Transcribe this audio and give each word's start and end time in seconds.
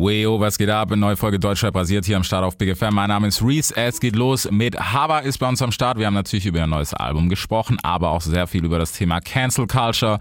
Weo, 0.00 0.38
was 0.38 0.56
geht 0.56 0.70
ab? 0.70 0.92
Eine 0.92 1.00
neue 1.00 1.16
Folge 1.16 1.40
Deutschrap 1.40 1.74
basiert 1.74 2.04
hier 2.04 2.16
am 2.16 2.22
Start 2.22 2.44
auf 2.44 2.56
Big 2.56 2.76
FM. 2.76 2.94
Mein 2.94 3.08
Name 3.08 3.26
ist 3.26 3.42
Reese. 3.42 3.76
Es 3.76 3.98
geht 3.98 4.14
los 4.14 4.48
mit 4.48 4.78
Hava 4.78 5.18
ist 5.18 5.38
bei 5.38 5.48
uns 5.48 5.60
am 5.60 5.72
Start. 5.72 5.98
Wir 5.98 6.06
haben 6.06 6.14
natürlich 6.14 6.46
über 6.46 6.62
ein 6.62 6.70
neues 6.70 6.94
Album 6.94 7.28
gesprochen, 7.28 7.78
aber 7.82 8.10
auch 8.10 8.20
sehr 8.20 8.46
viel 8.46 8.64
über 8.64 8.78
das 8.78 8.92
Thema 8.92 9.20
Cancel 9.20 9.66
Culture. 9.66 10.20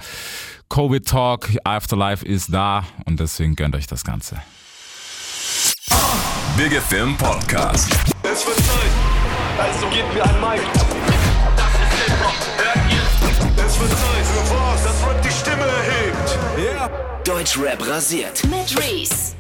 Covid 0.67 1.07
Talk, 1.07 1.49
Afterlife 1.63 2.25
ist 2.25 2.51
da 2.51 2.85
und 3.05 3.19
deswegen 3.19 3.55
gönnt 3.55 3.75
euch 3.75 3.85
das 3.85 4.03
Ganze. 4.03 4.41
Big 6.57 6.73
FM 6.73 7.15
Podcast. 7.15 7.95
Es 8.23 8.47
wird 8.47 8.57
Zeit, 8.57 8.91
also 9.59 9.85
gebt 9.89 10.11
mir 10.11 10.23
ein 10.23 10.41
Mic. 10.41 10.61
Das 11.55 11.67
ist 11.69 12.03
Hip-Hop, 12.03 12.33
hört 12.57 12.91
ihr? 12.91 13.63
Es 13.63 13.79
wird 13.79 13.91
Zeit 13.91 14.25
für 14.25 14.55
was, 14.55 14.83
das 14.83 15.07
Rap 15.07 15.21
die 15.21 15.29
Stimme 15.29 15.67
erhebt. 15.67 16.39
Yeah. 16.57 16.89
Deutschrap 17.23 17.87
rasiert. 17.87 18.43
Mit 18.45 18.75
Reese. 18.75 19.37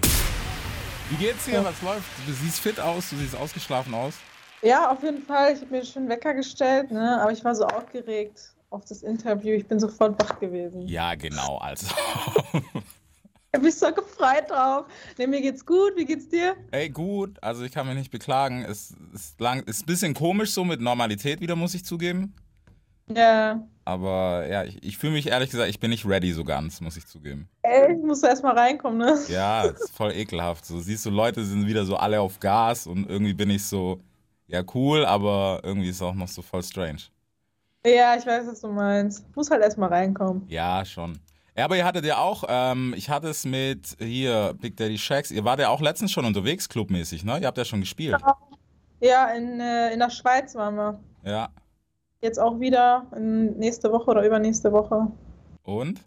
Wie 1.09 1.15
geht's 1.15 1.45
dir? 1.45 1.63
Was 1.63 1.81
läuft? 1.81 2.05
Du 2.25 2.33
siehst 2.33 2.59
fit 2.59 2.79
aus, 2.79 3.09
du 3.09 3.15
siehst 3.15 3.35
ausgeschlafen 3.35 3.93
aus. 3.93 4.15
Ja, 4.61 4.91
auf 4.91 5.01
jeden 5.03 5.21
Fall. 5.21 5.53
Ich 5.53 5.61
habe 5.61 5.71
mir 5.71 5.85
schon 5.85 6.09
Wecker 6.09 6.33
gestellt, 6.33 6.91
ne? 6.91 7.21
aber 7.21 7.31
ich 7.31 7.43
war 7.45 7.55
so 7.55 7.65
aufgeregt 7.65 8.53
auf 8.69 8.83
das 8.83 9.03
Interview. 9.03 9.53
Ich 9.53 9.65
bin 9.65 9.79
sofort 9.79 10.21
wach 10.21 10.39
gewesen. 10.39 10.87
Ja, 10.87 11.15
genau, 11.15 11.57
also. 11.57 11.87
Ich 13.49 13.59
habe 13.59 13.65
mich 13.65 13.75
so 13.75 13.91
gefreut 13.93 14.49
drauf. 14.49 14.85
Ne, 15.17 15.25
mir 15.25 15.41
geht's 15.41 15.65
gut. 15.65 15.93
Wie 15.95 16.03
geht's 16.03 16.27
dir? 16.27 16.57
Ey, 16.69 16.89
gut, 16.89 17.41
also 17.41 17.63
ich 17.63 17.71
kann 17.71 17.87
mich 17.87 17.95
nicht 17.95 18.11
beklagen. 18.11 18.63
Es 18.63 18.93
ist, 19.13 19.39
lang, 19.39 19.63
ist 19.63 19.83
ein 19.83 19.85
bisschen 19.85 20.13
komisch 20.13 20.51
so 20.51 20.65
mit 20.65 20.81
Normalität 20.81 21.39
wieder, 21.39 21.55
muss 21.55 21.73
ich 21.73 21.85
zugeben. 21.85 22.35
Ja. 23.09 23.63
Aber 23.85 24.45
ja, 24.49 24.65
ich, 24.65 24.83
ich 24.83 24.97
fühle 24.97 25.13
mich 25.13 25.27
ehrlich 25.27 25.49
gesagt, 25.49 25.69
ich 25.69 25.79
bin 25.79 25.91
nicht 25.91 26.05
ready 26.05 26.33
so 26.33 26.43
ganz, 26.43 26.81
muss 26.81 26.97
ich 26.97 27.07
zugeben. 27.07 27.47
Ey, 27.61 27.93
ich 27.93 28.03
muss 28.03 28.21
erst 28.21 28.43
mal 28.43 28.57
reinkommen, 28.57 28.97
ne? 28.97 29.17
Ja, 29.29 29.67
das 29.67 29.81
ist 29.81 29.95
voll 29.95 30.11
ekelhaft. 30.11 30.65
So 30.65 30.79
siehst 30.79 31.05
du, 31.05 31.09
Leute 31.09 31.45
sind 31.45 31.67
wieder 31.67 31.85
so 31.85 31.95
alle 31.95 32.19
auf 32.19 32.39
Gas 32.39 32.85
und 32.85 33.09
irgendwie 33.09 33.33
bin 33.33 33.49
ich 33.49 33.65
so, 33.65 34.01
ja, 34.47 34.61
cool, 34.73 35.05
aber 35.05 35.61
irgendwie 35.63 35.87
ist 35.87 35.97
es 35.97 36.01
auch 36.01 36.13
noch 36.13 36.27
so 36.27 36.41
voll 36.41 36.63
strange. 36.63 37.03
Ja, 37.85 38.15
ich 38.17 38.25
weiß, 38.25 38.45
was 38.47 38.59
du 38.59 38.67
meinst. 38.67 39.25
Muss 39.35 39.49
halt 39.49 39.61
erst 39.61 39.77
mal 39.77 39.87
reinkommen. 39.87 40.43
Ja, 40.49 40.83
schon. 40.83 41.19
Ja, 41.55 41.65
aber 41.65 41.77
ihr 41.77 41.85
hattet 41.85 42.03
ja 42.03 42.17
auch, 42.17 42.43
ähm, 42.47 42.93
ich 42.97 43.09
hatte 43.09 43.29
es 43.29 43.45
mit 43.45 43.95
hier, 43.99 44.53
Big 44.59 44.75
Daddy 44.75 44.97
Shacks, 44.97 45.31
ihr 45.31 45.45
wart 45.45 45.59
ja 45.59 45.69
auch 45.69 45.81
letztens 45.81 46.11
schon 46.11 46.25
unterwegs, 46.25 46.67
clubmäßig, 46.67 47.23
ne? 47.23 47.39
Ihr 47.39 47.47
habt 47.47 47.57
ja 47.57 47.65
schon 47.65 47.79
gespielt. 47.79 48.17
Ja, 48.99 49.27
in, 49.29 49.59
äh, 49.59 49.93
in 49.93 49.99
der 49.99 50.09
Schweiz 50.09 50.53
waren 50.55 50.75
wir. 50.75 50.99
Ja. 51.23 51.49
Jetzt 52.21 52.39
auch 52.39 52.59
wieder 52.59 53.05
nächste 53.15 53.91
Woche 53.91 54.11
oder 54.11 54.25
übernächste 54.25 54.71
Woche. 54.71 55.07
Und? 55.63 56.01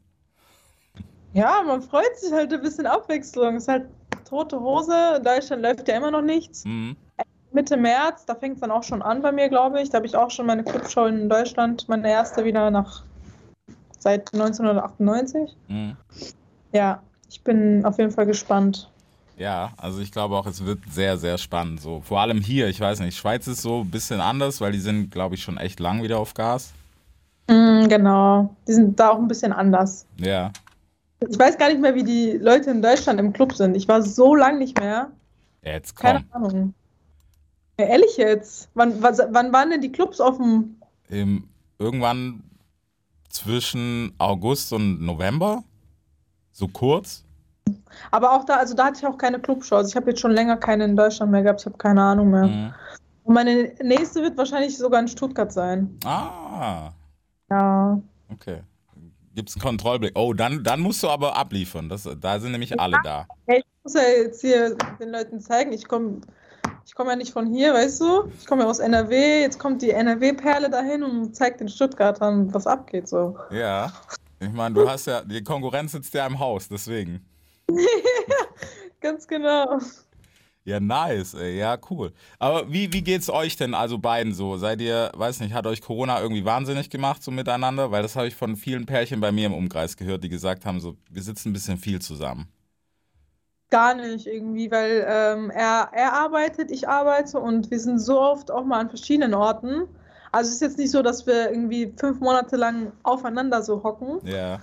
Ja, 1.33 1.63
man 1.65 1.83
freut 1.83 2.17
sich 2.17 2.33
halt 2.33 2.53
ein 2.53 2.61
bisschen 2.61 2.87
Abwechslung. 2.87 3.57
Es 3.57 3.65
ist 3.65 3.69
halt 3.69 3.87
tote 4.29 4.61
Hose. 4.61 4.95
In 5.19 5.25
Deutschland 5.25 5.63
läuft 5.63 5.87
ja 5.89 5.97
immer 5.97 6.11
noch 6.11 6.23
nichts. 6.23 6.65
Mhm. 6.65 6.97
Mitte 7.53 7.77
März, 7.77 8.27
da 8.27 8.35
fängt 8.35 8.55
es 8.55 8.61
dann 8.61 8.71
auch 8.71 8.85
schon 8.85 9.03
an 9.03 9.23
bei 9.23 9.33
mir, 9.33 9.49
glaube 9.49 9.81
ich. 9.81 9.91
Da 9.91 9.97
habe 9.97 10.07
ich 10.07 10.17
auch 10.17 10.31
schon 10.31 10.47
meine 10.47 10.63
Clubshow 10.63 11.07
in 11.07 11.29
Deutschland, 11.29 11.89
meine 11.89 12.09
erste 12.09 12.45
wieder 12.45 12.71
nach 12.71 13.05
seit 13.99 14.33
1998. 14.33 15.57
Mhm. 15.69 15.97
Ja, 16.73 17.03
ich 17.29 17.43
bin 17.43 17.85
auf 17.85 17.99
jeden 17.99 18.13
Fall 18.13 18.27
gespannt. 18.27 18.91
Ja, 19.41 19.73
also 19.79 20.01
ich 20.01 20.13
glaube 20.13 20.37
auch, 20.37 20.45
es 20.45 20.67
wird 20.67 20.81
sehr, 20.91 21.17
sehr 21.17 21.39
spannend. 21.39 21.81
So, 21.81 22.03
vor 22.03 22.21
allem 22.21 22.43
hier, 22.43 22.69
ich 22.69 22.79
weiß 22.79 23.01
nicht, 23.01 23.17
Schweiz 23.17 23.47
ist 23.47 23.63
so 23.63 23.81
ein 23.81 23.91
bisschen 23.91 24.21
anders, 24.21 24.61
weil 24.61 24.73
die 24.73 24.81
sind, 24.81 25.11
glaube 25.11 25.35
ich, 25.35 25.43
schon 25.43 25.57
echt 25.57 25.81
lang 25.81 26.03
wieder 26.03 26.19
auf 26.19 26.35
Gas. 26.35 26.75
Mm, 27.47 27.89
genau, 27.89 28.55
die 28.69 28.75
sind 28.75 29.01
da 29.01 29.09
auch 29.09 29.19
ein 29.19 29.29
bisschen 29.29 29.55
anders. 29.55 30.05
Ja. 30.19 30.53
Ich 31.27 31.39
weiß 31.39 31.57
gar 31.57 31.71
nicht 31.71 31.81
mehr, 31.81 31.95
wie 31.95 32.05
die 32.05 32.33
Leute 32.33 32.71
in 32.71 32.83
Deutschland 32.83 33.19
im 33.19 33.33
Club 33.33 33.55
sind. 33.55 33.75
Ich 33.77 33.89
war 33.89 34.03
so 34.03 34.35
lang 34.35 34.59
nicht 34.59 34.79
mehr. 34.79 35.11
Jetzt 35.63 35.97
Keine 35.97 36.23
komm. 36.31 36.45
Ahnung. 36.45 36.75
Ja, 37.79 37.87
ehrlich 37.87 38.19
jetzt? 38.19 38.69
Wann, 38.75 39.03
was, 39.03 39.23
wann 39.31 39.55
waren 39.55 39.71
denn 39.71 39.81
die 39.81 39.91
Clubs 39.91 40.21
offen? 40.21 40.83
Im, 41.09 41.49
irgendwann 41.79 42.43
zwischen 43.31 44.13
August 44.19 44.75
und 44.75 45.01
November? 45.01 45.65
So 46.53 46.69
kurz? 46.69 47.25
Aber 48.11 48.33
auch 48.33 48.45
da, 48.45 48.57
also 48.57 48.75
da 48.75 48.87
hatte 48.87 48.99
ich 49.01 49.07
auch 49.07 49.19
keine 49.19 49.39
Clubshow. 49.39 49.77
Also 49.77 49.91
ich 49.91 49.97
habe 49.97 50.11
jetzt 50.11 50.21
schon 50.21 50.33
länger 50.33 50.57
keine 50.57 50.85
in 50.85 50.97
Deutschland 50.97 51.33
mehr 51.33 51.43
gehabt. 51.43 51.61
Ich 51.61 51.67
habe 51.67 51.79
keine 51.79 52.03
Ahnung 52.03 52.31
mehr. 52.31 52.47
Mhm. 52.47 52.75
Und 53.25 53.35
meine 53.35 53.73
nächste 53.83 54.23
wird 54.23 54.37
wahrscheinlich 54.37 54.77
sogar 54.77 55.01
in 55.01 55.09
Stuttgart 55.09 55.53
sein. 55.53 55.99
Ah, 56.05 56.91
Ja. 57.51 58.01
okay. 58.33 58.63
Gibt's 59.35 59.55
einen 59.55 59.63
Kontrollblick? 59.63 60.19
Oh, 60.19 60.35
dann, 60.35 60.65
dann 60.65 60.81
musst 60.81 61.03
du 61.03 61.09
aber 61.09 61.37
abliefern. 61.37 61.89
Das, 61.89 62.09
da 62.21 62.41
sind 62.41 62.53
nämlich 62.53 62.79
alle 62.81 62.99
da. 63.05 63.27
Ich 63.47 63.65
muss 63.85 63.95
ja 63.95 64.03
jetzt 64.25 64.41
hier 64.41 64.77
den 64.99 65.11
Leuten 65.11 65.41
zeigen, 65.41 65.73
ich 65.73 65.87
komme 65.87 66.21
ich 66.85 66.95
komm 66.97 67.09
ja 67.09 67.15
nicht 67.15 67.33
von 67.33 67.47
hier, 67.47 67.73
weißt 67.73 68.01
du? 68.01 68.33
Ich 68.39 68.47
komme 68.47 68.63
ja 68.63 68.69
aus 68.69 68.81
NRW, 68.81 69.43
jetzt 69.43 69.59
kommt 69.59 69.81
die 69.81 69.91
NRW-Perle 69.91 70.71
dahin 70.71 71.05
und 71.05 71.37
zeigt 71.37 71.61
den 71.61 71.69
Stuttgartern, 71.69 72.53
was 72.53 72.67
abgeht 72.67 73.09
so. 73.09 73.39
Ja. 73.51 73.93
Ich 74.41 74.51
meine, 74.53 74.75
du 74.75 74.89
hast 74.89 75.07
ja, 75.07 75.23
die 75.23 75.45
Konkurrenz 75.45 75.93
sitzt 75.93 76.15
ja 76.15 76.27
im 76.27 76.39
Haus, 76.39 76.69
deswegen. 76.69 77.25
Ganz 79.01 79.27
genau. 79.27 79.79
Ja, 80.65 80.79
nice, 80.79 81.35
ey. 81.35 81.59
Ja, 81.59 81.79
cool. 81.91 82.13
Aber 82.39 82.71
wie, 82.71 82.93
wie 82.93 83.03
geht's 83.03 83.31
euch 83.31 83.57
denn, 83.57 83.75
also 83.75 83.99
beiden 83.99 84.35
so? 84.35 84.57
Seid 84.59 84.81
ihr, 84.81 85.11
weiß 85.15 85.41
nicht, 85.41 85.55
hat 85.55 85.67
euch 85.67 85.81
Corona 85.81 86.21
irgendwie 86.21 86.45
wahnsinnig 86.45 86.91
gemacht, 86.91 87.23
so 87.23 87.31
miteinander? 87.31 87.91
Weil 87.91 88.03
das 88.03 88.15
habe 88.15 88.29
ich 88.29 88.35
von 88.37 88.57
vielen 88.57 88.85
Pärchen 88.87 89.21
bei 89.21 89.33
mir 89.33 89.47
im 89.47 89.55
Umkreis 89.55 89.97
gehört, 89.97 90.23
die 90.23 90.29
gesagt 90.29 90.67
haben, 90.67 90.79
so, 90.81 90.97
wir 91.11 91.23
sitzen 91.23 91.51
ein 91.51 91.53
bisschen 91.55 91.79
viel 91.79 92.01
zusammen. 92.01 92.49
Gar 93.71 93.95
nicht 93.95 94.27
irgendwie, 94.27 94.71
weil 94.71 95.07
ähm, 95.09 95.51
er, 95.51 95.91
er 95.93 96.13
arbeitet, 96.13 96.71
ich 96.71 96.89
arbeite 96.89 97.39
und 97.39 97.71
wir 97.71 97.79
sind 97.79 97.99
so 98.01 98.21
oft 98.21 98.51
auch 98.51 98.65
mal 98.65 98.81
an 98.81 98.89
verschiedenen 98.89 99.33
Orten. 99.33 99.89
Also 100.33 100.49
es 100.49 100.57
ist 100.57 100.61
jetzt 100.61 100.79
nicht 100.79 100.91
so, 100.91 101.03
dass 101.03 101.27
wir 101.27 101.51
irgendwie 101.51 101.93
fünf 101.97 102.21
Monate 102.21 102.57
lang 102.57 102.93
aufeinander 103.03 103.63
so 103.63 103.83
hocken, 103.83 104.21
Ja. 104.25 104.61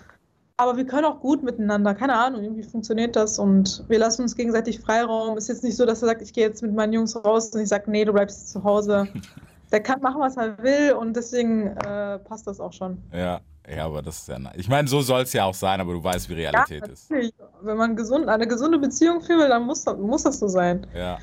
Aber 0.57 0.75
wir 0.75 0.85
können 0.85 1.05
auch 1.05 1.19
gut 1.19 1.43
miteinander. 1.43 1.93
Keine 1.93 2.15
Ahnung, 2.15 2.43
irgendwie 2.43 2.63
funktioniert 2.63 3.15
das 3.15 3.37
und 3.37 3.83
wir 3.87 3.99
lassen 3.99 4.23
uns 4.23 4.35
gegenseitig 4.35 4.79
Freiraum. 4.79 5.37
Ist 5.37 5.49
jetzt 5.49 5.63
nicht 5.63 5.77
so, 5.77 5.85
dass 5.85 6.01
er 6.01 6.07
sagt, 6.07 6.21
ich 6.23 6.33
gehe 6.33 6.45
jetzt 6.47 6.63
mit 6.63 6.73
meinen 6.73 6.93
Jungs 6.93 7.15
raus 7.15 7.49
und 7.49 7.61
ich 7.61 7.69
sage, 7.69 7.89
nee, 7.91 8.03
du 8.03 8.11
bleibst 8.11 8.49
zu 8.49 8.63
Hause. 8.63 9.07
Der 9.71 9.81
kann 9.81 10.01
machen, 10.01 10.21
was 10.21 10.37
er 10.37 10.57
will 10.63 10.93
und 10.93 11.13
deswegen 11.13 11.67
äh, 11.67 12.19
passt 12.19 12.47
das 12.47 12.61
auch 12.61 12.71
schon. 12.71 12.97
Ja. 13.11 13.41
Ja, 13.69 13.85
aber 13.85 14.01
das 14.01 14.19
ist 14.19 14.29
ja 14.29 14.39
nice. 14.39 14.55
Ich 14.55 14.69
meine, 14.69 14.87
so 14.87 15.01
soll 15.01 15.23
es 15.23 15.33
ja 15.33 15.43
auch 15.43 15.53
sein, 15.53 15.81
aber 15.81 15.91
du 15.91 16.01
weißt, 16.01 16.29
wie 16.29 16.35
Realität 16.35 16.87
ist. 16.87 17.11
natürlich. 17.11 17.33
Wenn 17.61 17.75
man 17.75 17.97
gesund, 17.97 18.29
eine 18.29 18.47
gesunde 18.47 18.79
Beziehung 18.79 19.19
führen 19.19 19.39
will, 19.41 19.49
dann 19.49 19.63
muss 19.63 19.83
das, 19.83 19.97
muss 19.97 20.23
das 20.23 20.39
so 20.39 20.47
sein. 20.47 20.87
Ja. 20.95 21.17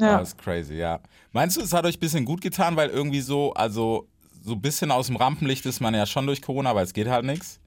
Ja. 0.00 0.18
Das 0.18 0.30
ist 0.30 0.38
crazy, 0.38 0.74
ja. 0.74 0.98
Meinst 1.30 1.56
du, 1.56 1.60
es 1.60 1.72
hat 1.72 1.84
euch 1.84 1.96
ein 1.96 2.00
bisschen 2.00 2.24
gut 2.24 2.40
getan, 2.40 2.74
weil 2.74 2.90
irgendwie 2.90 3.20
so, 3.20 3.52
also 3.52 4.08
so 4.42 4.54
ein 4.54 4.60
bisschen 4.60 4.90
aus 4.90 5.06
dem 5.06 5.14
Rampenlicht 5.14 5.64
ist 5.66 5.80
man 5.80 5.94
ja 5.94 6.06
schon 6.06 6.26
durch 6.26 6.42
Corona, 6.42 6.70
aber 6.70 6.82
es 6.82 6.92
geht 6.92 7.06
halt 7.06 7.24
nichts? 7.24 7.60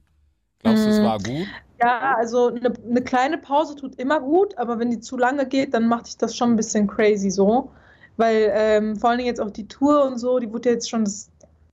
Glaubst 0.62 0.84
du, 0.86 0.90
es 0.90 0.98
Mhm. 0.98 1.04
war 1.04 1.18
gut? 1.18 1.46
Ja, 1.80 2.16
also 2.16 2.48
eine, 2.48 2.72
eine 2.88 3.02
kleine 3.02 3.38
Pause 3.38 3.76
tut 3.76 3.94
immer 3.96 4.20
gut, 4.20 4.58
aber 4.58 4.78
wenn 4.78 4.90
die 4.90 5.00
zu 5.00 5.16
lange 5.16 5.46
geht, 5.46 5.74
dann 5.74 5.86
macht 5.86 6.06
dich 6.06 6.16
das 6.16 6.36
schon 6.36 6.50
ein 6.50 6.56
bisschen 6.56 6.86
crazy 6.88 7.30
so. 7.30 7.70
Weil 8.16 8.50
ähm, 8.52 8.96
vor 8.96 9.10
allen 9.10 9.18
Dingen 9.18 9.28
jetzt 9.28 9.40
auch 9.40 9.50
die 9.50 9.68
Tour 9.68 10.04
und 10.04 10.18
so, 10.18 10.40
die 10.40 10.52
wurde 10.52 10.70
jetzt 10.70 10.90
schon 10.90 11.04
das 11.04 11.30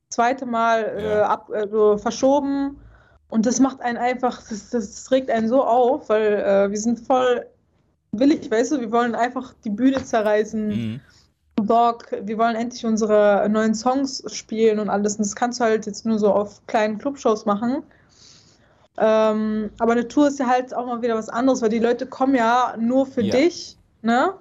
zweite 0.09 0.45
Mal 0.45 0.95
äh, 0.99 1.21
ab, 1.21 1.49
äh, 1.51 1.67
so 1.67 1.97
verschoben. 1.97 2.79
Und 3.29 3.47
das 3.47 3.59
macht 3.59 3.81
einen 3.81 3.97
einfach, 3.97 4.43
das, 4.47 4.69
das 4.69 5.09
regt 5.11 5.31
einen 5.31 5.47
so 5.49 5.63
auf, 5.63 6.09
weil 6.09 6.33
äh, 6.33 6.69
wir 6.69 6.77
sind 6.77 6.99
voll 6.99 7.47
willig, 8.11 8.49
weißt 8.49 8.73
du, 8.73 8.79
wir 8.79 8.91
wollen 8.91 9.15
einfach 9.15 9.53
die 9.65 9.71
Bühne 9.71 10.03
zerreißen. 10.03 10.67
Mhm. 10.67 11.01
Bock, 11.55 12.11
wir 12.21 12.37
wollen 12.37 12.55
endlich 12.55 12.85
unsere 12.85 13.47
neuen 13.49 13.73
Songs 13.73 14.23
spielen 14.27 14.77
und 14.77 14.89
alles. 14.89 15.15
Und 15.15 15.25
das 15.25 15.35
kannst 15.35 15.59
du 15.59 15.63
halt 15.63 15.85
jetzt 15.85 16.05
nur 16.05 16.19
so 16.19 16.31
auf 16.31 16.61
kleinen 16.67 16.97
Clubshows 16.97 17.45
machen. 17.45 17.81
Ähm, 18.97 19.69
aber 19.79 19.91
eine 19.93 20.07
Tour 20.07 20.27
ist 20.29 20.39
ja 20.39 20.47
halt 20.47 20.73
auch 20.73 20.85
mal 20.85 21.01
wieder 21.01 21.15
was 21.15 21.29
anderes, 21.29 21.61
weil 21.61 21.69
die 21.69 21.79
Leute 21.79 22.05
kommen 22.05 22.35
ja 22.35 22.75
nur 22.79 23.05
für 23.05 23.21
Ja. 23.21 23.35
dich, 23.35 23.77
ne? 24.01 24.33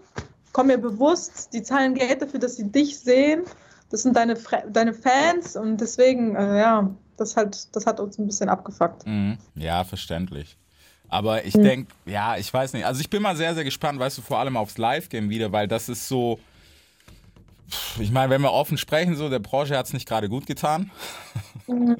Kommen 0.52 0.70
ja 0.70 0.76
bewusst, 0.76 1.52
die 1.52 1.62
zahlen 1.62 1.94
Geld 1.94 2.22
dafür, 2.22 2.38
dass 2.38 2.56
sie 2.56 2.70
dich 2.70 2.98
sehen. 2.98 3.42
Das 3.90 4.02
sind 4.02 4.16
deine, 4.16 4.36
deine 4.70 4.94
Fans 4.94 5.56
und 5.56 5.80
deswegen, 5.80 6.36
äh, 6.36 6.60
ja, 6.60 6.90
das 7.16 7.36
halt, 7.36 7.74
das 7.74 7.86
hat 7.86 8.00
uns 8.00 8.18
ein 8.18 8.26
bisschen 8.26 8.48
abgefuckt. 8.48 9.06
Mhm. 9.06 9.38
Ja, 9.56 9.84
verständlich. 9.84 10.56
Aber 11.08 11.44
ich 11.44 11.54
denke, 11.54 11.92
ja, 12.06 12.36
ich 12.36 12.52
weiß 12.52 12.72
nicht. 12.72 12.86
Also 12.86 13.00
ich 13.00 13.10
bin 13.10 13.22
mal 13.22 13.36
sehr, 13.36 13.54
sehr 13.54 13.62
gespannt, 13.62 14.00
weißt 14.00 14.18
du, 14.18 14.22
vor 14.22 14.38
allem 14.38 14.56
aufs 14.56 14.78
Live-Game 14.78 15.28
wieder, 15.30 15.52
weil 15.52 15.68
das 15.68 15.88
ist 15.88 16.08
so. 16.08 16.40
Ich 18.00 18.10
meine, 18.10 18.30
wenn 18.30 18.42
wir 18.42 18.52
offen 18.52 18.78
sprechen, 18.78 19.14
so, 19.16 19.28
der 19.28 19.38
Branche 19.38 19.76
hat 19.76 19.86
es 19.86 19.92
nicht 19.92 20.08
gerade 20.08 20.28
gut 20.28 20.46
getan. 20.46 20.90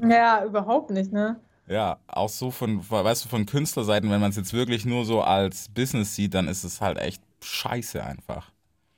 Ja, 0.07 0.43
überhaupt 0.43 0.89
nicht, 0.91 1.11
ne? 1.13 1.37
Ja, 1.67 1.97
auch 2.07 2.29
so 2.29 2.51
von, 2.51 2.79
weißt 2.89 3.25
du, 3.25 3.29
von 3.29 3.45
Künstlerseiten, 3.45 4.09
wenn 4.11 4.21
man 4.21 4.29
es 4.29 4.35
jetzt 4.35 4.53
wirklich 4.53 4.85
nur 4.85 5.03
so 5.05 5.21
als 5.21 5.69
Business 5.69 6.15
sieht, 6.15 6.33
dann 6.33 6.47
ist 6.47 6.63
es 6.63 6.79
halt 6.79 6.99
echt 6.99 7.21
scheiße 7.41 8.03
einfach. 8.03 8.51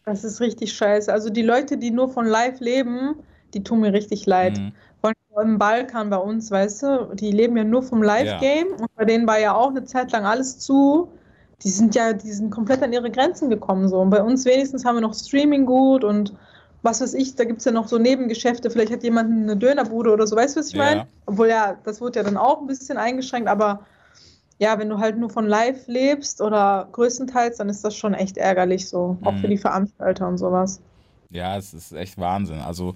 Das 0.03 0.23
ist 0.23 0.41
richtig 0.41 0.73
scheiße. 0.73 1.11
Also 1.11 1.29
die 1.29 1.41
Leute, 1.41 1.77
die 1.77 1.91
nur 1.91 2.09
von 2.09 2.25
live 2.25 2.59
leben, 2.59 3.15
die 3.53 3.63
tun 3.63 3.81
mir 3.81 3.93
richtig 3.93 4.25
leid. 4.25 4.57
Mhm. 4.57 4.71
Vor 4.99 5.11
allem 5.35 5.51
im 5.51 5.57
Balkan 5.57 6.09
bei 6.09 6.17
uns, 6.17 6.51
weißt 6.51 6.83
du, 6.83 7.11
die 7.13 7.31
leben 7.31 7.55
ja 7.55 7.63
nur 7.63 7.83
vom 7.83 8.01
Live-Game 8.03 8.67
und 8.67 8.95
bei 8.95 9.05
denen 9.05 9.27
war 9.27 9.39
ja 9.39 9.53
auch 9.53 9.69
eine 9.69 9.83
Zeit 9.85 10.11
lang 10.11 10.25
alles 10.25 10.59
zu. 10.59 11.09
die 11.63 11.69
sind 11.69 11.95
ja, 11.95 12.13
die 12.13 12.31
sind 12.31 12.51
komplett 12.51 12.83
an 12.83 12.93
ihre 12.93 13.09
Grenzen 13.09 13.49
gekommen. 13.49 13.87
So. 13.89 13.99
Und 13.99 14.09
bei 14.09 14.21
uns 14.21 14.45
wenigstens 14.45 14.85
haben 14.85 14.95
wir 14.95 15.01
noch 15.01 15.13
Streaming 15.13 15.65
gut 15.65 16.03
und 16.03 16.33
was 16.87 17.01
weiß 17.01 17.13
ich, 17.13 17.35
da 17.35 17.43
gibt 17.43 17.59
es 17.59 17.65
ja 17.65 17.71
noch 17.71 17.87
so 17.87 17.97
Nebengeschäfte, 17.97 18.71
vielleicht 18.71 18.91
hat 18.91 19.03
jemand 19.03 19.29
eine 19.31 19.57
Dönerbude 19.57 20.11
oder 20.11 20.25
so, 20.25 20.35
weißt 20.35 20.55
du, 20.55 20.59
was 20.61 20.69
ich 20.69 20.73
Ja. 20.75 20.83
meine? 20.83 21.07
Obwohl 21.25 21.49
ja, 21.49 21.77
das 21.83 22.01
wurde 22.01 22.19
ja 22.19 22.23
dann 22.23 22.37
auch 22.37 22.61
ein 22.61 22.67
bisschen 22.67 22.97
eingeschränkt, 22.97 23.47
aber 23.49 23.85
ja, 24.59 24.79
wenn 24.79 24.89
du 24.89 24.97
halt 24.97 25.17
nur 25.17 25.29
von 25.29 25.45
live 25.45 25.85
lebst 25.87 26.41
oder 26.41 26.87
größtenteils, 26.93 27.57
dann 27.57 27.69
ist 27.69 27.83
das 27.83 27.95
schon 27.95 28.13
echt 28.15 28.37
ärgerlich 28.37 28.89
so, 28.89 29.17
auch 29.23 29.33
Mhm. 29.33 29.37
für 29.37 29.47
die 29.49 29.57
Veranstalter 29.57 30.27
und 30.27 30.37
sowas. 30.39 30.79
Ja, 31.29 31.57
es 31.57 31.73
ist 31.73 31.91
echt 31.91 32.17
Wahnsinn. 32.17 32.59
Also, 32.59 32.93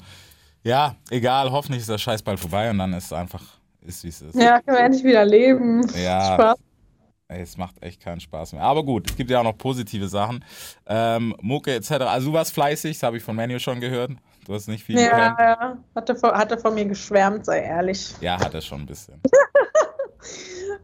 ja, 0.63 0.95
egal, 1.09 1.51
hoffentlich 1.51 1.81
ist 1.81 1.89
der 1.89 1.97
Scheiß 1.97 2.23
bald 2.23 2.39
vorbei 2.39 2.69
und 2.71 2.77
dann 2.79 2.93
ist 2.93 3.05
es 3.05 3.13
einfach, 3.13 3.43
ist 3.85 4.03
wie 4.03 4.07
es 4.07 4.21
ist. 4.21 4.35
Ja, 4.35 4.59
können 4.61 4.77
wir 4.77 4.83
endlich 4.85 5.03
wieder 5.03 5.25
leben. 5.25 5.85
Ja. 6.01 6.33
Spaß. 6.35 6.57
Es 7.39 7.57
macht 7.57 7.81
echt 7.81 8.01
keinen 8.01 8.19
Spaß 8.19 8.53
mehr. 8.53 8.63
Aber 8.63 8.83
gut, 8.83 9.09
es 9.09 9.15
gibt 9.15 9.29
ja 9.31 9.39
auch 9.39 9.43
noch 9.43 9.57
positive 9.57 10.07
Sachen. 10.09 10.43
Ähm, 10.85 11.35
Mucke 11.41 11.73
etc. 11.73 11.91
Also 11.91 12.29
du 12.29 12.33
warst 12.33 12.53
fleißig, 12.53 12.97
das 12.97 13.03
habe 13.03 13.17
ich 13.17 13.23
von 13.23 13.35
Manu 13.35 13.57
schon 13.59 13.79
gehört. 13.79 14.11
Du 14.45 14.53
hast 14.53 14.67
nicht 14.67 14.83
viel 14.83 14.97
Ja, 14.99 15.29
gepennt. 15.29 15.39
ja. 15.39 15.77
Hat 15.95 16.09
er, 16.09 16.15
von, 16.15 16.31
hat 16.31 16.51
er 16.51 16.57
von 16.57 16.73
mir 16.73 16.85
geschwärmt, 16.85 17.45
sei 17.45 17.61
ehrlich. 17.61 18.13
Ja, 18.21 18.39
hat 18.39 18.53
er 18.53 18.61
schon 18.61 18.81
ein 18.81 18.85
bisschen. 18.85 19.21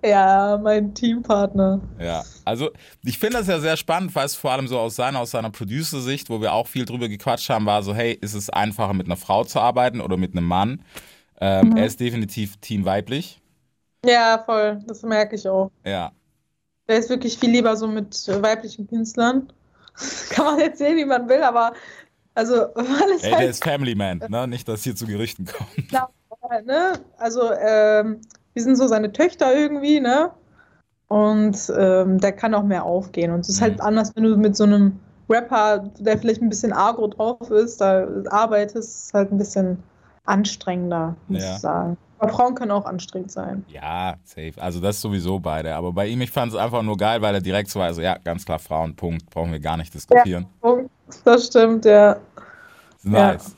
Ja, 0.04 0.60
mein 0.62 0.94
Teampartner. 0.94 1.82
Ja, 2.00 2.24
also 2.46 2.70
ich 3.04 3.18
finde 3.18 3.40
das 3.40 3.48
ja 3.48 3.60
sehr 3.60 3.78
spannend, 3.78 4.14
weil 4.16 4.26
es 4.26 4.36
vor 4.36 4.52
allem 4.52 4.68
so 4.68 4.80
aus 4.80 4.96
seiner, 4.96 5.20
aus 5.20 5.32
seiner 5.32 5.50
Producer-Sicht, 5.50 6.30
wo 6.30 6.40
wir 6.40 6.54
auch 6.54 6.68
viel 6.68 6.86
drüber 6.86 7.08
gequatscht 7.10 7.50
haben, 7.50 7.66
war 7.66 7.82
so, 7.84 7.96
hey, 7.96 8.14
ist 8.14 8.34
es 8.34 8.50
einfacher 8.50 8.94
mit 8.94 9.08
einer 9.08 9.18
Frau 9.18 9.44
zu 9.44 9.60
arbeiten 9.60 10.00
oder 10.00 10.16
mit 10.18 10.34
einem 10.34 10.46
Mann? 10.46 10.84
Ähm, 11.42 11.70
Mhm. 11.70 11.78
Er 11.78 11.86
ist 11.88 12.00
definitiv 12.00 12.58
Team 12.58 12.86
weiblich. 12.86 13.42
Ja, 14.06 14.42
voll. 14.46 14.80
Das 14.88 15.02
merke 15.02 15.36
ich 15.36 15.48
auch. 15.48 15.72
Ja, 15.86 16.12
Der 16.88 17.00
ist 17.00 17.10
wirklich 17.10 17.38
viel 17.38 17.51
lieber 17.51 17.75
so 17.75 17.88
mit 17.88 18.28
äh, 18.28 18.42
weiblichen 18.42 18.88
Künstlern. 18.88 19.51
Kann 20.30 20.45
man 20.45 20.60
jetzt 20.60 20.78
sehen, 20.80 20.98
wie 20.98 21.06
man 21.06 21.28
will, 21.28 21.44
aber 21.44 21.74
also, 22.36 22.54
weil 22.75 23.12
es 23.16 23.24
Ey, 23.24 23.30
der 23.31 23.38
halt, 23.39 23.50
ist 23.50 23.63
Family 23.63 23.95
Man, 23.95 24.19
ne? 24.30 24.48
Nicht, 24.48 24.68
dass 24.68 24.84
hier 24.84 24.95
zu 24.95 25.06
Gerüchten 25.07 25.45
kommt. 25.45 25.69
ne, 26.66 26.94
also, 27.18 27.51
ähm, 27.54 28.22
wir 28.54 28.63
sind 28.63 28.75
so 28.78 28.88
seine 28.88 29.12
Töchter 29.12 29.56
irgendwie, 29.56 30.00
ne? 30.00 30.31
Und 31.10 31.72
ähm, 31.78 32.19
der 32.19 32.34
kann 32.34 32.56
auch 32.56 32.63
mehr 32.63 32.86
aufgehen. 32.86 33.31
Und 33.31 33.42
es 33.42 33.50
ist 33.50 33.62
halt 33.62 33.75
Mhm. 33.75 33.81
anders, 33.81 34.16
wenn 34.16 34.24
du 34.24 34.38
mit 34.38 34.57
so 34.57 34.66
einem 34.66 35.00
Rapper, 35.30 35.80
der 36.00 36.18
vielleicht 36.19 36.42
ein 36.42 36.50
bisschen 36.50 36.74
agro 36.74 37.07
drauf 37.07 37.51
ist, 37.51 37.81
da 37.81 38.07
arbeitest, 38.30 39.07
ist 39.07 39.13
halt 39.13 39.31
ein 39.31 39.38
bisschen 39.38 39.84
anstrengender, 40.25 41.16
muss 41.28 41.44
Ja. 41.44 41.56
ich 41.56 41.60
sagen. 41.62 41.98
Aber 42.19 42.34
Frauen 42.34 42.56
können 42.56 42.72
auch 42.72 42.86
anstrengend 42.86 43.31
sein. 43.31 43.66
Ja, 43.68 44.16
safe. 44.24 44.54
Also 44.58 44.80
das 44.80 45.00
sowieso 45.00 45.40
beide. 45.40 45.75
Aber 45.75 45.94
bei 45.94 46.08
ihm, 46.08 46.22
ich 46.22 46.31
fand 46.31 46.54
es 46.54 46.58
einfach 46.58 46.81
nur 46.81 46.98
geil, 46.98 47.22
weil 47.22 47.36
er 47.36 47.42
direkt 47.42 47.69
so 47.69 47.80
war, 47.80 47.88
also 47.88 48.02
ja, 48.02 48.18
ganz 48.18 48.46
klar 48.46 48.60
Frauen, 48.60 48.96
Punkt. 48.96 49.30
Brauchen 49.30 49.52
wir 49.52 49.60
gar 49.60 49.78
nicht 49.78 49.94
diskutieren. 49.94 50.48
Punkt. 50.62 50.90
Das 51.24 51.48
stimmt, 51.48 51.86
ja. 51.86 52.18
Nice. 53.04 53.56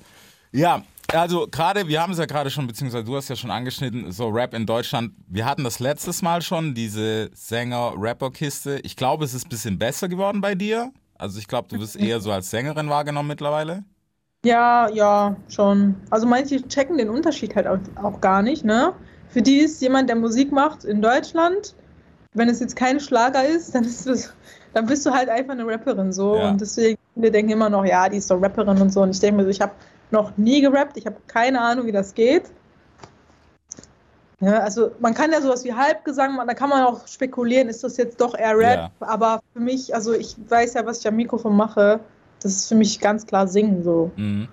Ja, 0.52 0.84
also 1.14 1.48
gerade, 1.50 1.88
wir 1.88 2.02
haben 2.02 2.12
es 2.12 2.20
ja 2.20 2.26
gerade 2.26 2.50
schon, 2.50 2.68
beziehungsweise 2.68 3.04
du 3.04 3.16
hast 3.16 3.30
ja 3.30 3.36
schon 3.36 3.50
angeschnitten, 3.50 4.12
so 4.12 4.28
Rap 4.28 4.54
in 4.54 4.66
Deutschland. 4.66 5.14
Wir 5.28 5.46
hatten 5.46 5.64
das 5.64 5.80
letztes 5.80 6.22
Mal 6.22 6.42
schon, 6.42 6.76
diese 6.76 7.32
Sänger-Rapper-Kiste. 7.34 8.80
Ich 8.84 8.96
glaube, 8.96 9.26
es 9.26 9.34
ist 9.34 9.48
ein 9.48 9.50
bisschen 9.50 9.80
besser 9.80 10.08
geworden 10.08 10.42
bei 10.42 10.54
dir. 10.54 10.92
Also 11.18 11.40
ich 11.40 11.48
glaube, 11.48 11.68
du 11.68 11.80
wirst 11.80 11.96
eher 11.96 12.20
so 12.20 12.32
als 12.32 12.50
Sängerin 12.50 12.90
wahrgenommen 12.90 13.28
mittlerweile. 13.28 13.84
Ja, 14.46 14.90
ja, 14.90 15.36
schon. 15.50 15.96
Also 16.10 16.26
manche 16.26 16.66
checken 16.68 16.98
den 16.98 17.10
Unterschied 17.10 17.56
halt 17.56 17.68
auch, 17.68 17.80
auch 18.02 18.22
gar 18.22 18.42
nicht, 18.42 18.64
ne? 18.64 18.94
Für 19.30 19.42
die 19.42 19.60
ist 19.60 19.82
jemand, 19.82 20.10
der 20.10 20.16
Musik 20.16 20.52
macht 20.52 20.86
in 20.86 21.02
Deutschland, 21.02 21.76
wenn 22.34 22.48
es 22.50 22.60
jetzt 22.60 22.76
kein 22.76 23.00
Schlager 23.00 23.46
ist, 23.46 23.76
dann 23.76 23.84
ist 23.84 24.08
es, 24.08 24.34
dann 24.74 24.86
bist 24.86 25.06
du 25.06 25.12
halt 25.12 25.30
einfach 25.30 25.54
eine 25.54 25.68
Rapperin 25.68 26.14
so. 26.14 26.36
Ja. 26.36 26.50
Und 26.50 26.62
deswegen, 26.62 26.98
wir 27.16 27.32
denken 27.32 27.52
immer 27.52 27.70
noch, 27.70 27.86
ja, 27.86 28.08
die 28.08 28.18
ist 28.18 28.32
doch 28.32 28.42
Rapperin 28.42 28.82
und 28.82 28.94
so. 28.94 29.02
Und 29.02 29.12
ich 29.12 29.20
denke 29.20 29.38
mir 29.38 29.44
so, 29.44 29.50
ich 29.50 29.62
habe 29.62 29.74
noch 30.12 30.36
nie 30.38 30.62
gerappt, 30.62 30.98
ich 30.98 31.06
habe 31.06 31.18
keine 31.28 31.60
Ahnung, 31.60 31.86
wie 31.86 31.92
das 31.92 32.14
geht. 32.14 32.44
Ja, 34.42 34.60
also 34.60 34.92
man 35.00 35.14
kann 35.14 35.32
ja 35.34 35.42
sowas 35.42 35.66
wie 35.66 35.74
Halbgesang, 35.74 36.36
machen, 36.36 36.48
da 36.48 36.54
kann 36.54 36.70
man 36.70 36.84
auch 36.84 37.06
spekulieren, 37.08 37.68
ist 37.68 37.84
das 37.84 37.98
jetzt 37.98 38.22
doch 38.22 38.38
eher 38.38 38.58
Rap, 38.58 38.78
Ja. 38.78 38.92
aber 39.02 39.42
für 39.54 39.60
mich, 39.60 39.94
also 39.94 40.14
ich 40.14 40.38
weiß 40.48 40.76
ja, 40.76 40.86
was 40.86 41.00
ich 41.00 41.08
am 41.08 41.18
Mikrofon 41.18 41.58
mache, 41.58 42.00
das 42.42 42.54
ist 42.54 42.70
für 42.70 42.76
mich 42.76 43.00
ganz 43.00 43.26
klar 43.26 43.48
Singen 43.48 43.84
so. 43.84 44.12
Mhm. 44.16 44.48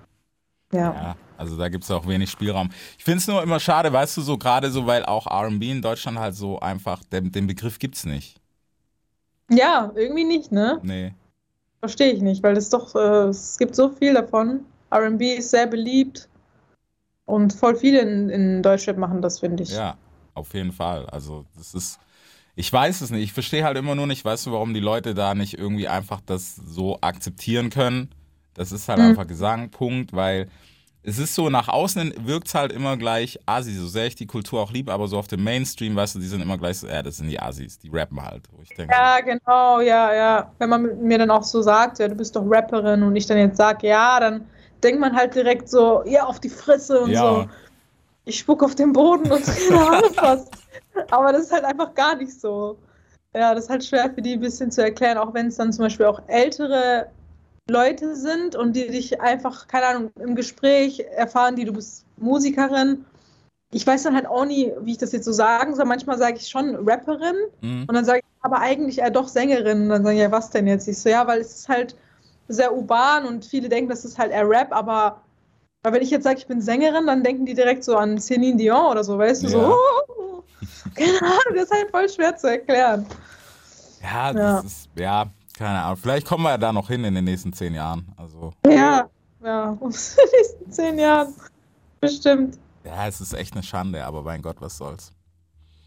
Ja. 0.71 0.93
Ja, 0.93 1.15
also 1.37 1.57
da 1.57 1.69
gibt 1.69 1.83
es 1.83 1.91
auch 1.91 2.07
wenig 2.07 2.29
Spielraum. 2.29 2.69
Ich 2.97 3.03
finde 3.03 3.19
es 3.19 3.27
nur 3.27 3.41
immer 3.41 3.59
schade, 3.59 3.91
weißt 3.91 4.17
du, 4.17 4.21
so 4.21 4.37
gerade 4.37 4.69
so, 4.69 4.85
weil 4.85 5.05
auch 5.05 5.27
RB 5.27 5.63
in 5.63 5.81
Deutschland 5.81 6.19
halt 6.19 6.35
so 6.35 6.59
einfach, 6.59 7.03
den, 7.05 7.31
den 7.31 7.47
Begriff 7.47 7.79
gibt's 7.79 8.05
nicht. 8.05 8.39
Ja, 9.49 9.91
irgendwie 9.95 10.25
nicht, 10.25 10.51
ne? 10.51 10.79
Nee. 10.83 11.13
Verstehe 11.79 12.11
ich 12.11 12.21
nicht, 12.21 12.43
weil 12.43 12.57
es 12.57 12.69
doch, 12.69 12.95
äh, 12.95 13.29
es 13.29 13.57
gibt 13.57 13.75
so 13.75 13.89
viel 13.89 14.13
davon. 14.13 14.65
RB 14.93 15.21
ist 15.21 15.51
sehr 15.51 15.67
beliebt 15.67 16.27
und 17.25 17.53
voll 17.53 17.75
viele 17.75 17.99
in, 18.01 18.29
in 18.29 18.63
Deutschland 18.63 18.99
machen 18.99 19.21
das, 19.21 19.39
finde 19.39 19.63
ich. 19.63 19.71
Ja, 19.71 19.97
auf 20.33 20.53
jeden 20.53 20.71
Fall. 20.71 21.05
Also 21.07 21.45
das 21.55 21.73
ist, 21.73 21.99
ich 22.57 22.73
weiß 22.73 23.01
es 23.01 23.11
nicht. 23.11 23.23
Ich 23.23 23.33
verstehe 23.33 23.63
halt 23.63 23.77
immer 23.77 23.93
nur 23.95 24.07
nicht, 24.07 24.25
weißt 24.25 24.47
du, 24.47 24.51
warum 24.51 24.73
die 24.73 24.79
Leute 24.79 25.13
da 25.13 25.35
nicht 25.35 25.57
irgendwie 25.57 25.87
einfach 25.87 26.19
das 26.25 26.55
so 26.55 26.97
akzeptieren 27.01 27.69
können. 27.69 28.09
Das 28.55 28.71
ist 28.71 28.89
halt 28.89 28.97
Mhm. 28.99 29.05
einfach 29.05 29.27
Gesang, 29.27 29.69
Punkt, 29.69 30.11
weil 30.13 30.49
es 31.03 31.19
ist 31.19 31.35
so, 31.35 31.49
nach 31.49 31.67
außen 31.67 32.15
wirkt 32.25 32.47
es 32.47 32.55
halt 32.55 32.71
immer 32.71 32.97
gleich 32.97 33.39
Asi, 33.45 33.73
so 33.73 33.87
sehr 33.87 34.07
ich 34.07 34.15
die 34.15 34.25
Kultur 34.25 34.59
auch 34.59 34.71
liebe, 34.71 34.91
aber 34.91 35.07
so 35.07 35.19
auf 35.19 35.27
dem 35.27 35.43
Mainstream, 35.43 35.95
weißt 35.95 36.15
du, 36.15 36.19
die 36.19 36.25
sind 36.27 36.41
immer 36.41 36.57
gleich 36.57 36.79
so, 36.79 36.87
ja, 36.87 37.03
das 37.03 37.17
sind 37.17 37.29
die 37.29 37.39
Asis, 37.39 37.77
die 37.77 37.89
rappen 37.89 38.21
halt. 38.21 38.43
Wo 38.51 38.61
ich 38.63 38.69
denke, 38.69 38.91
Ja, 38.93 39.19
genau, 39.21 39.79
ja, 39.79 40.13
ja. 40.15 40.51
Wenn 40.57 40.69
man 40.69 40.99
mir 41.03 41.19
dann 41.19 41.29
auch 41.29 41.43
so 41.43 41.61
sagt, 41.61 41.99
ja, 41.99 42.07
du 42.07 42.15
bist 42.15 42.35
doch 42.35 42.43
Rapperin 42.45 43.03
und 43.03 43.15
ich 43.15 43.27
dann 43.27 43.37
jetzt 43.37 43.57
sage, 43.57 43.87
ja, 43.87 44.19
dann 44.19 44.47
denkt 44.83 44.99
man 44.99 45.15
halt 45.15 45.35
direkt 45.35 45.69
so, 45.69 46.03
ja, 46.07 46.25
auf 46.25 46.39
die 46.39 46.49
Fresse 46.49 47.01
und 47.01 47.11
Ja. 47.11 47.21
so. 47.21 47.47
Ich 48.25 48.39
spuck 48.39 48.63
auf 48.63 48.75
den 48.75 48.91
Boden 48.93 49.31
und 49.31 49.45
keine 49.45 49.79
Ahnung 49.79 50.11
was. 50.19 50.47
Aber 51.11 51.31
das 51.31 51.43
ist 51.43 51.51
halt 51.51 51.65
einfach 51.65 51.93
gar 51.93 52.15
nicht 52.15 52.39
so. 52.39 52.77
Ja, 53.35 53.53
das 53.53 53.65
ist 53.65 53.69
halt 53.69 53.85
schwer 53.85 54.11
für 54.13 54.21
die 54.21 54.33
ein 54.33 54.39
bisschen 54.39 54.71
zu 54.71 54.81
erklären, 54.81 55.17
auch 55.17 55.33
wenn 55.33 55.47
es 55.47 55.57
dann 55.57 55.71
zum 55.73 55.83
Beispiel 55.85 56.05
auch 56.05 56.21
ältere 56.27 57.07
Leute 57.69 58.15
sind 58.15 58.55
und 58.55 58.75
die 58.75 58.87
dich 58.87 59.19
einfach, 59.21 59.67
keine 59.67 59.85
Ahnung, 59.87 60.11
im 60.19 60.35
Gespräch 60.35 61.01
erfahren, 61.15 61.55
die 61.55 61.65
du 61.65 61.73
bist 61.73 62.05
Musikerin. 62.17 63.05
Ich 63.73 63.85
weiß 63.85 64.03
dann 64.03 64.15
halt 64.15 64.27
auch 64.27 64.45
nie, 64.45 64.71
wie 64.79 64.91
ich 64.91 64.97
das 64.97 65.11
jetzt 65.11 65.25
so 65.25 65.33
sagen 65.33 65.75
soll. 65.75 65.85
Manchmal 65.85 66.17
sage 66.17 66.37
ich 66.37 66.47
schon 66.47 66.75
Rapperin 66.87 67.35
mhm. 67.61 67.85
und 67.87 67.93
dann 67.93 68.05
sage 68.05 68.19
ich, 68.19 68.25
aber 68.41 68.59
eigentlich 68.59 68.99
eher 68.99 69.11
doch 69.11 69.27
Sängerin. 69.27 69.83
Und 69.83 69.89
dann 69.89 70.03
sagen, 70.05 70.17
ja, 70.17 70.31
was 70.31 70.49
denn 70.49 70.67
jetzt? 70.67 70.87
Ich 70.87 70.97
so, 70.97 71.09
ja, 71.09 71.27
weil 71.27 71.41
es 71.41 71.53
ist 71.53 71.69
halt 71.69 71.95
sehr 72.47 72.73
urban 72.73 73.25
und 73.25 73.45
viele 73.45 73.67
denken, 73.67 73.89
das 73.89 74.05
ist 74.05 74.17
halt 74.17 74.31
eher 74.31 74.49
Rap, 74.49 74.71
aber 74.71 75.21
weil 75.83 75.93
wenn 75.93 76.01
ich 76.01 76.09
jetzt 76.09 76.23
sage, 76.23 76.39
ich 76.39 76.47
bin 76.47 76.61
Sängerin, 76.61 77.07
dann 77.07 77.23
denken 77.23 77.45
die 77.45 77.53
direkt 77.53 77.83
so 77.83 77.95
an 77.95 78.19
Celine 78.19 78.57
Dion 78.57 78.91
oder 78.91 79.03
so, 79.03 79.17
weißt 79.17 79.43
du, 79.43 79.47
Ja. 79.47 79.51
so, 79.51 79.73
oh, 80.07 80.16
keine 80.97 81.21
Ahnung, 81.21 81.39
das 81.55 81.63
ist 81.63 81.71
halt 81.71 81.91
voll 81.91 82.09
schwer 82.09 82.35
zu 82.35 82.49
erklären. 82.49 83.05
ja, 84.01 84.33
das 84.33 84.41
Ja. 84.41 84.59
ist, 84.61 84.89
ja, 84.95 85.25
keine 85.57 85.81
Ahnung. 85.83 85.97
Vielleicht 85.97 86.27
kommen 86.27 86.43
wir 86.43 86.51
ja 86.51 86.57
da 86.57 86.71
noch 86.73 86.87
hin 86.87 87.03
in 87.03 87.15
den 87.15 87.25
nächsten 87.25 87.53
zehn 87.53 87.73
Jahren. 87.73 88.07
Also, 88.17 88.51
Ja, 88.65 89.09
ja, 89.43 89.69
in 89.71 89.77
den 89.79 89.87
nächsten 89.89 90.71
zehn 90.71 90.99
Jahren. 90.99 91.33
Bestimmt. 91.99 92.57
ja, 92.83 93.07
es 93.07 93.19
ist 93.21 93.33
echt 93.33 93.53
eine 93.53 93.63
Schande, 93.63 94.05
aber 94.05 94.21
mein 94.21 94.41
Gott, 94.41 94.57
was 94.59 94.77
soll's. 94.77 95.11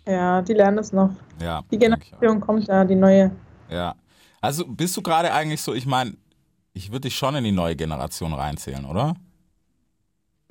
Ja, 0.07 0.43
die 0.43 0.55
lernen 0.55 0.79
es 0.79 0.93
noch. 0.93 1.11
Ja, 1.40 1.62
Die. 1.71 1.79
Generation 1.79 2.40
kommt 2.40 2.67
ja, 2.67 2.85
die 2.85 2.97
neue. 2.97 3.31
Ja. 3.69 3.95
Also 4.40 4.67
bist 4.67 4.97
du 4.97 5.02
gerade 5.02 5.33
eigentlich 5.33 5.61
so, 5.61 5.75
ich 5.75 5.87
meine, 5.87 6.17
ich 6.73 6.90
würde 6.90 7.02
dich 7.02 7.17
schon 7.17 7.35
in 7.37 7.45
die 7.45 7.52
neue 7.52 7.76
Generation 7.76 8.33
reinzählen, 8.33 8.85
oder? 8.87 9.14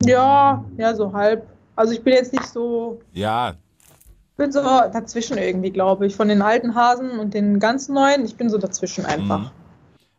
Ja, 0.06 0.64
ja, 0.78 0.96
so 0.96 1.12
halb. 1.12 1.46
Also 1.76 1.94
ich 1.94 2.04
bin 2.04 2.14
jetzt 2.14 2.32
nicht 2.32 2.46
so 2.48 3.02
Ja, 3.14 3.54
bin 4.40 4.52
so 4.52 4.62
dazwischen 4.62 5.38
irgendwie, 5.38 5.70
glaube 5.70 6.08
ich. 6.08 6.16
Von 6.16 6.30
den 6.30 6.42
alten 6.42 6.74
Hasen 6.74 7.20
und 7.20 7.36
den 7.36 7.60
ganz 7.60 7.88
neuen. 7.90 8.26
Ich 8.26 8.36
bin 8.36 8.50
so 8.50 8.58
dazwischen 8.58 9.06
einfach. 9.06 9.40
Mhm. 9.42 9.50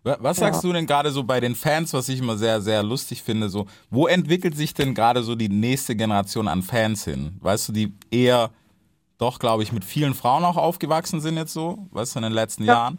Wa- 0.04 0.16
Was 0.20 0.38
Ja. 0.38 0.46
sagst 0.46 0.62
du 0.62 0.72
denn 0.72 0.86
gerade 0.86 1.10
so 1.10 1.24
bei 1.24 1.40
den 1.40 1.54
Fans, 1.56 1.92
was 1.92 2.08
ich 2.08 2.20
immer 2.20 2.36
sehr, 2.38 2.60
sehr 2.62 2.82
lustig 2.84 3.22
finde? 3.24 3.48
So, 3.50 3.66
wo 3.90 4.06
entwickelt 4.06 4.56
sich 4.56 4.72
denn 4.72 4.94
gerade 4.94 5.22
so 5.24 5.34
die 5.34 5.48
nächste 5.48 5.96
Generation 5.96 6.46
an 6.48 6.62
Fans 6.62 7.04
hin? 7.04 7.36
Weißt 7.40 7.68
du, 7.68 7.72
die 7.72 7.92
eher 8.10 8.50
doch, 9.18 9.38
glaube 9.40 9.62
ich, 9.62 9.72
mit 9.72 9.84
vielen 9.84 10.14
Frauen 10.14 10.44
auch 10.44 10.56
aufgewachsen 10.56 11.20
sind 11.20 11.36
jetzt 11.36 11.52
so, 11.52 11.86
weißt 11.90 12.14
du, 12.14 12.20
in 12.20 12.22
den 12.22 12.32
letzten 12.32 12.64
Ja. 12.64 12.74
Jahren? 12.74 12.98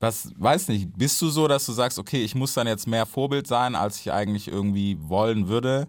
Was, 0.00 0.32
weiß 0.38 0.68
nicht, 0.68 0.96
bist 0.96 1.20
du 1.20 1.28
so, 1.28 1.46
dass 1.46 1.66
du 1.66 1.72
sagst, 1.72 1.98
okay, 1.98 2.22
ich 2.24 2.34
muss 2.34 2.54
dann 2.54 2.66
jetzt 2.66 2.86
mehr 2.86 3.04
Vorbild 3.06 3.46
sein, 3.46 3.74
als 3.74 4.00
ich 4.00 4.10
eigentlich 4.12 4.48
irgendwie 4.48 4.96
wollen 5.00 5.48
würde? 5.48 5.88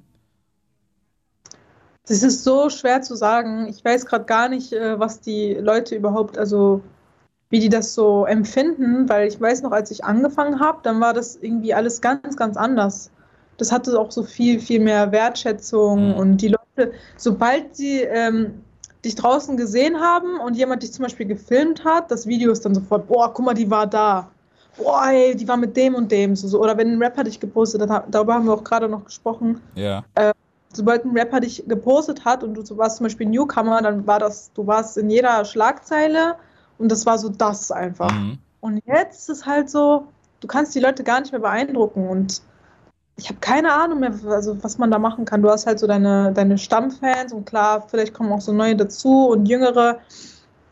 Das 2.08 2.24
ist 2.24 2.44
so 2.44 2.70
schwer 2.70 3.02
zu 3.02 3.16
sagen. 3.16 3.68
Ich 3.68 3.84
weiß 3.84 4.06
gerade 4.06 4.26
gar 4.26 4.50
nicht, 4.50 4.74
äh, 4.74 5.00
was 5.00 5.22
die 5.22 5.54
Leute 5.54 5.96
überhaupt, 5.96 6.38
also 6.38 6.82
wie 7.50 7.60
die 7.60 7.70
das 7.70 7.94
so 7.94 8.26
empfinden, 8.26 9.08
weil 9.10 9.28
ich 9.28 9.40
weiß 9.40 9.62
noch, 9.62 9.72
als 9.72 9.92
ich 9.92 10.04
angefangen 10.04 10.60
habe, 10.60 10.80
dann 10.84 11.00
war 11.02 11.14
das 11.14 11.36
irgendwie 11.36 11.74
alles 11.74 12.02
ganz, 12.02 12.36
ganz 12.38 12.58
anders. 12.58 13.12
Das 13.58 13.72
hatte 13.72 14.00
auch 14.00 14.12
so 14.12 14.24
viel, 14.24 14.60
viel 14.60 14.80
mehr 14.80 15.12
Wertschätzung 15.12 16.12
Mhm. 16.12 16.14
und 16.16 16.38
die 16.38 16.48
Leute, 16.48 16.94
sobald 17.18 17.76
sie 17.76 18.02
ähm, 18.02 18.64
dich 19.04 19.16
draußen 19.16 19.58
gesehen 19.58 20.00
haben 20.00 20.40
und 20.40 20.56
jemand 20.56 20.84
dich 20.84 20.94
zum 20.94 21.04
Beispiel 21.04 21.26
gefilmt 21.28 21.84
hat, 21.84 22.10
das 22.10 22.26
Video 22.26 22.52
ist 22.52 22.64
dann 22.66 22.74
sofort, 22.74 23.08
boah, 23.08 23.32
guck 23.34 23.46
mal, 23.46 23.54
die 23.54 23.70
war 23.70 23.86
da. 23.86 24.30
Boah, 24.78 25.10
ey, 25.12 25.36
die 25.36 25.48
war 25.48 25.58
mit 25.58 25.76
dem 25.76 25.96
und 25.96 26.12
dem. 26.12 26.36
So, 26.36 26.48
so. 26.48 26.62
Oder 26.62 26.78
wenn 26.78 26.94
ein 26.94 27.04
Rapper 27.04 27.24
dich 27.26 27.40
gepostet 27.40 27.88
hat, 27.90 28.06
darüber 28.10 28.36
haben 28.36 28.46
wir 28.46 28.54
auch 28.54 28.64
gerade 28.64 28.88
noch 28.88 29.04
gesprochen. 29.04 29.60
Ja. 29.76 30.04
Äh, 30.16 30.34
sobald 30.74 31.06
ein 31.06 31.12
Rapper 31.18 31.40
dich 31.40 31.64
gepostet 31.68 32.26
hat 32.26 32.44
und 32.44 32.54
du 32.54 32.78
warst 32.78 32.98
zum 32.98 33.06
Beispiel 33.06 33.28
Newcomer, 33.28 33.82
dann 33.82 34.06
war 34.08 34.20
das, 34.20 34.52
du 34.54 34.66
warst 34.68 34.98
in 34.98 35.10
jeder 35.10 35.44
Schlagzeile 35.46 36.36
und 36.78 36.92
das 36.92 37.06
war 37.06 37.18
so 37.18 37.30
das 37.30 37.72
einfach. 37.72 38.12
Mhm. 38.12 38.38
Und 38.62 38.82
jetzt 38.86 39.22
ist 39.22 39.30
es 39.30 39.46
halt 39.46 39.70
so, 39.70 40.08
du 40.40 40.48
kannst 40.48 40.74
die 40.76 40.80
Leute 40.80 41.04
gar 41.04 41.20
nicht 41.20 41.32
mehr 41.32 41.42
beeindrucken 41.42 42.08
und 42.10 42.42
ich 43.18 43.28
habe 43.30 43.40
keine 43.40 43.74
Ahnung 43.74 44.00
mehr, 44.00 44.14
also 44.30 44.64
was 44.64 44.78
man 44.78 44.90
da 44.90 44.98
machen 44.98 45.26
kann. 45.26 45.42
Du 45.42 45.50
hast 45.50 45.68
halt 45.68 45.78
so 45.80 45.86
deine, 45.86 46.32
deine 46.34 46.58
Stammfans 46.58 47.34
und 47.34 47.46
klar, 47.46 47.86
vielleicht 47.88 48.14
kommen 48.14 48.32
auch 48.32 48.42
so 48.42 48.52
neue 48.52 48.76
dazu 48.76 49.28
und 49.28 49.46
jüngere. 49.48 50.00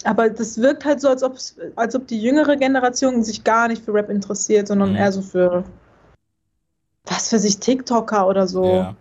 Aber 0.06 0.30
das 0.30 0.60
wirkt 0.60 0.86
halt 0.86 1.02
so, 1.02 1.10
als, 1.10 1.22
ob's- 1.24 1.58
als 1.76 1.94
ob 1.94 2.08
die 2.08 2.20
jüngere 2.20 2.56
Generation 2.56 3.24
sich 3.24 3.44
gar 3.44 3.68
nicht 3.68 3.84
für 3.84 3.94
Rap 3.94 4.10
interessiert, 4.10 4.68
sondern 4.68 4.92
Mhm. 4.92 4.96
eher 4.96 5.12
so 5.12 5.22
für, 5.22 5.64
was 7.06 7.30
für 7.30 7.40
sich, 7.40 7.60
TikToker 7.60 8.28
oder 8.28 8.48
so. 8.48 8.66
Ja. 8.66 8.96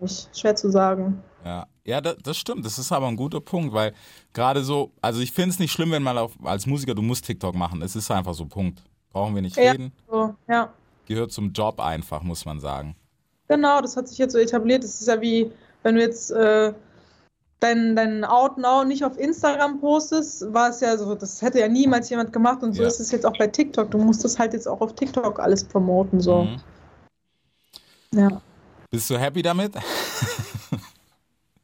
Nicht, 0.00 0.36
schwer 0.38 0.54
zu 0.56 0.70
sagen. 0.70 1.22
Ja, 1.44 1.66
ja 1.84 2.00
das, 2.00 2.16
das 2.22 2.36
stimmt. 2.36 2.64
Das 2.64 2.78
ist 2.78 2.92
aber 2.92 3.06
ein 3.08 3.16
guter 3.16 3.40
Punkt, 3.40 3.72
weil 3.72 3.94
gerade 4.32 4.62
so, 4.62 4.90
also 5.00 5.20
ich 5.20 5.32
finde 5.32 5.50
es 5.50 5.58
nicht 5.58 5.72
schlimm, 5.72 5.90
wenn 5.92 6.02
man 6.02 6.18
auf, 6.18 6.32
als 6.44 6.66
Musiker, 6.66 6.94
du 6.94 7.02
musst 7.02 7.24
TikTok 7.24 7.54
machen. 7.54 7.82
Es 7.82 7.96
ist 7.96 8.10
einfach 8.10 8.34
so, 8.34 8.46
Punkt. 8.46 8.82
Brauchen 9.12 9.34
wir 9.34 9.42
nicht 9.42 9.56
Ja. 9.56 9.72
reden. 9.72 9.92
So, 10.10 10.34
ja. 10.48 10.72
Gehört 11.06 11.32
zum 11.32 11.52
Job 11.52 11.80
einfach, 11.80 12.22
muss 12.22 12.44
man 12.44 12.60
sagen. 12.60 12.94
Genau, 13.48 13.80
das 13.80 13.96
hat 13.96 14.08
sich 14.08 14.18
jetzt 14.18 14.32
so 14.32 14.38
etabliert. 14.38 14.82
Das 14.84 15.00
ist 15.00 15.06
ja 15.06 15.20
wie, 15.20 15.50
wenn 15.82 15.94
du 15.94 16.00
jetzt 16.02 16.30
äh, 16.32 16.74
dein, 17.60 17.94
dein 17.96 18.24
Out 18.24 18.58
Now 18.58 18.84
nicht 18.84 19.04
auf 19.04 19.16
Instagram 19.16 19.80
postest, 19.80 20.52
war 20.52 20.68
es 20.70 20.80
ja 20.80 20.96
so, 20.98 21.14
das 21.14 21.40
hätte 21.40 21.60
ja 21.60 21.68
niemals 21.68 22.10
jemand 22.10 22.32
gemacht 22.32 22.62
und 22.62 22.74
so 22.74 22.82
Ja. 22.82 22.88
ist 22.88 23.00
es 23.00 23.10
jetzt 23.12 23.24
auch 23.24 23.38
bei 23.38 23.46
TikTok. 23.46 23.90
Du 23.90 23.98
musst 23.98 24.24
das 24.24 24.38
halt 24.38 24.52
jetzt 24.52 24.66
auch 24.66 24.80
auf 24.80 24.94
TikTok 24.94 25.38
alles 25.38 25.64
promoten, 25.64 26.20
so. 26.20 26.42
Mhm. 26.44 26.60
Ja. 28.12 28.42
Bist 28.90 29.10
du 29.10 29.18
happy 29.18 29.42
damit? 29.42 29.72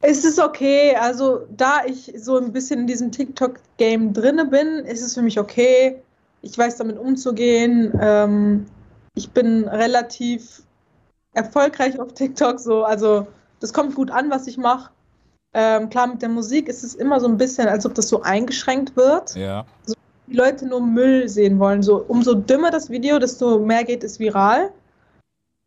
Es 0.05 0.25
ist 0.25 0.37
okay, 0.37 0.95
also 0.97 1.47
da 1.49 1.85
ich 1.85 2.13
so 2.17 2.37
ein 2.37 2.51
bisschen 2.51 2.81
in 2.81 2.87
diesem 2.87 3.11
TikTok-Game 3.11 4.11
drinne 4.11 4.45
bin, 4.45 4.79
ist 4.79 5.01
es 5.01 5.13
für 5.13 5.21
mich 5.21 5.39
okay. 5.39 6.01
Ich 6.41 6.57
weiß 6.57 6.75
damit 6.75 6.97
umzugehen. 6.97 7.97
Ähm, 8.01 8.65
ich 9.15 9.31
bin 9.31 9.65
relativ 9.65 10.63
erfolgreich 11.33 11.97
auf 11.99 12.13
TikTok, 12.13 12.59
so, 12.59 12.83
also 12.83 13.27
das 13.61 13.71
kommt 13.71 13.95
gut 13.95 14.11
an, 14.11 14.29
was 14.29 14.45
ich 14.47 14.57
mache. 14.57 14.91
Ähm, 15.53 15.89
klar, 15.89 16.07
mit 16.07 16.21
der 16.21 16.29
Musik 16.29 16.67
ist 16.67 16.83
es 16.83 16.95
immer 16.95 17.21
so 17.21 17.27
ein 17.27 17.37
bisschen, 17.37 17.69
als 17.69 17.85
ob 17.85 17.93
das 17.93 18.09
so 18.09 18.23
eingeschränkt 18.23 18.97
wird. 18.97 19.35
Ja. 19.35 19.65
Die 20.27 20.35
Leute 20.35 20.65
nur 20.65 20.81
Müll 20.81 21.29
sehen 21.29 21.59
wollen. 21.59 21.81
So, 21.81 22.03
umso 22.07 22.33
dümmer 22.33 22.71
das 22.71 22.89
Video, 22.89 23.19
desto 23.19 23.59
mehr 23.59 23.85
geht 23.85 24.03
es 24.03 24.19
viral. 24.19 24.71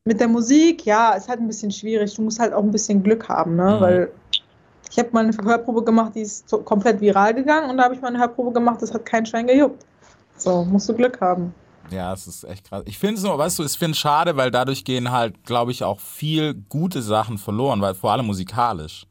Mit 0.07 0.21
der 0.21 0.29
Musik, 0.29 0.87
ja, 0.87 1.11
ist 1.15 1.29
halt 1.29 1.41
ein 1.41 1.49
bisschen 1.49 1.73
schwierig. 1.73 2.15
Du 2.15 2.23
musst 2.23 2.39
halt 2.39 2.53
auch 2.53 2.63
ein 2.63 2.71
bisschen 2.71 3.03
Glück 3.03 3.29
haben, 3.29 3.57
ne? 3.57 3.77
Mhm. 3.77 3.81
Weil 3.81 4.11
ich 4.89 4.99
habe 4.99 5.09
mal 5.13 5.25
eine 5.25 5.37
Hörprobe 5.37 5.83
gemacht, 5.83 6.13
die 6.15 6.23
ist 6.23 6.49
komplett 6.65 7.01
viral 7.01 7.35
gegangen 7.35 7.69
und 7.69 7.77
da 7.77 7.85
habe 7.85 7.95
ich 7.95 8.01
mal 8.01 8.09
eine 8.09 8.21
Hörprobe 8.21 8.53
gemacht, 8.53 8.81
das 8.81 8.95
hat 8.95 9.05
kein 9.05 9.27
Schwein 9.27 9.49
gejuckt. 9.49 9.85
So, 10.37 10.65
musst 10.65 10.89
du 10.89 10.95
Glück 10.95 11.21
haben. 11.21 11.53
Ja, 11.91 12.13
es 12.13 12.27
ist 12.29 12.45
echt 12.45 12.69
krass. 12.69 12.83
Ich 12.87 12.99
finde 12.99 13.17
es 13.17 13.25
nur, 13.25 13.37
weißt 13.37 13.59
du, 13.59 13.65
ich 13.65 13.77
finde 13.77 13.93
es 13.93 13.99
schade, 13.99 14.37
weil 14.37 14.51
dadurch 14.51 14.85
gehen 14.85 15.11
halt, 15.11 15.45
glaube 15.45 15.73
ich, 15.73 15.83
auch 15.83 15.99
viel 15.99 16.55
gute 16.69 17.03
Sachen 17.03 17.37
verloren, 17.37 17.81
weil 17.81 17.95
vor 17.95 18.13
allem 18.13 18.27
musikalisch. 18.27 19.07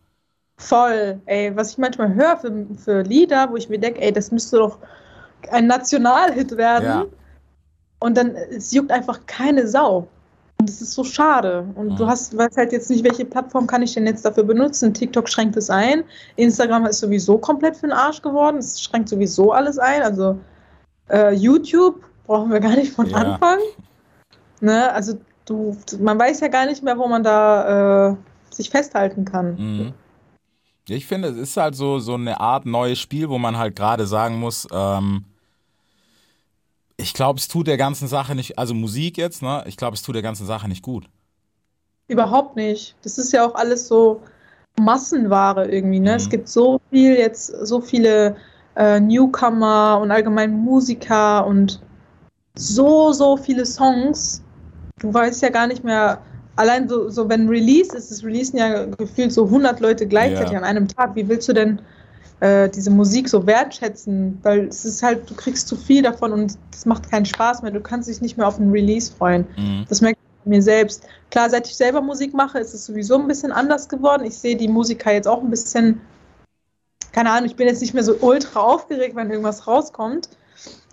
Voll, 0.57 1.19
ey, 1.25 1.55
was 1.55 1.71
ich 1.71 1.77
manchmal 1.77 2.13
höre 2.13 2.37
für, 2.37 2.65
für 2.77 3.01
Lieder, 3.01 3.49
wo 3.51 3.57
ich 3.57 3.67
mir 3.67 3.79
denke, 3.79 4.01
ey, 4.01 4.13
das 4.13 4.31
müsste 4.31 4.57
doch 4.57 4.79
ein 5.51 5.67
Nationalhit 5.67 6.55
werden. 6.55 6.85
Ja. 6.85 7.05
Und 7.99 8.15
dann, 8.15 8.35
es 8.35 8.71
juckt 8.71 8.91
einfach 8.91 9.19
keine 9.25 9.67
Sau. 9.67 10.07
Und 10.65 10.69
das 10.69 10.81
ist 10.81 10.93
so 10.93 11.03
schade. 11.03 11.63
Und 11.75 11.89
Mhm. 11.89 11.95
du 11.97 12.07
hast, 12.07 12.35
weißt 12.35 12.57
halt 12.57 12.71
jetzt 12.71 12.89
nicht, 12.89 13.03
welche 13.03 13.23
Plattform 13.23 13.67
kann 13.67 13.83
ich 13.83 13.93
denn 13.93 14.07
jetzt 14.07 14.25
dafür 14.25 14.43
benutzen. 14.43 14.95
TikTok 14.95 15.29
schränkt 15.29 15.55
es 15.57 15.69
ein. 15.69 16.03
Instagram 16.37 16.87
ist 16.87 16.99
sowieso 17.01 17.37
komplett 17.37 17.75
für 17.75 17.85
den 17.85 17.91
Arsch 17.91 18.19
geworden. 18.23 18.57
Es 18.57 18.81
schränkt 18.81 19.09
sowieso 19.09 19.51
alles 19.51 19.77
ein. 19.77 20.01
Also 20.01 20.39
äh, 21.11 21.33
YouTube 21.35 22.01
brauchen 22.25 22.51
wir 22.51 22.59
gar 22.67 22.75
nicht 22.75 22.91
von 22.91 23.07
Ja. 23.07 23.17
Anfang. 23.17 23.59
Ne? 24.59 24.91
Also 24.91 25.19
du, 25.45 25.77
man 25.99 26.17
weiß 26.17 26.39
ja 26.39 26.47
gar 26.47 26.65
nicht 26.65 26.81
mehr, 26.81 26.97
wo 26.97 27.07
man 27.07 27.21
da 27.21 28.09
äh, 28.09 28.15
sich 28.49 28.71
festhalten 28.71 29.23
kann. 29.25 29.55
Mhm. 29.55 29.93
Ich 30.87 31.05
finde, 31.05 31.27
es 31.29 31.37
ist 31.37 31.57
halt 31.57 31.75
so, 31.75 31.99
so 31.99 32.15
eine 32.15 32.39
Art 32.39 32.65
neues 32.65 32.99
Spiel, 32.99 33.29
wo 33.29 33.37
man 33.37 33.55
halt 33.57 33.75
gerade 33.75 34.07
sagen 34.07 34.39
muss, 34.39 34.67
ähm, 34.71 35.25
ich 36.97 37.13
glaube, 37.13 37.39
es 37.39 37.47
tut 37.47 37.67
der 37.67 37.77
ganzen 37.77 38.07
Sache 38.07 38.35
nicht, 38.35 38.57
also 38.57 38.73
Musik 38.73 39.17
jetzt, 39.17 39.41
ne? 39.41 39.63
Ich 39.67 39.77
glaube, 39.77 39.95
es 39.95 40.01
tut 40.01 40.15
der 40.15 40.21
ganzen 40.21 40.45
Sache 40.45 40.67
nicht 40.67 40.81
gut. 40.81 41.05
Überhaupt 42.07 42.55
nicht. 42.55 42.95
Das 43.03 43.17
ist 43.17 43.33
ja 43.33 43.45
auch 43.45 43.55
alles 43.55 43.87
so 43.87 44.21
Massenware 44.79 45.69
irgendwie, 45.69 45.99
ne? 45.99 46.11
Mhm. 46.11 46.17
Es 46.17 46.29
gibt 46.29 46.47
so 46.47 46.79
viel 46.89 47.15
jetzt, 47.15 47.47
so 47.65 47.81
viele 47.81 48.35
äh, 48.75 48.99
Newcomer 48.99 49.99
und 50.01 50.11
allgemein 50.11 50.51
Musiker 50.51 51.45
und 51.45 51.81
so, 52.55 53.11
so 53.11 53.35
viele 53.37 53.65
Songs. 53.65 54.41
Du 54.99 55.13
weißt 55.13 55.41
ja 55.41 55.49
gar 55.49 55.67
nicht 55.67 55.83
mehr, 55.83 56.21
allein 56.55 56.87
so, 56.87 57.09
so 57.09 57.27
wenn 57.27 57.49
Release 57.49 57.95
ist, 57.95 58.11
es 58.11 58.23
releasen 58.23 58.57
ja 58.57 58.85
gefühlt 58.85 59.33
so 59.33 59.45
100 59.45 59.79
Leute 59.81 60.07
gleichzeitig 60.07 60.53
Ja. 60.53 60.59
an 60.59 60.63
einem 60.63 60.87
Tag. 60.87 61.15
Wie 61.15 61.27
willst 61.27 61.49
du 61.49 61.53
denn 61.53 61.79
äh, 62.39 62.69
diese 62.69 62.89
Musik 62.91 63.29
so 63.29 63.45
wertschätzen? 63.47 64.39
Weil 64.43 64.67
es 64.67 64.85
ist 64.85 65.01
halt, 65.03 65.29
du 65.29 65.35
kriegst 65.35 65.67
zu 65.67 65.75
viel 65.75 66.01
davon 66.03 66.31
und 66.33 66.57
es 66.73 66.85
macht 66.85 67.09
keinen 67.09 67.25
Spaß 67.25 67.61
mehr. 67.61 67.71
Du 67.71 67.81
kannst 67.81 68.07
dich 68.09 68.21
nicht 68.21 68.37
mehr 68.37 68.47
auf 68.47 68.59
einen 68.59 68.71
Release 68.71 69.11
freuen. 69.13 69.45
Mhm. 69.57 69.85
Das 69.87 70.01
merke 70.01 70.17
ich 70.21 70.43
bei 70.43 70.49
mir 70.49 70.61
selbst. 70.61 71.03
Klar, 71.31 71.49
seit 71.49 71.67
ich 71.67 71.75
selber 71.75 72.01
Musik 72.01 72.33
mache, 72.33 72.59
ist 72.59 72.73
es 72.73 72.85
sowieso 72.85 73.15
ein 73.17 73.27
bisschen 73.27 73.51
anders 73.51 73.89
geworden. 73.89 74.25
Ich 74.25 74.37
sehe 74.37 74.55
die 74.55 74.67
Musiker 74.67 75.11
jetzt 75.11 75.27
auch 75.27 75.41
ein 75.41 75.49
bisschen, 75.49 76.01
keine 77.11 77.31
Ahnung, 77.31 77.45
ich 77.45 77.55
bin 77.55 77.67
jetzt 77.67 77.81
nicht 77.81 77.93
mehr 77.93 78.03
so 78.03 78.15
ultra 78.21 78.59
aufgeregt, 78.59 79.15
wenn 79.15 79.29
irgendwas 79.29 79.67
rauskommt. 79.67 80.29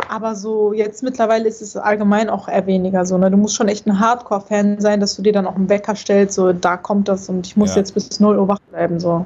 Aber 0.09 0.35
so 0.35 0.73
jetzt 0.73 1.03
mittlerweile 1.03 1.49
ist 1.49 1.63
es 1.63 1.77
allgemein 1.77 2.29
auch 2.29 2.49
eher 2.49 2.67
weniger 2.67 3.07
so. 3.07 3.17
Ne? 3.17 3.31
Du 3.31 3.37
musst 3.37 3.55
schon 3.55 3.69
echt 3.69 3.87
ein 3.87 3.99
Hardcore-Fan 3.99 4.81
sein, 4.81 5.01
dass 5.01 5.15
du 5.17 5.23
dir 5.23 5.33
dann 5.33 5.47
auch 5.47 5.55
einen 5.55 5.69
Wecker 5.69 5.95
stellst, 5.95 6.35
so 6.35 6.53
da 6.53 6.77
kommt 6.77 7.09
das 7.09 7.29
und 7.29 7.47
ich 7.47 7.57
muss 7.57 7.71
Ja. 7.71 7.77
jetzt 7.77 7.95
bis 7.95 8.19
0 8.21 8.39
Uhr 8.39 8.49
wach 8.49 8.59
bleiben. 8.71 8.99
So. 9.01 9.25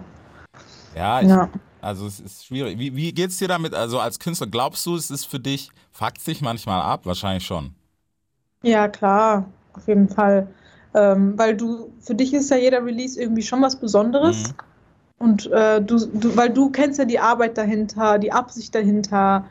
Ja, 0.94 1.20
ich, 1.20 1.28
Ja. 1.28 1.48
Also 1.86 2.06
es 2.06 2.20
ist 2.20 2.46
schwierig. 2.46 2.78
Wie, 2.78 2.94
wie 2.96 3.12
geht's 3.12 3.38
dir 3.38 3.48
damit? 3.48 3.74
Also 3.74 4.00
als 4.00 4.18
Künstler, 4.18 4.46
glaubst 4.48 4.84
du, 4.86 4.96
es 4.96 5.10
ist 5.10 5.24
für 5.26 5.40
dich, 5.40 5.70
fuckt 5.92 6.26
dich 6.26 6.40
manchmal 6.42 6.82
ab? 6.82 7.06
Wahrscheinlich 7.06 7.46
schon. 7.46 7.74
Ja, 8.62 8.88
klar, 8.88 9.46
auf 9.74 9.86
jeden 9.86 10.08
Fall. 10.08 10.48
Ähm, 10.94 11.38
weil 11.38 11.56
du, 11.56 11.92
für 12.00 12.14
dich 12.14 12.34
ist 12.34 12.50
ja 12.50 12.56
jeder 12.56 12.84
Release 12.84 13.20
irgendwie 13.20 13.42
schon 13.42 13.62
was 13.62 13.76
Besonderes. 13.76 14.48
Mhm. 14.48 14.54
Und 15.18 15.46
äh, 15.52 15.80
du, 15.80 15.98
du, 16.06 16.36
weil 16.36 16.50
du 16.50 16.70
kennst 16.70 16.98
ja 16.98 17.04
die 17.04 17.18
Arbeit 17.18 17.56
dahinter, 17.56 18.18
die 18.18 18.32
Absicht 18.32 18.74
dahinter. 18.74 19.46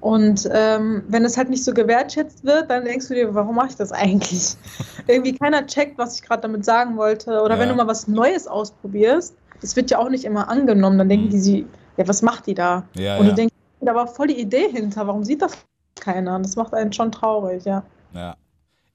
Und 0.00 0.48
ähm, 0.52 1.04
wenn 1.08 1.24
es 1.24 1.36
halt 1.36 1.50
nicht 1.50 1.64
so 1.64 1.72
gewertschätzt 1.74 2.44
wird, 2.44 2.70
dann 2.70 2.84
denkst 2.84 3.08
du 3.08 3.14
dir, 3.14 3.34
warum 3.34 3.56
mache 3.56 3.68
ich 3.68 3.76
das 3.76 3.92
eigentlich? 3.92 4.56
Irgendwie 5.06 5.34
keiner 5.34 5.66
checkt, 5.66 5.98
was 5.98 6.16
ich 6.16 6.22
gerade 6.22 6.42
damit 6.42 6.64
sagen 6.64 6.96
wollte. 6.96 7.42
Oder 7.42 7.58
wenn 7.58 7.68
Ja. 7.68 7.74
du 7.74 7.74
mal 7.74 7.86
was 7.86 8.08
Neues 8.08 8.46
ausprobierst, 8.46 9.34
das 9.62 9.74
wird 9.76 9.90
ja 9.90 9.98
auch 9.98 10.10
nicht 10.10 10.24
immer 10.24 10.48
angenommen. 10.48 10.98
Dann 10.98 11.08
denken 11.08 11.26
Mhm. 11.26 11.30
die 11.30 11.38
sie, 11.38 11.66
ja, 11.96 12.06
was 12.06 12.20
macht 12.22 12.46
die 12.46 12.54
da? 12.54 12.84
Ja, 12.94 13.16
Und 13.16 13.24
ja. 13.24 13.30
du 13.30 13.36
denkst, 13.36 13.54
da 13.80 13.94
war 13.94 14.06
voll 14.06 14.26
die 14.28 14.40
Idee 14.40 14.68
hinter. 14.70 15.06
Warum 15.06 15.24
sieht 15.24 15.40
das 15.42 15.56
keiner? 15.98 16.38
Das 16.40 16.56
macht 16.56 16.74
einen 16.74 16.92
schon 16.92 17.10
traurig, 17.10 17.64
ja. 17.64 17.82
Ja. 18.12 18.36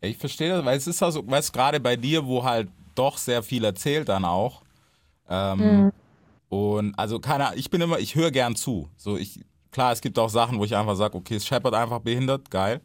Ja, 0.01 0.09
Ich 0.09 0.17
verstehe 0.17 0.49
das, 0.49 0.63
weil 0.63 0.77
es 0.77 0.85
ist 0.87 1.01
also, 1.01 1.27
weißt 1.27 1.49
du, 1.49 1.53
gerade 1.57 1.79
bei 1.79 1.95
dir, 1.95 2.25
wo 2.27 2.43
halt 2.43 2.69
doch 2.95 3.17
sehr 3.17 3.41
viel 3.43 3.63
erzählt 3.65 4.07
dann 4.09 4.25
auch. 4.25 4.61
Ähm, 5.29 5.57
Mhm. 5.59 5.91
Und 6.49 6.97
also 6.97 7.19
keine 7.19 7.47
Ahnung, 7.47 7.59
ich 7.59 7.69
bin 7.69 7.81
immer, 7.81 7.99
ich 7.99 8.15
höre 8.15 8.31
gern 8.31 8.55
zu. 8.55 8.87
So 8.95 9.17
ich, 9.17 9.43
klar, 9.71 9.91
es 9.91 9.99
gibt 9.99 10.17
auch 10.17 10.29
Sachen, 10.29 10.59
wo 10.59 10.63
ich 10.63 10.75
einfach 10.75 10.95
sage, 10.95 11.17
okay, 11.17 11.35
ist 11.35 11.45
Shepard 11.45 11.73
einfach 11.73 11.99
behindert, 11.99 12.49
geil. 12.49 12.79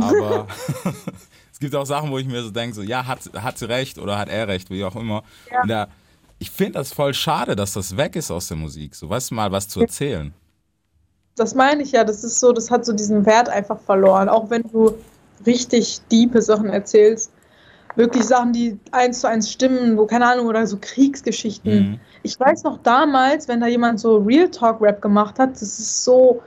Aber 0.00 0.46
es 1.52 1.58
gibt 1.58 1.74
auch 1.74 1.84
Sachen, 1.84 2.10
wo 2.12 2.18
ich 2.18 2.26
mir 2.26 2.42
so 2.42 2.50
denke, 2.50 2.74
so, 2.76 2.82
ja, 2.82 3.06
hat, 3.06 3.20
hat 3.34 3.58
sie 3.58 3.68
recht 3.68 3.98
oder 3.98 4.18
hat 4.18 4.28
er 4.28 4.46
recht, 4.48 4.70
wie 4.70 4.84
auch 4.84 4.94
immer. 4.96 5.22
Und 5.62 5.68
da, 5.68 5.88
ich 6.42 6.50
finde 6.50 6.72
das 6.72 6.92
voll 6.92 7.14
schade, 7.14 7.54
dass 7.54 7.74
das 7.74 7.96
weg 7.96 8.16
ist 8.16 8.32
aus 8.32 8.48
der 8.48 8.56
Musik. 8.56 8.96
So, 8.96 9.08
weißt 9.08 9.30
du 9.30 9.36
mal, 9.36 9.52
was 9.52 9.68
zu 9.68 9.80
erzählen. 9.80 10.34
Das 11.36 11.54
meine 11.54 11.84
ich 11.84 11.92
ja, 11.92 12.02
das 12.02 12.24
ist 12.24 12.40
so, 12.40 12.52
das 12.52 12.68
hat 12.68 12.84
so 12.84 12.92
diesen 12.92 13.24
Wert 13.24 13.48
einfach 13.48 13.78
verloren. 13.78 14.28
Auch 14.28 14.50
wenn 14.50 14.64
du 14.64 14.92
richtig 15.46 16.00
diepe 16.10 16.42
Sachen 16.42 16.68
erzählst, 16.68 17.30
wirklich 17.94 18.24
Sachen, 18.24 18.52
die 18.52 18.76
eins 18.90 19.20
zu 19.20 19.28
eins 19.28 19.52
stimmen, 19.52 19.96
wo 19.96 20.04
keine 20.04 20.26
Ahnung, 20.26 20.48
oder 20.48 20.66
so 20.66 20.78
Kriegsgeschichten. 20.80 21.90
Mhm. 21.90 22.00
Ich 22.24 22.38
weiß 22.40 22.64
noch 22.64 22.78
damals, 22.82 23.46
wenn 23.46 23.60
da 23.60 23.68
jemand 23.68 24.00
so 24.00 24.16
Real 24.16 24.50
Talk 24.50 24.80
Rap 24.80 25.00
gemacht 25.00 25.38
hat, 25.38 25.52
das 25.52 25.78
ist 25.78 26.02
so, 26.02 26.42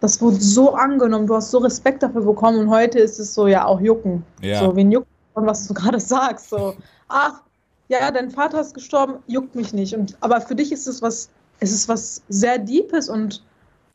das 0.00 0.20
wurde 0.20 0.40
so 0.40 0.74
angenommen, 0.74 1.28
du 1.28 1.36
hast 1.36 1.52
so 1.52 1.58
Respekt 1.58 2.02
dafür 2.02 2.22
bekommen 2.22 2.58
und 2.58 2.70
heute 2.70 2.98
ist 2.98 3.20
es 3.20 3.32
so, 3.32 3.46
ja, 3.46 3.64
auch 3.64 3.80
jucken. 3.80 4.24
Ja. 4.42 4.58
So, 4.58 4.74
wen 4.74 4.90
juckt 4.90 5.06
von 5.34 5.46
was 5.46 5.68
du 5.68 5.74
gerade 5.74 6.00
sagst? 6.00 6.50
So, 6.50 6.74
ach, 7.06 7.42
ja, 7.88 8.10
dein 8.10 8.30
Vater 8.30 8.60
ist 8.60 8.74
gestorben, 8.74 9.14
juckt 9.26 9.54
mich 9.54 9.72
nicht. 9.72 9.94
Und, 9.94 10.16
aber 10.20 10.40
für 10.40 10.54
dich 10.54 10.72
ist 10.72 10.86
es 10.86 11.02
was 11.02 11.28
es 11.60 11.72
ist 11.72 11.88
was 11.88 12.22
sehr 12.28 12.58
Deepes 12.58 13.08
und 13.08 13.42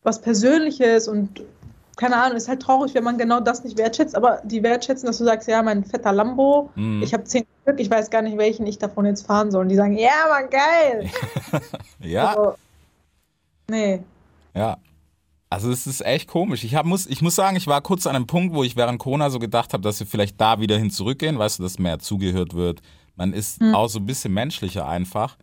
was 0.04 0.20
Persönliches 0.20 1.08
und 1.08 1.44
keine 1.98 2.16
Ahnung, 2.16 2.38
ist 2.38 2.48
halt 2.48 2.62
traurig, 2.62 2.96
wenn 2.96 3.04
man 3.04 3.20
genau 3.20 3.40
das 3.40 3.64
nicht 3.64 3.78
wertschätzt, 3.78 4.16
aber 4.16 4.42
die 4.44 4.64
wertschätzen, 4.64 5.06
dass 5.06 5.20
du 5.20 5.26
sagst, 5.26 5.48
ja, 5.48 5.62
mein 5.62 5.84
fetter 5.84 6.12
Lambo, 6.12 6.72
Mhm. 6.76 7.04
ich 7.04 7.14
habe 7.14 7.24
zehn 7.26 7.46
Stück, 7.62 7.80
ich 7.80 7.92
weiß 7.92 8.10
gar 8.10 8.24
nicht, 8.24 8.38
welchen 8.40 8.66
ich 8.66 8.80
davon 8.80 9.06
jetzt 9.06 9.28
fahren 9.28 9.52
soll. 9.52 9.64
Und 9.64 9.70
die 9.70 9.76
sagen, 9.76 9.96
ja, 9.96 10.10
Mann, 10.30 10.50
geil. 10.50 11.12
Ja, 12.00 12.30
Also, 12.30 12.56
nee. 13.70 14.02
ja. 14.56 14.78
Also 15.50 15.70
es 15.70 15.86
ist 15.86 16.04
echt 16.06 16.30
komisch. 16.30 16.64
Ich, 16.64 16.76
hab, 16.76 16.86
muss, 16.86 17.06
ich 17.06 17.22
muss 17.22 17.36
sagen, 17.36 17.58
ich 17.58 17.68
war 17.68 17.82
kurz 17.82 18.08
an 18.08 18.16
einem 18.16 18.26
Punkt, 18.26 18.56
wo 18.56 18.64
ich 18.64 18.78
während 18.78 19.00
Corona 19.00 19.30
so 19.30 19.38
gedacht 19.38 19.74
habe, 19.74 19.84
dass 19.84 20.00
wir 20.00 20.08
vielleicht 20.08 20.40
da 20.40 20.60
wieder 20.62 20.78
hin 20.78 20.90
zurückgehen, 20.90 21.38
weißt 21.38 21.60
du, 21.60 21.64
dass 21.64 21.78
mehr 21.78 22.00
zugehört 22.00 22.54
wird. 22.56 22.82
Man 23.16 23.34
ist 23.34 23.60
Hm. 23.60 23.76
auch 23.76 23.88
so 23.88 24.00
ein 24.00 24.06
bisschen 24.06 24.34
menschlicher 24.34 24.88
einfach, 24.88 25.38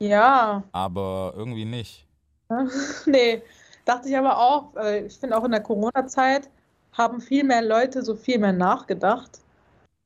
Ja, 0.00 0.62
aber 0.72 1.32
irgendwie 1.36 1.64
nicht. 1.64 2.06
nee. 3.06 3.42
Dachte 3.84 4.08
ich 4.08 4.16
aber 4.16 4.38
auch, 4.38 4.74
äh, 4.76 5.06
ich 5.06 5.18
finde 5.18 5.36
auch 5.36 5.44
in 5.44 5.50
der 5.50 5.60
Corona-Zeit 5.60 6.48
haben 6.92 7.20
viel 7.20 7.44
mehr 7.44 7.62
Leute 7.62 8.02
so 8.02 8.14
viel 8.14 8.38
mehr 8.38 8.52
nachgedacht. 8.52 9.40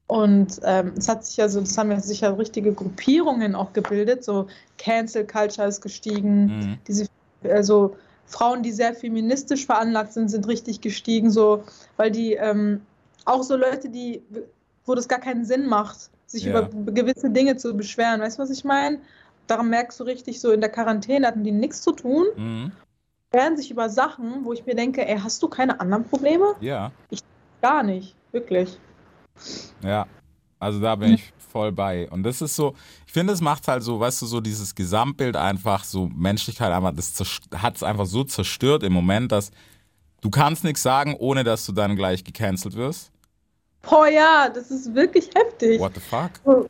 Und 0.09 0.59
ähm, 0.65 0.95
es 0.97 1.09
hat 1.09 1.25
sich 1.25 1.37
ja 1.37 1.49
so, 1.49 1.61
das 1.61 1.77
haben 1.77 1.91
ja 1.91 2.00
sicher 2.00 2.37
richtige 2.38 2.73
Gruppierungen 2.73 3.55
auch 3.55 3.73
gebildet. 3.75 4.25
So 4.25 4.47
Cancel 4.79 5.27
Culture 5.27 5.69
ist 5.69 5.81
gestiegen. 5.83 6.47
Mhm. 6.47 6.79
Diese, 6.88 7.07
also 7.45 7.95
Frauen, 8.27 8.62
die 8.62 8.73
sehr 8.73 8.95
feministisch 8.95 9.67
veranlagt 9.67 10.12
sind, 10.15 10.29
sind 10.29 10.49
richtig 10.49 10.81
gestiegen, 10.81 11.31
so, 11.31 11.62
weil 11.97 12.11
die 12.11 12.35
ähm, 12.35 12.81
auch 13.27 13.43
so 13.43 13.57
Leute, 13.57 13.91
die, 13.91 14.23
wo 14.87 14.95
das 14.95 15.09
gar 15.09 15.21
keinen 15.21 15.45
Sinn 15.45 15.67
macht, 15.67 16.11
sich 16.28 16.44
Ja. 16.44 16.50
über 16.50 16.92
gewisse 16.92 17.30
Dinge 17.30 17.56
zu 17.56 17.75
beschweren. 17.76 18.20
Weißt 18.20 18.38
du, 18.38 18.42
was 18.42 18.50
ich 18.50 18.64
meine? 18.64 19.00
Daran 19.47 19.70
merkst 19.70 19.99
du 19.99 20.04
richtig, 20.04 20.40
so 20.40 20.52
in 20.52 20.61
der 20.61 20.70
Quarantäne 20.70 21.26
hatten 21.26 21.42
die 21.42 21.52
nichts 21.52 21.80
zu 21.82 21.92
tun, 21.92 22.26
Mhm. 22.37 22.73
beschweren 23.30 23.56
sich 23.56 23.70
über 23.70 23.88
Sachen, 23.88 24.44
wo 24.44 24.52
ich 24.52 24.64
mir 24.66 24.75
denke, 24.76 25.06
ey, 25.08 25.18
hast 25.18 25.42
du 25.42 25.49
keine 25.49 25.80
anderen 25.80 26.04
Probleme? 26.04 26.54
Ja, 26.61 26.92
Gar 27.61 27.82
nicht, 27.82 28.14
wirklich. 28.30 28.78
ja. 29.82 30.06
Also 30.61 30.80
da 30.80 30.94
bin 30.97 31.14
ich 31.14 31.32
voll 31.52 31.73
bei. 31.73 32.08
Und 32.11 32.23
das 32.25 32.40
ist 32.42 32.54
so, 32.56 32.75
ich 33.06 33.12
finde, 33.12 33.32
es 33.32 33.40
macht 33.40 33.66
halt 33.68 33.82
so, 33.82 33.99
weißt 33.99 34.23
du, 34.23 34.26
so 34.26 34.40
dieses 34.40 34.75
Gesamtbild 34.75 35.37
einfach, 35.37 35.85
so 35.85 36.08
Menschlichkeit 36.14 36.73
einfach, 36.73 36.92
das 36.94 37.40
hat 37.56 37.76
es 37.76 37.82
einfach 37.82 38.06
so 38.06 38.25
zerstört 38.25 38.82
im 38.82 38.92
Moment, 38.92 39.32
dass 39.32 39.50
du 40.20 40.30
kannst 40.30 40.64
nichts 40.64 40.82
sagen, 40.82 41.14
ohne 41.18 41.44
dass 41.44 41.64
du 41.64 41.73
dann 41.73 41.97
gleich 41.97 42.25
gecancelt 42.25 42.75
wirst. 42.75 43.11
Boah, 43.88 44.09
ja, 44.09 44.49
das 44.49 44.71
ist 44.71 44.95
wirklich 44.95 45.30
heftig. 45.35 45.80
What 45.80 45.92
the 45.95 46.00
fuck? 46.00 46.66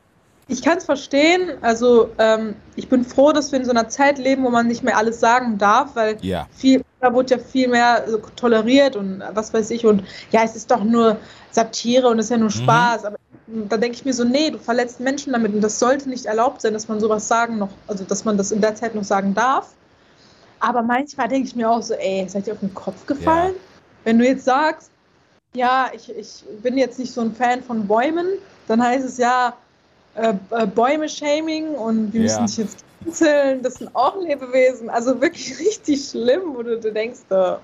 Ich 0.47 0.63
kann 0.63 0.79
es 0.79 0.85
verstehen. 0.85 1.51
Also, 1.61 2.09
ähm, 2.17 2.55
ich 2.75 2.89
bin 2.89 3.03
froh, 3.05 3.31
dass 3.31 3.51
wir 3.51 3.59
in 3.59 3.65
so 3.65 3.71
einer 3.71 3.87
Zeit 3.87 4.17
leben, 4.17 4.43
wo 4.43 4.49
man 4.49 4.67
nicht 4.67 4.83
mehr 4.83 4.97
alles 4.97 5.19
sagen 5.19 5.57
darf, 5.59 5.95
weil 5.95 6.17
Ja. 6.21 6.47
viel, 6.51 6.81
da 7.01 7.13
wurde 7.13 7.35
ja 7.35 7.39
viel 7.39 7.67
mehr 7.67 8.05
so 8.07 8.17
toleriert 8.35 8.95
und 8.95 9.21
was 9.33 9.53
weiß 9.53 9.69
ich. 9.71 9.85
Und 9.85 10.03
ja, 10.31 10.41
es 10.43 10.55
ist 10.55 10.71
doch 10.71 10.83
nur 10.83 11.17
Satire 11.51 12.07
und 12.07 12.17
es 12.17 12.25
ist 12.25 12.31
ja 12.31 12.37
nur 12.37 12.49
Spaß. 12.49 13.05
Aber 13.05 13.17
da 13.47 13.77
denke 13.77 13.95
ich 13.95 14.05
mir 14.05 14.13
so, 14.13 14.23
nee, 14.23 14.49
du 14.49 14.57
verletzt 14.57 14.99
Menschen 14.99 15.33
damit 15.33 15.53
und 15.53 15.61
das 15.61 15.77
sollte 15.77 16.09
nicht 16.09 16.25
erlaubt 16.25 16.61
sein, 16.61 16.73
dass 16.73 16.87
man 16.87 16.99
sowas 16.99 17.27
sagen 17.27 17.59
noch, 17.59 17.69
also 17.87 18.03
dass 18.03 18.25
man 18.25 18.35
das 18.37 18.51
in 18.51 18.59
der 18.61 18.73
Zeit 18.73 18.95
noch 18.95 19.03
sagen 19.03 19.35
darf. 19.35 19.73
Aber 20.59 20.81
manchmal 20.81 21.27
denke 21.27 21.47
ich 21.47 21.55
mir 21.55 21.69
auch 21.69 21.81
so, 21.83 21.93
ey, 21.93 22.27
seid 22.27 22.47
ihr 22.47 22.53
auf 22.53 22.59
den 22.59 22.73
Kopf 22.73 23.05
gefallen? 23.05 23.53
Wenn 24.03 24.17
du 24.17 24.25
jetzt 24.25 24.45
sagst, 24.45 24.89
ja, 25.53 25.91
ich, 25.93 26.09
ich 26.15 26.43
bin 26.61 26.77
jetzt 26.77 26.99
nicht 26.99 27.11
so 27.11 27.21
ein 27.21 27.33
Fan 27.33 27.63
von 27.63 27.87
Bäumen, 27.87 28.27
dann 28.67 28.81
heißt 28.81 29.05
es 29.05 29.17
ja, 29.17 29.55
äh, 30.15 30.33
äh, 30.51 30.67
Bäume-Shaming 30.67 31.69
und 31.69 32.13
wir 32.13 32.21
müssen 32.21 32.45
dich 32.45 32.57
jetzt 32.57 32.83
canceln, 33.03 33.63
das 33.63 33.75
sind 33.75 33.95
auch 33.95 34.19
Lebewesen. 34.21 34.89
Also 34.89 35.19
wirklich 35.21 35.57
richtig 35.59 36.09
schlimm, 36.09 36.41
wo 36.53 36.63
du, 36.63 36.79
du 36.79 36.91
denkst, 36.91 37.19
äh, 37.29 37.55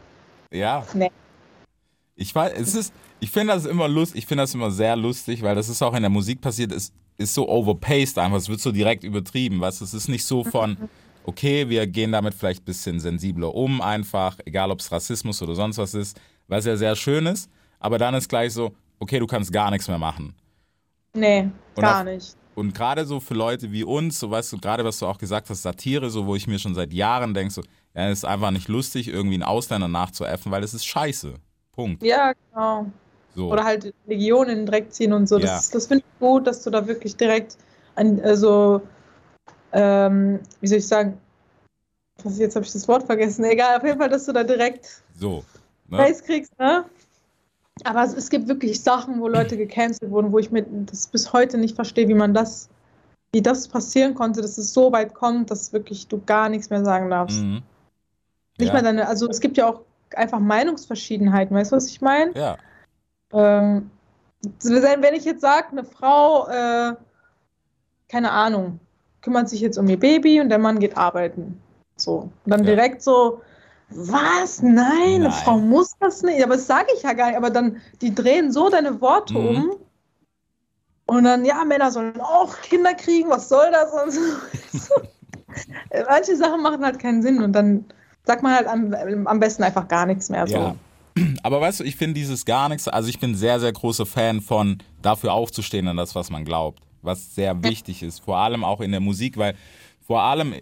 Ja. 0.51 0.85
Nee. 0.93 1.11
Ich 2.15 2.33
weiß, 2.33 2.53
es 2.55 2.75
ist, 2.75 2.93
ich 3.19 3.29
finde 3.29 3.53
das 3.53 3.65
immer 3.65 3.87
lustig, 3.87 4.19
ich 4.19 4.25
finde 4.25 4.43
das 4.43 4.53
immer 4.53 4.71
sehr 4.71 4.95
lustig, 4.95 5.41
weil 5.41 5.53
das 5.53 5.67
ist 5.67 5.81
auch 5.81 5.93
in 5.93 6.01
der 6.01 6.09
Musik 6.09 6.39
passiert, 6.39 6.71
es 6.71 6.93
ist 7.17 7.33
so 7.33 7.47
overpaced 7.49 8.17
einfach, 8.17 8.37
es 8.37 8.47
wird 8.47 8.61
so 8.61 8.71
direkt 8.71 9.03
übertrieben, 9.03 9.59
du, 9.59 9.81
es 9.81 9.93
ist 9.93 10.07
nicht 10.07 10.25
so 10.25 10.43
von, 10.43 10.77
okay, 11.25 11.67
wir 11.67 11.85
gehen 11.87 12.13
damit 12.13 12.33
vielleicht 12.33 12.61
ein 12.61 12.65
bisschen 12.65 12.99
sensibler 13.01 13.53
um, 13.53 13.81
einfach, 13.81 14.37
egal 14.45 14.71
ob 14.71 14.79
es 14.79 14.91
Rassismus 14.91 15.41
oder 15.41 15.55
sonst 15.55 15.77
was 15.77 15.93
ist, 15.93 16.19
was 16.47 16.65
ja 16.65 16.77
sehr 16.77 16.95
schön 16.95 17.25
ist, 17.25 17.49
aber 17.85 17.97
dann 17.99 18.15
ist 18.15 18.27
gleich 18.27 18.51
so, 18.51 18.71
okay, 18.99 19.19
du 19.19 19.27
kannst 19.27 19.51
gar 19.53 19.69
nichts 19.69 19.87
mehr 19.87 19.99
machen. 19.99 20.33
nee, 21.13 21.47
Und 21.75 21.81
gar 21.81 21.99
auf- 21.99 22.05
nicht. 22.05 22.35
Und 22.55 22.73
gerade 22.73 23.05
so 23.05 23.19
für 23.19 23.33
Leute 23.33 23.71
wie 23.73 23.83
uns, 23.83 24.17
so 24.19 24.31
weißt 24.31 24.53
du, 24.53 24.57
gerade 24.57 24.83
was 24.85 24.97
du 24.99 25.05
auch 25.07 25.17
gesagt 25.17 25.49
hast, 25.49 25.61
Satire, 25.61 26.09
so 26.09 26.25
wo 26.25 26.35
ich 26.35 26.47
mir 26.47 26.57
schon 26.57 26.73
seit 26.73 26.93
Jahren 26.93 27.33
denke, 27.33 27.53
so, 27.53 27.61
ja, 27.93 28.07
es 28.09 28.19
ist 28.19 28.25
einfach 28.25 28.51
nicht 28.51 28.69
lustig, 28.69 29.09
irgendwie 29.09 29.35
einen 29.35 29.43
Ausländer 29.43 29.89
nachzuäffen, 29.89 30.51
weil 30.53 30.63
es 30.63 30.73
ist 30.73 30.85
scheiße. 30.85 31.33
Punkt. 31.73 32.01
Ja, 32.01 32.31
genau. 32.31 32.85
So. 33.35 33.51
Oder 33.51 33.65
halt 33.65 33.93
Legionen 34.07 34.49
in 34.51 34.57
den 34.59 34.65
Dreck 34.65 34.93
ziehen 34.93 35.11
und 35.11 35.27
so. 35.27 35.37
Ja. 35.37 35.47
Das, 35.47 35.69
das 35.69 35.87
finde 35.87 36.05
ich 36.07 36.19
gut, 36.19 36.47
dass 36.47 36.63
du 36.63 36.69
da 36.69 36.87
wirklich 36.87 37.17
direkt 37.17 37.57
an, 37.95 38.21
also, 38.21 38.81
ähm, 39.73 40.39
wie 40.61 40.67
soll 40.67 40.77
ich 40.77 40.87
sagen, 40.87 41.17
jetzt 42.23 42.55
habe 42.55 42.65
ich 42.65 42.71
das 42.71 42.87
Wort 42.87 43.03
vergessen. 43.05 43.43
Egal, 43.43 43.77
auf 43.77 43.83
jeden 43.83 43.99
Fall, 43.99 44.09
dass 44.09 44.25
du 44.25 44.31
da 44.31 44.43
direkt 44.45 45.03
so. 45.19 45.43
Ne? 45.89 45.97
Preis 45.97 46.23
kriegst, 46.23 46.57
ne? 46.57 46.85
Aber 47.83 48.03
es, 48.03 48.13
es 48.13 48.29
gibt 48.29 48.47
wirklich 48.47 48.81
Sachen, 48.81 49.19
wo 49.19 49.27
Leute 49.27 49.57
gecancelt 49.57 50.09
wurden, 50.09 50.31
wo 50.31 50.39
ich 50.39 50.51
mir 50.51 50.63
das 50.63 51.07
bis 51.07 51.33
heute 51.33 51.57
nicht 51.57 51.75
verstehe, 51.75 52.07
wie 52.07 52.13
man 52.13 52.33
das, 52.33 52.69
wie 53.33 53.41
das 53.41 53.67
passieren 53.67 54.15
konnte, 54.15 54.41
dass 54.41 54.57
es 54.57 54.73
so 54.73 54.91
weit 54.91 55.13
kommt, 55.13 55.51
dass 55.51 55.73
wirklich 55.73 56.07
du 56.07 56.21
gar 56.25 56.47
nichts 56.49 56.69
mehr 56.69 56.85
sagen 56.85 57.09
darfst. 57.09 57.41
Mhm. 57.41 57.61
Nicht 58.57 58.69
ja. 58.69 58.73
mal 58.73 58.81
deine, 58.81 59.07
also 59.07 59.27
es 59.27 59.41
gibt 59.41 59.57
ja 59.57 59.67
auch 59.67 59.81
einfach 60.15 60.39
Meinungsverschiedenheiten, 60.39 61.55
weißt 61.55 61.73
du, 61.73 61.75
was 61.75 61.87
ich 61.87 62.01
meine? 62.01 62.31
Ja, 62.35 62.57
Ähm, 63.33 63.89
wenn 64.61 65.13
ich 65.15 65.25
jetzt 65.25 65.41
sage, 65.41 65.69
eine 65.71 65.83
Frau, 65.83 66.47
äh, 66.47 66.95
keine 68.07 68.31
Ahnung, 68.31 68.79
kümmert 69.21 69.49
sich 69.49 69.59
jetzt 69.59 69.77
um 69.77 69.87
ihr 69.89 69.99
Baby 69.99 70.39
und 70.39 70.49
der 70.49 70.59
Mann 70.59 70.79
geht 70.79 70.95
arbeiten. 70.95 71.59
So. 71.97 72.29
Und 72.45 72.51
dann 72.51 72.63
Ja. 72.63 72.75
direkt 72.75 73.01
so, 73.01 73.41
was? 73.95 74.61
Nein, 74.61 75.15
eine 75.15 75.23
Nein. 75.29 75.31
Frau 75.31 75.57
muss 75.57 75.93
das 75.99 76.21
nicht. 76.23 76.43
Aber 76.43 76.55
das 76.55 76.67
sage 76.67 76.87
ich 76.95 77.03
ja 77.03 77.13
gar 77.13 77.27
nicht. 77.27 77.37
Aber 77.37 77.49
dann, 77.49 77.81
die 78.01 78.13
drehen 78.13 78.51
so 78.51 78.69
deine 78.69 79.01
Worte 79.01 79.33
Mhm. 79.33 79.39
um. 79.47 79.71
Und 81.07 81.23
dann, 81.23 81.45
ja, 81.45 81.63
Männer 81.65 81.91
sollen 81.91 82.19
auch 82.19 82.59
Kinder 82.61 82.93
kriegen, 82.95 83.29
was 83.29 83.47
soll 83.49 83.71
das? 83.71 83.91
Und 83.93 84.11
so. 84.11 84.95
Manche 86.09 86.35
Sachen 86.35 86.61
machen 86.61 86.83
halt 86.83 86.99
keinen 86.99 87.21
Sinn 87.21 87.41
und 87.41 87.53
dann 87.53 87.85
sagt 88.25 88.43
man 88.43 88.53
halt 88.55 88.67
am, 88.67 88.93
am 89.27 89.39
besten 89.39 89.63
einfach 89.63 89.87
gar 89.87 90.05
nichts 90.05 90.29
mehr. 90.29 90.47
So. 90.47 90.55
ja. 90.55 90.75
Aber 91.43 91.61
weißt 91.61 91.79
du, 91.79 91.83
ich 91.83 91.95
finde 91.95 92.15
dieses 92.15 92.43
gar 92.43 92.69
nichts, 92.69 92.87
also 92.87 93.07
ich 93.07 93.19
bin 93.19 93.35
sehr, 93.35 93.59
sehr 93.59 93.71
großer 93.71 94.05
Fan 94.05 94.41
von 94.41 94.79
dafür 95.01 95.33
aufzustehen 95.33 95.87
an 95.87 95.97
das, 95.97 96.15
was 96.15 96.29
man 96.29 96.43
glaubt. 96.43 96.81
Was 97.01 97.35
sehr 97.35 97.63
wichtig 97.63 98.01
ist, 98.01 98.19
vor 98.19 98.37
allem 98.37 98.63
auch 98.63 98.81
in 98.81 98.91
der 98.91 98.99
Musik, 98.99 99.37
weil 99.37 99.55
vor 100.05 100.23
allem 100.23 100.55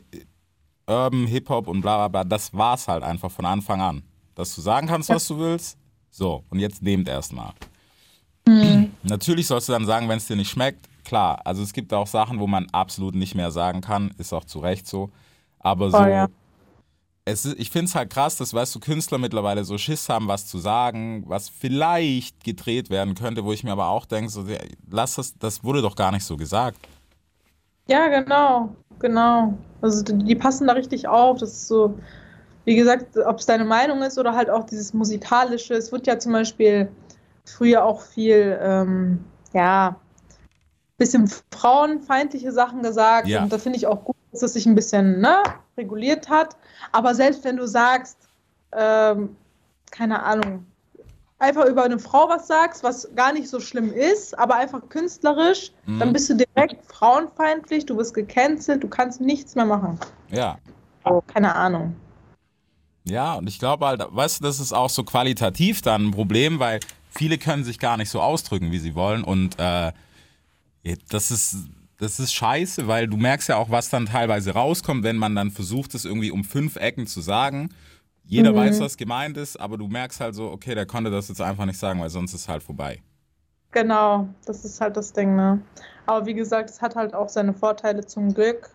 Urban, 0.88 1.28
Hip-Hop 1.28 1.67
und 1.67 1.82
bla 1.82 1.96
bla 1.98 2.08
bla, 2.08 2.24
das 2.24 2.54
war's 2.54 2.88
halt 2.88 3.04
einfach 3.04 3.32
von 3.32 3.46
Anfang 3.46 3.82
an. 3.82 4.04
Dass 4.36 4.54
du 4.56 4.62
sagen 4.62 4.88
kannst, 4.88 5.10
was 5.10 5.28
du 5.28 5.38
willst. 5.38 5.78
So, 6.10 6.43
und 6.50 6.60
jetzt 6.60 6.82
nehmt 6.84 7.08
erstmal. 7.08 7.54
Natürlich 9.04 9.48
sollst 9.48 9.69
du 9.69 9.74
dann 9.74 9.86
sagen, 9.86 10.10
wenn 10.10 10.17
es 10.17 10.28
dir 10.28 10.36
nicht 10.36 10.50
schmeckt, 10.50 10.88
klar. 11.06 11.41
Also 11.46 11.63
es 11.63 11.74
gibt 11.74 11.93
auch 11.93 12.08
Sachen, 12.08 12.39
wo 12.39 12.48
man 12.48 12.67
absolut 12.72 13.15
nicht 13.15 13.36
mehr 13.36 13.52
sagen 13.52 13.82
kann, 13.82 14.13
ist 14.17 14.34
auch 14.34 14.43
zu 14.46 14.60
Recht 14.60 14.88
so. 14.88 15.10
Aber 15.60 15.89
so, 15.89 15.98
Oh 15.98 16.06
ja. 16.06 16.28
es 17.26 17.46
ist, 17.46 17.58
ich 17.60 17.69
finde 17.69 17.86
es 17.86 17.96
halt 17.96 18.10
krass, 18.10 18.36
dass, 18.36 18.54
weißt 18.54 18.76
du, 18.76 18.80
Künstler 18.80 19.17
mittlerweile 19.17 19.63
so 19.63 19.78
Schiss 19.78 20.10
haben, 20.10 20.28
was 20.28 20.46
zu 20.48 20.58
sagen, 20.58 21.24
was 21.28 21.48
vielleicht 21.50 22.43
gedreht 22.43 22.89
werden 22.89 23.15
könnte, 23.15 23.46
wo 23.46 23.54
ich 23.54 23.63
mir 23.63 23.72
aber 23.72 23.88
auch 23.88 24.06
denke, 24.06 24.30
so, 24.30 24.46
lass 24.89 25.15
das, 25.15 25.38
das 25.38 25.63
wurde 25.63 25.82
doch 25.82 25.96
gar 25.96 26.12
nicht 26.12 26.26
so 26.26 26.36
gesagt. 26.38 26.78
Ja, 27.88 28.08
genau, 28.08 28.76
genau. 29.00 29.54
Also 29.82 30.04
die, 30.04 30.18
die 30.18 30.36
passen 30.36 30.68
da 30.68 30.74
richtig 30.74 31.08
auf. 31.08 31.40
Das 31.40 31.52
ist 31.52 31.68
so, 31.68 31.98
wie 32.66 32.76
gesagt, 32.76 33.18
ob 33.18 33.40
es 33.40 33.46
deine 33.46 33.66
Meinung 33.66 34.02
ist 34.02 34.18
oder 34.18 34.36
halt 34.36 34.50
auch 34.50 34.66
dieses 34.66 34.94
musikalische. 34.94 35.74
Es 35.74 35.92
wird 35.92 36.08
ja 36.08 36.20
zum 36.20 36.34
Beispiel 36.34 36.90
früher 37.46 37.84
auch 37.84 38.02
viel, 38.02 38.58
ähm, 38.62 39.24
ja, 39.54 39.96
bisschen 40.98 41.30
frauenfeindliche 41.52 42.52
Sachen 42.52 42.82
gesagt. 42.82 43.28
Ja. 43.28 43.44
Und 43.44 43.52
da 43.52 43.58
finde 43.58 43.78
ich 43.78 43.88
auch 43.88 44.04
gut, 44.04 44.16
dass 44.32 44.44
es 44.44 44.54
sich 44.54 44.66
ein 44.66 44.76
bisschen 44.76 45.20
ne, 45.20 45.44
reguliert 45.78 46.30
hat. 46.30 46.56
Aber 46.92 47.16
selbst 47.16 47.44
wenn 47.44 47.58
du 47.58 47.68
sagst, 47.68 48.18
ähm, 48.72 49.36
keine 49.92 50.24
Ahnung, 50.24 50.66
einfach 51.44 51.66
über 51.66 51.84
eine 51.84 52.00
Frau 52.00 52.28
was 52.30 52.48
sagst, 52.48 52.84
was 52.84 53.08
gar 53.16 53.34
nicht 53.34 53.48
so 53.50 53.60
schlimm 53.60 53.92
ist, 53.94 54.38
aber 54.40 54.56
einfach 54.56 54.82
künstlerisch, 54.90 55.72
Mhm. 55.86 56.00
dann 56.00 56.14
bist 56.14 56.30
du 56.30 56.36
direkt 56.36 56.84
frauenfeindlich, 56.92 57.86
du 57.86 57.98
wirst 57.98 58.14
gecancelt, 58.14 58.84
du 58.84 58.88
kannst 58.88 59.22
nichts 59.22 59.56
mehr 59.56 59.66
machen. 59.66 60.00
Ja. 60.32 60.58
Oh, 61.04 61.22
keine 61.28 61.54
Ahnung. 61.54 61.96
Ja, 63.06 63.34
und 63.36 63.48
ich 63.48 63.60
glaube 63.60 63.86
halt, 63.86 64.02
weißt 64.10 64.40
du, 64.40 64.46
das 64.46 64.60
ist 64.62 64.72
auch 64.74 64.90
so 64.90 65.04
qualitativ 65.04 65.82
dann 65.82 66.08
ein 66.08 66.12
Problem, 66.12 66.60
weil 66.60 66.80
viele 67.10 67.38
können 67.38 67.66
sich 67.66 67.78
gar 67.78 67.98
nicht 67.98 68.10
so 68.10 68.22
ausdrücken, 68.22 68.72
wie 68.72 68.80
sie 68.80 68.96
wollen. 68.96 69.26
Und 69.26 69.60
äh, 69.60 69.92
das 71.10 71.30
ist, 71.30 71.58
das 72.00 72.20
ist 72.20 72.34
scheiße, 72.34 72.88
weil 72.88 73.08
du 73.08 73.18
merkst 73.18 73.50
ja 73.50 73.58
auch, 73.58 73.70
was 73.70 73.90
dann 73.90 74.06
teilweise 74.06 74.52
rauskommt, 74.54 75.04
wenn 75.04 75.18
man 75.18 75.36
dann 75.36 75.52
versucht, 75.52 75.94
es 75.96 76.06
irgendwie 76.06 76.32
um 76.32 76.46
fünf 76.46 76.78
Ecken 76.78 77.06
zu 77.06 77.20
sagen. 77.20 77.70
Jeder 78.26 78.52
Mhm. 78.52 78.58
weiß, 78.58 78.80
was 78.80 78.98
gemeint 78.98 79.38
ist, 79.38 79.60
aber 79.60 79.78
du 79.78 79.88
merkst 79.88 80.20
halt 80.20 80.36
so, 80.36 80.50
okay, 80.52 80.76
der 80.76 80.86
konnte 80.86 81.12
das 81.12 81.28
jetzt 81.28 81.42
einfach 81.42 81.66
nicht 81.66 81.78
sagen, 81.80 82.00
weil 82.00 82.10
sonst 82.10 82.34
ist 82.34 82.42
es 82.42 82.48
halt 82.50 82.64
vorbei. 82.64 83.02
Genau, 83.72 84.28
das 84.46 84.66
ist 84.66 84.80
halt 84.80 84.96
das 84.98 85.14
Ding, 85.14 85.36
ne? 85.36 85.62
Aber 86.06 86.26
wie 86.26 86.34
gesagt, 86.34 86.70
es 86.70 86.82
hat 86.82 86.96
halt 86.96 87.14
auch 87.14 87.28
seine 87.30 87.54
Vorteile 87.54 88.06
zum 88.06 88.34
Glück, 88.34 88.70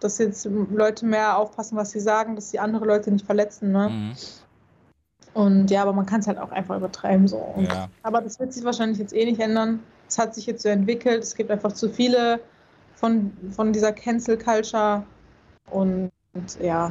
dass 0.00 0.18
jetzt 0.18 0.44
Leute 0.44 1.06
mehr 1.06 1.38
aufpassen, 1.38 1.76
was 1.76 1.92
sie 1.92 2.00
sagen, 2.00 2.34
dass 2.34 2.50
sie 2.50 2.58
andere 2.58 2.84
Leute 2.84 3.10
nicht 3.10 3.24
verletzen, 3.24 3.72
ne? 3.72 3.88
Mhm. 3.88 4.12
Und 5.32 5.70
ja, 5.70 5.82
aber 5.82 5.92
man 5.92 6.06
kann 6.06 6.20
es 6.20 6.26
halt 6.26 6.38
auch 6.38 6.50
einfach 6.50 6.76
übertreiben 6.76 7.28
so. 7.28 7.54
Ja. 7.58 7.88
Aber 8.02 8.20
das 8.22 8.40
wird 8.40 8.52
sich 8.52 8.64
wahrscheinlich 8.64 8.98
jetzt 8.98 9.14
eh 9.14 9.24
nicht 9.26 9.40
ändern. 9.40 9.80
Es 10.08 10.18
hat 10.18 10.34
sich 10.34 10.46
jetzt 10.46 10.62
so 10.62 10.68
entwickelt. 10.70 11.22
Es 11.22 11.34
gibt 11.34 11.50
einfach 11.50 11.72
zu 11.72 11.90
viele 11.90 12.40
von, 12.94 13.32
von 13.50 13.72
dieser 13.72 13.92
Cancel 13.92 14.38
Culture. 14.38 15.04
Und, 15.70 16.10
und 16.32 16.58
ja, 16.62 16.90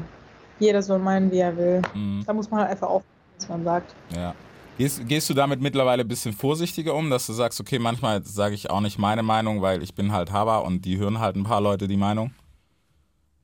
jeder 0.60 0.82
soll 0.82 1.00
meinen, 1.00 1.32
wie 1.32 1.40
er 1.40 1.56
will. 1.58 1.82
Mhm. 1.94 2.24
Da 2.26 2.34
muss 2.34 2.50
man 2.50 2.62
halt 2.62 2.72
einfach 2.72 2.88
aufpassen, 2.88 3.14
was 3.38 3.50
man 3.50 3.64
sagt. 3.64 3.96
Ja. 4.16 4.34
Gehst, 4.78 5.08
gehst 5.08 5.30
du 5.30 5.34
damit 5.34 5.62
mittlerweile 5.62 6.02
ein 6.02 6.08
bisschen 6.08 6.34
vorsichtiger 6.34 6.94
um, 6.96 7.10
dass 7.10 7.28
du 7.28 7.34
sagst, 7.34 7.60
okay, 7.62 7.80
manchmal 7.80 8.24
sage 8.26 8.56
ich 8.56 8.70
auch 8.70 8.82
nicht 8.82 9.00
meine 9.00 9.24
Meinung, 9.24 9.62
weil 9.62 9.82
ich 9.82 9.96
bin 9.96 10.12
halt 10.12 10.32
Haber 10.32 10.66
und 10.66 10.84
die 10.84 10.98
hören 10.98 11.20
halt 11.20 11.38
ein 11.38 11.44
paar 11.44 11.62
Leute 11.62 11.88
die 11.88 11.98
Meinung? 11.98 12.32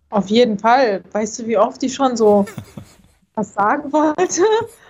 Auf 0.09 0.27
jeden 0.27 0.59
Fall. 0.59 1.01
Weißt 1.13 1.39
du, 1.39 1.47
wie 1.47 1.57
oft 1.57 1.81
ich 1.83 1.93
schon 1.93 2.17
so 2.17 2.45
was 3.35 3.53
sagen 3.53 3.91
wollte 3.93 4.41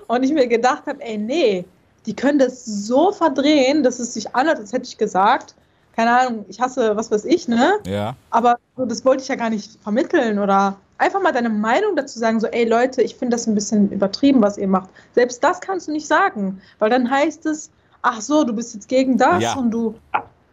und 0.08 0.24
ich 0.24 0.32
mir 0.32 0.48
gedacht 0.48 0.88
habe, 0.88 1.00
ey, 1.02 1.18
nee, 1.18 1.64
die 2.08 2.16
können 2.16 2.40
das 2.40 2.66
so 2.66 3.12
verdrehen, 3.12 3.84
dass 3.84 4.00
es 4.00 4.16
sich 4.16 4.36
anhört, 4.36 4.58
als 4.58 4.74
hätte 4.74 4.86
ich 4.86 4.98
gesagt, 4.98 5.54
keine 5.96 6.18
Ahnung, 6.18 6.46
ich 6.48 6.60
hasse, 6.60 6.96
was 6.96 7.12
weiß 7.12 7.26
ich, 7.26 7.48
ne? 7.48 7.74
Ja. 7.86 8.16
Aber 8.30 8.58
so, 8.78 8.86
das 8.86 9.04
wollte 9.06 9.24
ich 9.24 9.30
ja 9.30 9.36
gar 9.36 9.50
nicht 9.50 9.82
vermitteln 9.84 10.40
oder 10.40 10.78
einfach 10.98 11.22
mal 11.22 11.32
deine 11.32 11.50
Meinung 11.50 11.96
dazu 11.96 12.20
sagen, 12.20 12.40
so, 12.40 12.48
ey 12.48 12.64
Leute, 12.66 13.02
ich 13.02 13.16
finde 13.16 13.36
das 13.36 13.48
ein 13.48 13.56
bisschen 13.56 13.92
übertrieben, 13.92 14.42
was 14.42 14.58
ihr 14.58 14.68
macht. 14.68 14.90
Selbst 15.14 15.44
das 15.44 15.60
kannst 15.60 15.88
du 15.88 15.92
nicht 15.92 16.08
sagen, 16.08 16.62
weil 16.80 16.90
dann 16.90 17.10
heißt 17.10 17.46
es, 17.46 17.72
ach 18.04 18.22
so, 18.22 18.44
du 18.44 18.54
bist 18.54 18.74
jetzt 18.74 18.88
gegen 18.88 19.18
das 19.18 19.42
Ja. 19.42 19.56
und 19.56 19.72
du, 19.72 19.96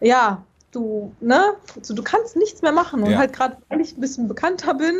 ja, 0.00 0.42
du, 0.72 1.12
ne, 1.20 1.54
also, 1.76 1.94
du 1.94 2.02
kannst 2.02 2.36
nichts 2.36 2.62
mehr 2.62 2.72
machen. 2.72 3.02
Und 3.02 3.10
Ja. 3.10 3.18
halt 3.18 3.32
gerade, 3.32 3.56
weil 3.68 3.80
ich 3.80 3.96
ein 3.96 4.00
bisschen 4.00 4.28
bekannter 4.28 4.74
bin, 4.74 4.94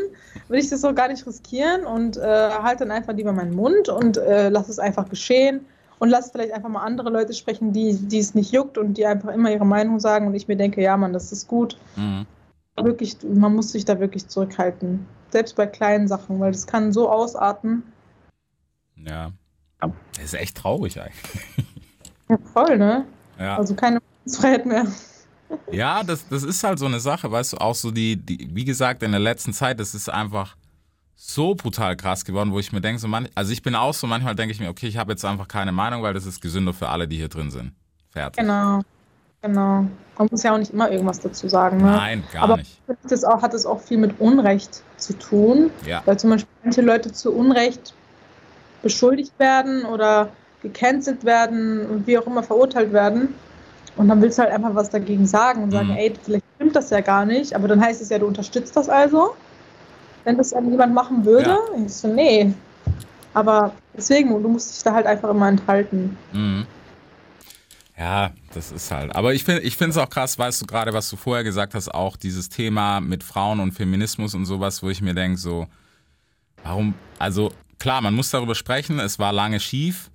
will 0.48 0.58
ich 0.58 0.70
das 0.70 0.84
auch 0.84 0.94
gar 0.94 1.08
nicht 1.08 1.26
riskieren 1.26 1.84
und 1.84 2.16
äh, 2.16 2.50
halt 2.50 2.80
dann 2.80 2.90
einfach 2.90 3.12
lieber 3.14 3.32
meinen 3.32 3.54
Mund 3.54 3.88
und 3.88 4.16
äh, 4.16 4.48
lass 4.48 4.68
es 4.68 4.78
einfach 4.78 5.08
geschehen. 5.08 5.66
Und 5.98 6.10
lass 6.10 6.30
vielleicht 6.30 6.52
einfach 6.52 6.68
mal 6.68 6.84
andere 6.84 7.10
Leute 7.10 7.32
sprechen, 7.34 7.72
die, 7.72 7.94
die 7.94 8.18
es 8.18 8.34
nicht 8.34 8.52
juckt 8.52 8.78
und 8.78 8.94
die 8.94 9.06
einfach 9.06 9.30
immer 9.32 9.50
ihre 9.50 9.66
Meinung 9.66 9.98
sagen 9.98 10.26
und 10.26 10.34
ich 10.34 10.46
mir 10.48 10.56
denke, 10.56 10.80
ja, 10.80 10.96
Mann, 10.96 11.12
das 11.12 11.32
ist 11.32 11.48
gut 11.48 11.76
Mhm. 11.96 12.26
wirklich, 12.80 13.16
man 13.22 13.54
muss 13.54 13.72
sich 13.72 13.84
da 13.84 13.98
wirklich 13.98 14.28
zurückhalten. 14.28 15.06
Selbst 15.30 15.56
bei 15.56 15.66
kleinen 15.66 16.06
Sachen, 16.06 16.38
weil 16.40 16.52
das 16.52 16.66
kann 16.66 16.92
so 16.92 17.10
ausarten. 17.10 17.82
Ja. 18.96 19.32
Das 19.80 20.24
ist 20.24 20.34
echt 20.34 20.56
traurig 20.56 21.00
eigentlich. 21.00 21.66
Ja, 22.28 22.38
voll, 22.52 22.78
ne? 22.78 23.04
Ja. 23.38 23.56
Also 23.56 23.74
keine 23.74 24.00
Freiheit 24.26 24.66
mehr. 24.66 24.86
Ja, 25.72 26.02
das, 26.02 26.28
das 26.28 26.42
ist 26.42 26.62
halt 26.62 26.78
so 26.78 26.86
eine 26.86 27.00
Sache, 27.00 27.30
weißt 27.30 27.54
du, 27.54 27.56
auch 27.58 27.74
so 27.74 27.90
die, 27.90 28.16
die, 28.16 28.50
wie 28.54 28.64
gesagt, 28.64 29.02
in 29.02 29.12
der 29.12 29.20
letzten 29.20 29.52
Zeit, 29.52 29.80
das 29.80 29.94
ist 29.94 30.08
einfach 30.10 30.56
so 31.20 31.56
brutal 31.56 31.96
krass 31.96 32.24
geworden, 32.24 32.52
wo 32.52 32.60
ich 32.60 32.72
mir 32.72 32.80
denke, 32.80 33.00
so 33.00 33.08
manch, 33.08 33.28
also 33.34 33.52
ich 33.52 33.60
bin 33.62 33.74
auch 33.74 33.92
so, 33.92 34.06
manchmal 34.06 34.36
denke 34.36 34.52
ich 34.52 34.60
mir, 34.60 34.68
okay, 34.68 34.86
ich 34.86 34.96
habe 34.96 35.10
jetzt 35.12 35.24
einfach 35.24 35.48
keine 35.48 35.72
Meinung, 35.72 36.00
weil 36.02 36.14
das 36.14 36.24
ist 36.24 36.40
gesünder 36.40 36.72
für 36.72 36.88
alle, 36.88 37.08
die 37.08 37.16
hier 37.16 37.28
drin 37.28 37.50
sind. 37.50 37.72
Fertig. 38.10 38.40
Genau. 38.40 38.82
Genau. 39.42 39.86
Man 40.16 40.28
muss 40.30 40.42
ja 40.44 40.54
auch 40.54 40.58
nicht 40.58 40.72
immer 40.72 40.90
irgendwas 40.90 41.18
dazu 41.20 41.48
sagen, 41.48 41.78
ne? 41.78 41.90
Nein, 41.90 42.24
gar 42.32 42.44
Aber 42.44 42.56
nicht. 42.56 42.80
das 43.08 43.24
auch, 43.24 43.42
hat 43.42 43.52
es 43.54 43.66
auch 43.66 43.80
viel 43.80 43.98
mit 43.98 44.20
Unrecht 44.20 44.82
zu 44.96 45.12
tun, 45.18 45.70
Ja. 45.86 46.02
weil 46.06 46.18
zum 46.18 46.30
Beispiel 46.30 46.48
manche 46.62 46.82
Leute 46.82 47.12
zu 47.12 47.32
Unrecht 47.32 47.94
beschuldigt 48.82 49.36
werden 49.38 49.84
oder 49.84 50.28
gecancelt 50.62 51.24
werden 51.24 51.84
und 51.86 52.06
wie 52.06 52.16
auch 52.18 52.26
immer 52.26 52.42
verurteilt 52.44 52.92
werden. 52.92 53.34
Und 53.96 54.06
dann 54.08 54.22
willst 54.22 54.38
du 54.38 54.42
halt 54.42 54.52
einfach 54.52 54.74
was 54.74 54.90
dagegen 54.90 55.26
sagen 55.26 55.64
und 55.64 55.72
sagen, 55.72 55.88
Mhm. 55.88 55.96
ey, 55.96 56.14
vielleicht 56.22 56.44
stimmt 56.56 56.76
das 56.76 56.90
ja 56.90 57.00
gar 57.00 57.24
nicht, 57.24 57.54
aber 57.54 57.66
dann 57.68 57.80
heißt 57.80 58.00
es 58.02 58.08
ja, 58.08 58.18
du 58.18 58.26
unterstützt 58.26 58.76
das 58.76 58.88
also. 58.88 59.34
Wenn 60.28 60.36
das 60.36 60.50
dann 60.50 60.70
jemand 60.70 60.92
machen 60.92 61.24
würde, 61.24 61.48
Ja. 61.48 61.58
ich 61.86 61.90
so, 61.90 62.06
nee. 62.06 62.52
Aber 63.32 63.72
deswegen, 63.96 64.28
du 64.42 64.46
musst 64.46 64.74
dich 64.74 64.82
da 64.82 64.92
halt 64.92 65.06
einfach 65.06 65.30
immer 65.30 65.48
enthalten. 65.48 66.18
Mhm. 66.34 66.66
Ja, 67.98 68.32
das 68.52 68.70
ist 68.70 68.90
halt. 68.90 69.16
Aber 69.16 69.32
ich 69.32 69.42
finde 69.42 69.62
ich 69.62 69.78
finde 69.78 69.92
es 69.92 69.96
auch 69.96 70.10
krass, 70.10 70.38
weißt 70.38 70.60
du, 70.60 70.66
gerade 70.66 70.92
was 70.92 71.08
du 71.08 71.16
vorher 71.16 71.44
gesagt 71.44 71.74
hast, 71.74 71.88
auch 71.94 72.18
dieses 72.18 72.50
Thema 72.50 73.00
mit 73.00 73.24
Frauen 73.24 73.58
und 73.58 73.72
Feminismus 73.72 74.34
und 74.34 74.44
sowas, 74.44 74.82
wo 74.82 74.90
ich 74.90 75.00
mir 75.00 75.14
denke, 75.14 75.38
so, 75.38 75.66
warum, 76.62 76.92
also 77.18 77.50
klar, 77.78 78.02
man 78.02 78.12
muss 78.12 78.30
darüber 78.30 78.54
sprechen, 78.54 78.98
es 79.00 79.18
war 79.18 79.32
lange 79.32 79.60
schief, 79.60 80.10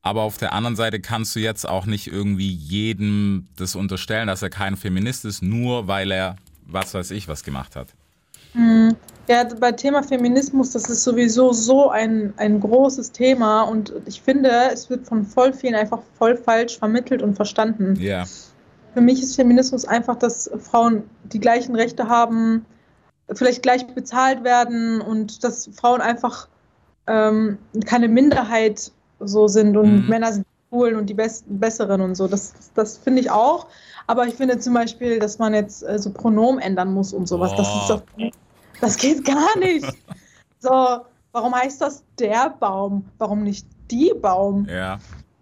aber 0.00 0.22
auf 0.22 0.38
der 0.38 0.54
anderen 0.54 0.76
Seite 0.76 0.98
kannst 0.98 1.36
du 1.36 1.40
jetzt 1.40 1.68
auch 1.68 1.84
nicht 1.84 2.06
irgendwie 2.06 2.50
jedem 2.50 3.48
das 3.56 3.76
unterstellen, 3.76 4.28
dass 4.28 4.40
er 4.40 4.48
kein 4.50 4.78
Feminist 4.78 5.26
ist, 5.26 5.42
nur 5.42 5.88
weil 5.88 6.10
er, 6.10 6.36
was 6.66 6.94
weiß 6.94 7.10
ich, 7.10 7.28
was 7.28 7.44
gemacht 7.44 7.76
hat. 7.76 7.88
Ja, 9.28 9.44
bei 9.60 9.72
Thema 9.72 10.02
Feminismus, 10.02 10.72
das 10.72 10.90
ist 10.90 11.04
sowieso 11.04 11.52
so 11.52 11.90
ein, 11.90 12.34
ein 12.36 12.60
großes 12.60 13.12
Thema 13.12 13.62
und 13.62 13.92
ich 14.06 14.20
finde, 14.20 14.50
es 14.72 14.90
wird 14.90 15.06
von 15.06 15.24
voll 15.24 15.52
vielen 15.52 15.74
einfach 15.74 16.00
voll 16.18 16.36
falsch 16.36 16.78
vermittelt 16.78 17.22
und 17.22 17.36
verstanden. 17.36 17.96
Ja, 18.00 18.24
Für 18.94 19.00
mich 19.00 19.22
ist 19.22 19.36
Feminismus 19.36 19.84
einfach, 19.84 20.16
dass 20.16 20.50
Frauen 20.58 21.04
die 21.24 21.40
gleichen 21.40 21.74
Rechte 21.76 22.08
haben, 22.08 22.66
vielleicht 23.32 23.62
gleich 23.62 23.86
bezahlt 23.86 24.44
werden 24.44 25.00
und 25.00 25.44
dass 25.44 25.70
Frauen 25.74 26.00
einfach 26.00 26.48
ähm, 27.06 27.58
keine 27.86 28.08
Minderheit 28.08 28.92
so 29.20 29.46
sind 29.48 29.76
und 29.76 30.02
Mhm. 30.02 30.08
Männer 30.08 30.32
sind 30.32 30.46
coolen 30.70 30.96
und 30.96 31.06
die 31.06 31.14
Bes 31.14 31.44
Besseren 31.46 32.00
und 32.00 32.16
so. 32.16 32.28
Das, 32.28 32.52
das 32.74 32.98
finde 32.98 33.20
ich 33.20 33.30
auch. 33.30 33.66
Aber 34.06 34.26
ich 34.26 34.34
finde 34.34 34.58
zum 34.58 34.74
Beispiel, 34.74 35.18
dass 35.18 35.38
man 35.38 35.54
jetzt 35.54 35.82
äh, 35.84 35.98
so 35.98 36.10
Pronomen 36.12 36.60
ändern 36.60 36.92
muss 36.92 37.12
und 37.12 37.28
sowas. 37.28 37.54
Das, 37.54 37.74
ist 37.74 37.90
Oh. 37.90 37.94
doch, 37.94 38.02
das 38.82 38.96
geht 38.96 39.24
gar 39.24 39.56
nicht. 39.58 39.86
So, 40.60 40.98
warum 41.32 41.54
heißt 41.54 41.80
das 41.80 42.04
der 42.18 42.50
Baum? 42.50 43.04
Warum 43.18 43.42
nicht 43.42 43.66
die 43.90 44.12
Baum? 44.20 44.66
ja, 44.68 44.98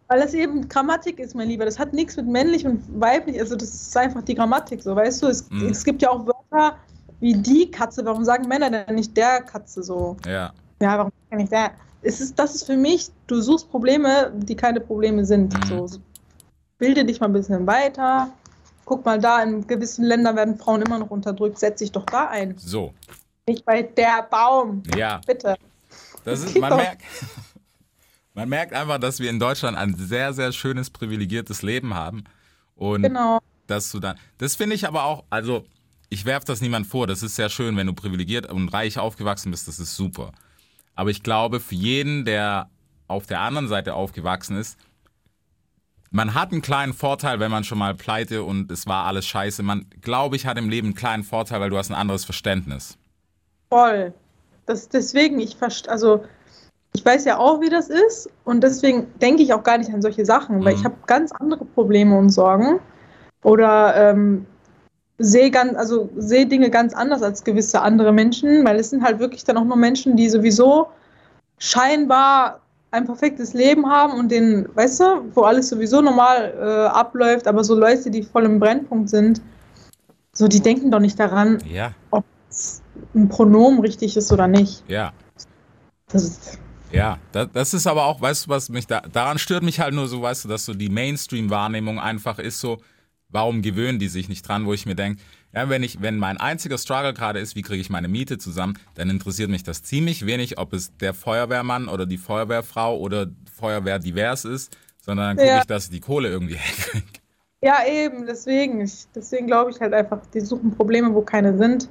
Weil 0.09 0.21
das 0.21 0.35
eben 0.35 0.69
Grammatik 0.69 1.19
ist, 1.19 1.35
mein 1.35 1.49
Lieber. 1.49 1.65
Das 1.65 1.79
hat 1.79 1.93
nichts 1.93 2.17
mit 2.17 2.27
männlich 2.27 2.67
und 2.67 2.83
weiblich. 3.01 3.39
Also 3.41 3.57
das 3.57 3.69
ist 3.75 3.97
einfach 3.97 4.23
die 4.23 4.35
Grammatik, 4.35 4.83
so 4.83 4.95
weißt 4.95 5.23
du. 5.23 5.27
Es, 5.29 5.49
Mhm. 5.51 5.69
es 5.69 5.85
gibt 5.85 6.03
ja 6.03 6.11
auch 6.11 6.27
Wörter 6.27 6.77
wie 7.21 7.35
die 7.35 7.71
Katze. 7.71 8.05
Warum 8.05 8.25
sagen 8.25 8.49
Männer 8.49 8.71
denn 8.71 8.95
nicht 8.95 9.17
der 9.17 9.43
Katze 9.43 9.83
so? 9.83 10.17
ja, 10.27 10.53
Ja, 10.81 10.99
warum 10.99 11.13
ich 11.39 11.49
der? 11.49 11.73
Es 12.03 12.21
ist, 12.21 12.39
das 12.39 12.55
ist 12.55 12.65
für 12.65 12.77
mich, 12.79 13.11
du 13.27 13.41
suchst 13.43 13.71
Probleme, 13.71 14.33
die 14.35 14.57
keine 14.57 14.81
Probleme 14.81 15.25
sind. 15.25 15.53
Mhm. 15.53 15.67
So, 15.89 15.99
bilde 16.79 17.05
dich 17.05 17.21
mal 17.21 17.27
ein 17.27 17.33
bisschen 17.35 17.67
weiter. 17.67 18.31
Guck 18.87 19.05
mal 19.05 19.21
da, 19.21 19.43
in 19.43 19.67
gewissen 19.67 20.05
Ländern 20.05 20.35
werden 20.35 20.57
Frauen 20.57 20.81
immer 20.83 20.99
noch 20.99 21.11
unterdrückt. 21.11 21.59
Setz 21.59 21.79
dich 21.81 21.93
doch 21.93 22.07
da 22.07 22.29
ein. 22.29 22.55
so, 22.57 22.93
Nicht 23.47 23.65
bei 23.65 23.83
der 23.83 24.27
Baum. 24.31 24.83
ja. 24.97 25.21
Bitte. 25.27 25.57
Das 26.25 26.43
ist, 26.43 26.59
man 26.59 26.77
merkt, 26.77 27.03
man 28.35 28.49
merkt 28.49 28.73
einfach, 28.75 28.99
dass 28.99 29.19
wir 29.21 29.31
in 29.31 29.39
Deutschland 29.41 29.77
ein 29.77 29.95
sehr, 29.97 30.33
sehr 30.33 30.53
schönes, 30.53 30.91
privilegiertes 30.91 31.63
Leben 31.63 31.95
haben. 31.95 32.25
Und 32.77 33.03
Genau. 33.03 33.41
dass 33.67 33.91
du 33.91 33.99
dann. 34.01 34.17
Das 34.39 34.55
finde 34.57 34.75
ich 34.77 34.87
aber 34.87 35.05
auch, 35.05 35.25
also 35.31 35.65
ich 36.09 36.25
werfe 36.25 36.47
das 36.47 36.61
niemand 36.61 36.87
vor, 36.87 37.07
das 37.07 37.23
ist 37.23 37.37
sehr 37.37 37.49
schön, 37.51 37.77
wenn 37.77 37.87
du 37.87 37.93
privilegiert 37.93 38.47
und 38.51 38.69
reich 38.69 38.99
aufgewachsen 38.99 39.51
bist, 39.51 39.69
das 39.69 39.79
ist 39.79 39.95
super. 39.97 40.33
Aber 40.95 41.11
ich 41.11 41.23
glaube, 41.23 41.61
für 41.61 41.75
jeden, 41.75 42.25
der 42.25 42.69
auf 43.07 43.27
der 43.27 43.41
anderen 43.41 43.69
Seite 43.69 43.95
aufgewachsen 43.95 44.57
ist, 44.57 44.79
man 46.11 46.35
hat 46.35 46.51
einen 46.53 46.63
kleinen 46.63 46.93
Vorteil, 46.93 47.39
wenn 47.39 47.51
man 47.51 47.63
schon 47.65 47.79
mal 47.79 47.95
pleite 47.95 48.43
und 48.43 48.71
es 48.73 48.87
war 48.87 49.07
alles 49.07 49.27
scheiße. 49.27 49.63
Man, 49.63 49.87
glaube 50.01 50.35
ich, 50.37 50.47
hat 50.47 50.59
im 50.59 50.69
Leben 50.69 50.89
einen 50.89 50.95
kleinen 50.97 51.23
Vorteil, 51.23 51.61
weil 51.61 51.71
du 51.71 51.79
hast 51.79 51.91
ein 51.91 51.97
anderes 51.97 52.25
Verständnis. 52.25 52.99
Voll. 53.71 54.13
Das, 54.67 54.89
deswegen, 54.89 55.41
ich 55.41 55.57
also 55.89 56.25
ich 56.93 57.05
weiß 57.05 57.25
ja 57.25 57.39
auch, 57.39 57.61
wie 57.61 57.69
das 57.69 57.89
ist 57.89 58.29
und 58.45 58.63
deswegen 58.63 59.07
denke 59.21 59.43
ich 59.43 59.53
auch 59.53 59.63
gar 59.63 59.79
nicht 59.79 59.93
an 59.93 60.03
solche 60.03 60.25
Sachen, 60.25 60.65
weil 60.65 60.73
Mhm. 60.73 60.79
ich 60.79 60.85
habe 60.85 60.97
ganz 61.07 61.33
andere 61.33 61.65
Probleme 61.65 62.19
und 62.19 62.31
Sorgen 62.31 62.81
oder 63.45 63.95
ähm, 63.97 64.47
sehe 65.19 65.51
ganz, 65.51 65.77
also 65.77 66.09
sehe 66.17 66.47
Dinge 66.47 66.71
ganz 66.71 66.95
anders 66.95 67.23
als 67.23 67.45
gewisse 67.45 67.81
andere 67.81 68.13
Menschen, 68.13 68.65
weil 68.65 68.81
es 68.81 68.91
sind 68.91 69.05
halt 69.05 69.21
wirklich 69.21 69.45
dann 69.45 69.57
auch 69.57 69.65
nur 69.65 69.77
Menschen, 69.77 70.17
die 70.17 70.29
sowieso 70.29 70.89
scheinbar 71.59 72.61
ein 72.91 73.05
perfektes 73.05 73.55
Leben 73.55 73.89
haben 73.89 74.15
und 74.19 74.31
den, 74.31 74.69
weißt 74.75 75.01
du, 75.01 75.05
wo 75.35 75.43
alles 75.43 75.69
sowieso 75.69 76.01
normal 76.01 76.53
äh, 76.59 76.87
abläuft, 76.89 77.47
aber 77.47 77.63
so 77.63 77.77
Leute, 77.77 78.11
die 78.11 78.25
voll 78.25 78.45
im 78.45 78.59
Brennpunkt 78.59 79.11
sind, 79.11 79.41
so 80.33 80.49
die 80.49 80.61
denken 80.61 80.91
doch 80.91 80.99
nicht 80.99 81.21
daran, 81.21 81.59
Ja, 81.71 81.93
ob 82.11 82.25
es 82.49 82.80
ein 83.15 83.29
Pronomen 83.29 83.81
richtig 83.81 84.17
ist 84.17 84.33
oder 84.33 84.49
nicht. 84.49 84.85
ja. 84.89 85.13
Das 86.13 86.25
ist, 86.25 86.59
Ja, 86.93 87.19
das, 87.31 87.49
das 87.53 87.73
ist 87.75 87.87
aber 87.87 88.07
auch, 88.07 88.21
weißt 88.21 88.47
du, 88.47 88.51
was 88.51 88.69
mich 88.69 88.87
da, 88.89 89.01
daran 89.01 89.39
stört 89.39 89.63
mich 89.63 89.79
halt 89.79 89.95
nur 89.95 90.09
so, 90.09 90.23
weißt 90.23 90.45
du, 90.45 90.49
dass 90.49 90.65
so 90.65 90.75
die 90.75 90.89
Mainstream-Wahrnehmung 90.89 92.01
einfach 92.01 92.41
ist 92.41 92.59
so, 92.59 92.79
warum 93.29 93.63
gewöhnen 93.63 94.01
die 94.01 94.09
sich 94.09 94.29
nicht 94.29 94.47
dran, 94.49 94.67
wo 94.67 94.73
ich 94.73 94.87
mir 94.87 94.97
denke, 94.97 95.23
ja, 95.53 95.69
wenn 95.69 95.85
ich, 95.85 96.03
wenn 96.03 96.19
mein 96.19 96.37
einziger 96.39 96.79
Struggle 96.79 97.15
gerade 97.15 97.39
ist, 97.39 97.55
wie 97.55 97.63
kriege 97.63 97.81
ich 97.81 97.91
meine 97.91 98.09
Miete 98.09 98.39
zusammen, 98.39 98.77
dann 98.95 99.09
interessiert 99.09 99.51
mich 99.51 99.63
das 99.63 99.83
ziemlich 99.85 100.27
wenig, 100.27 100.59
ob 100.59 100.73
es 100.73 100.97
der 100.97 101.15
Feuerwehrmann 101.15 101.89
oder 101.89 102.07
die 102.07 102.19
Feuerwehrfrau 102.19 102.99
oder 102.99 103.29
Feuerwehr 103.57 104.01
divers 104.01 104.45
ist, 104.45 104.77
sondern 105.01 105.29
dann 105.29 105.37
gucke 105.37 105.49
Ja. 105.49 105.59
ich, 105.59 105.67
dass 105.67 105.85
ich 105.85 105.91
die 105.91 106.01
Kohle 106.01 106.29
irgendwie 106.29 106.55
herkriege. 106.57 107.07
Ja, 107.63 107.87
eben, 107.87 108.27
deswegen. 108.27 108.81
Ich, 108.81 109.07
deswegen 109.15 109.47
glaube 109.47 109.71
ich 109.71 109.81
halt 109.81 109.93
einfach, 109.93 110.21
die 110.35 110.41
suchen 110.41 110.71
Probleme, 110.73 111.13
wo 111.15 111.21
keine 111.21 111.57
sind. 111.59 111.89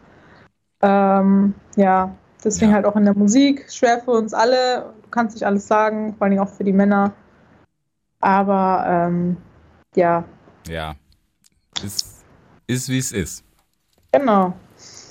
Ähm, 0.82 1.54
ja, 1.76 2.16
deswegen 2.44 2.72
Ja. 2.72 2.76
halt 2.76 2.86
auch 2.86 2.96
in 2.96 3.06
der 3.06 3.14
Musik. 3.16 3.72
Schwer 3.72 4.00
für 4.02 4.12
uns 4.12 4.34
alle. 4.34 4.94
Du 5.04 5.10
kannst 5.10 5.36
nicht 5.36 5.46
alles 5.46 5.68
sagen, 5.68 6.16
vor 6.18 6.28
allem 6.28 6.40
auch 6.40 6.50
für 6.50 6.64
die 6.64 6.74
Männer. 6.74 7.14
Aber 8.22 8.86
ähm, 8.88 9.38
ja, 9.96 10.24
Ja. 10.68 10.96
Ist, 11.84 12.24
ist 12.68 12.90
wie 12.90 12.98
es 12.98 13.12
ist. 13.12 13.44
genau. 14.12 14.54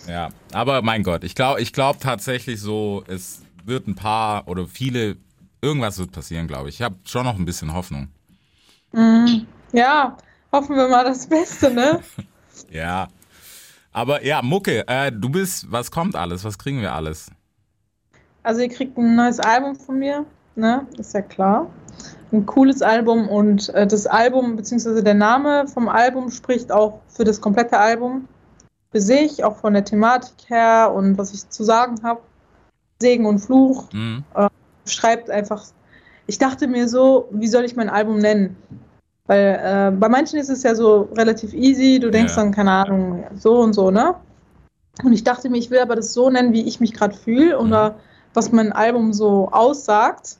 Ja. 0.06 0.28
Aber 0.52 0.82
mein 0.82 1.02
Gott, 1.02 1.24
ich 1.24 1.34
glaube 1.34 1.60
ich 1.60 1.72
glaub 1.72 2.00
tatsächlich 2.00 2.60
so, 2.60 3.04
es 3.08 3.42
wird 3.64 3.86
ein 3.86 3.94
paar 3.94 4.46
oder 4.48 4.66
viele, 4.66 5.16
irgendwas 5.60 5.98
wird 5.98 6.12
passieren, 6.12 6.46
glaube 6.48 6.68
ich. 6.68 6.76
Ich 6.76 6.82
habe 6.82 6.96
schon 7.04 7.24
noch 7.24 7.36
ein 7.38 7.44
bisschen 7.44 7.72
Hoffnung. 7.74 8.08
Mhm. 8.92 9.46
Ja, 9.72 10.16
hoffen 10.52 10.76
wir 10.76 10.88
mal 10.88 11.04
das 11.04 11.26
Beste, 11.26 11.70
ne? 11.72 12.00
Ja. 12.70 13.08
Aber 13.92 14.24
ja, 14.24 14.42
Mucke, 14.42 14.86
äh, 14.86 15.10
du 15.12 15.28
bist, 15.28 15.70
was 15.70 15.90
kommt 15.90 16.14
alles? 16.14 16.44
Was 16.44 16.58
kriegen 16.58 16.80
wir 16.80 16.94
alles? 16.94 17.30
Also 18.42 18.60
ihr 18.60 18.68
kriegt 18.68 18.96
ein 18.96 19.16
neues 19.16 19.40
Album 19.40 19.76
von 19.76 19.98
mir, 19.98 20.24
ne? 20.54 20.86
Ist 20.98 21.14
ja 21.14 21.22
klar. 21.22 21.70
Ein 22.32 22.46
cooles 22.46 22.82
Album 22.82 23.28
und 23.28 23.68
äh, 23.70 23.86
das 23.86 24.06
Album, 24.06 24.56
beziehungsweise 24.56 25.02
der 25.02 25.14
Name 25.14 25.66
vom 25.66 25.88
Album 25.88 26.30
spricht 26.30 26.70
auch 26.70 27.00
für 27.08 27.24
das 27.24 27.40
komplette 27.40 27.78
Album. 27.78 28.28
Für 28.90 29.00
sich, 29.00 29.44
auch 29.44 29.56
von 29.56 29.74
der 29.74 29.84
Thematik 29.84 30.34
her 30.48 30.92
und 30.94 31.18
was 31.18 31.34
ich 31.34 31.48
zu 31.48 31.62
sagen 31.64 31.96
habe. 32.02 32.20
Segen 33.00 33.26
und 33.26 33.38
Fluch. 33.38 33.90
Hm? 33.92 34.24
Schreibt 34.86 35.30
einfach. 35.30 35.64
Ich 36.26 36.38
dachte 36.38 36.68
mir 36.68 36.88
so, 36.88 37.28
wie 37.30 37.48
soll 37.48 37.64
ich 37.64 37.76
mein 37.76 37.88
Album 37.88 38.18
nennen? 38.18 38.56
Weil 39.28 39.60
äh, 39.62 39.96
bei 39.96 40.08
manchen 40.08 40.40
ist 40.40 40.48
es 40.48 40.62
ja 40.64 40.74
so 40.74 41.08
relativ 41.16 41.52
easy, 41.52 42.00
du 42.00 42.10
denkst 42.10 42.34
Ja. 42.34 42.42
dann, 42.42 42.52
keine 42.52 42.72
Ahnung, 42.72 43.24
so 43.36 43.60
und 43.60 43.74
so, 43.74 43.90
ne? 43.90 44.14
Und 45.04 45.12
ich 45.12 45.22
dachte 45.22 45.48
mir, 45.48 45.58
ich 45.58 45.70
will 45.70 45.78
aber 45.78 45.94
das 45.94 46.12
so 46.12 46.28
nennen, 46.28 46.52
wie 46.52 46.66
ich 46.66 46.80
mich 46.80 46.92
gerade 46.92 47.14
fühle 47.14 47.58
oder 47.58 47.94
was 48.34 48.50
mein 48.50 48.72
Album 48.72 49.12
so 49.12 49.48
aussagt. 49.52 50.38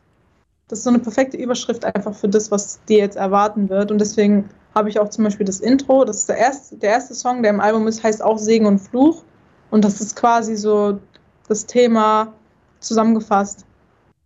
Das 0.69 0.81
ist 0.81 0.85
so 0.85 0.91
eine 0.91 0.99
perfekte 0.99 1.37
Überschrift 1.37 1.85
einfach 1.85 2.15
für 2.15 2.29
das, 2.29 2.51
was 2.51 2.81
dir 2.89 2.99
jetzt 2.99 3.17
erwarten 3.17 3.69
wird. 3.69 3.91
Und 3.91 3.99
deswegen 4.01 4.49
habe 4.75 4.89
ich 4.89 4.99
auch 4.99 5.11
zum 5.11 5.25
Beispiel 5.25 5.47
das 5.47 5.61
Intro. 5.61 6.05
Das 6.05 6.19
ist 6.19 6.29
der 6.29 6.39
erste, 6.39 6.77
der 6.77 6.91
erste 6.91 7.15
Song, 7.15 7.43
der 7.43 7.53
im 7.53 7.61
Album 7.61 7.87
ist, 7.87 8.03
heißt 8.03 8.23
auch 8.23 8.39
Segen 8.39 8.67
und 8.67 8.79
Fluch. 8.79 9.23
Und 9.71 9.85
das 9.85 10.01
ist 10.01 10.17
quasi 10.17 10.57
so 10.57 10.99
das 11.47 11.67
Thema 11.67 12.33
zusammengefasst. 12.81 13.65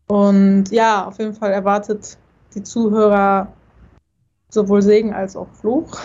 Und 0.08 0.64
ja, 0.70 1.06
auf 1.06 1.18
jeden 1.18 1.34
Fall 1.34 1.52
erwartet 1.52 2.16
die 2.54 2.62
Zuhörer 2.62 3.48
sowohl 4.52 4.82
Segen 4.82 5.12
als 5.12 5.36
auch 5.36 5.48
Fluch. 5.60 5.98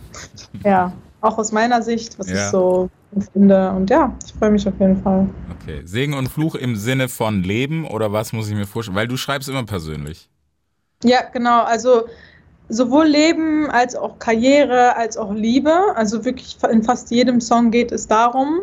ja, 0.64 0.92
auch 1.20 1.38
aus 1.38 1.52
meiner 1.52 1.82
Sicht, 1.82 2.18
was 2.18 2.28
Ja. 2.28 2.34
ich 2.36 2.42
so 2.50 2.90
finde. 3.32 3.70
Und 3.72 3.90
ja, 3.90 4.12
ich 4.26 4.32
freue 4.32 4.50
mich 4.50 4.66
auf 4.66 4.74
jeden 4.80 5.00
Fall. 5.02 5.28
Okay. 5.60 5.82
Segen 5.84 6.14
und 6.14 6.28
Fluch 6.28 6.54
im 6.54 6.74
Sinne 6.76 7.08
von 7.08 7.42
Leben 7.42 7.86
oder 7.86 8.12
was 8.12 8.32
muss 8.32 8.48
ich 8.48 8.54
mir 8.54 8.66
vorstellen? 8.66 8.96
Weil 8.96 9.08
du 9.08 9.16
schreibst 9.16 9.48
immer 9.48 9.64
persönlich. 9.64 10.28
Ja, 11.04 11.20
genau. 11.32 11.62
Also 11.62 12.04
sowohl 12.68 13.06
Leben 13.06 13.70
als 13.70 13.94
auch 13.94 14.18
Karriere 14.18 14.96
als 14.96 15.16
auch 15.16 15.32
Liebe. 15.32 15.72
Also 15.94 16.24
wirklich 16.24 16.56
in 16.70 16.82
fast 16.82 17.10
jedem 17.10 17.40
Song 17.40 17.70
geht 17.70 17.92
es 17.92 18.06
darum. 18.08 18.60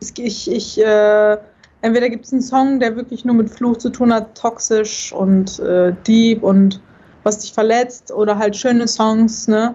Ich, 0.00 0.50
ich, 0.50 0.78
äh, 0.84 1.36
entweder 1.80 2.10
gibt 2.10 2.26
es 2.26 2.32
einen 2.32 2.42
Song, 2.42 2.80
der 2.80 2.96
wirklich 2.96 3.24
nur 3.24 3.34
mit 3.36 3.48
Fluch 3.48 3.78
zu 3.78 3.90
tun 3.90 4.12
hat, 4.12 4.36
toxisch 4.36 5.12
und 5.12 5.58
äh, 5.60 5.94
deep 6.06 6.42
und 6.42 6.80
was 7.26 7.40
dich 7.40 7.52
verletzt, 7.52 8.12
oder 8.12 8.38
halt 8.38 8.56
schöne 8.56 8.86
Songs, 8.86 9.48
ne? 9.48 9.74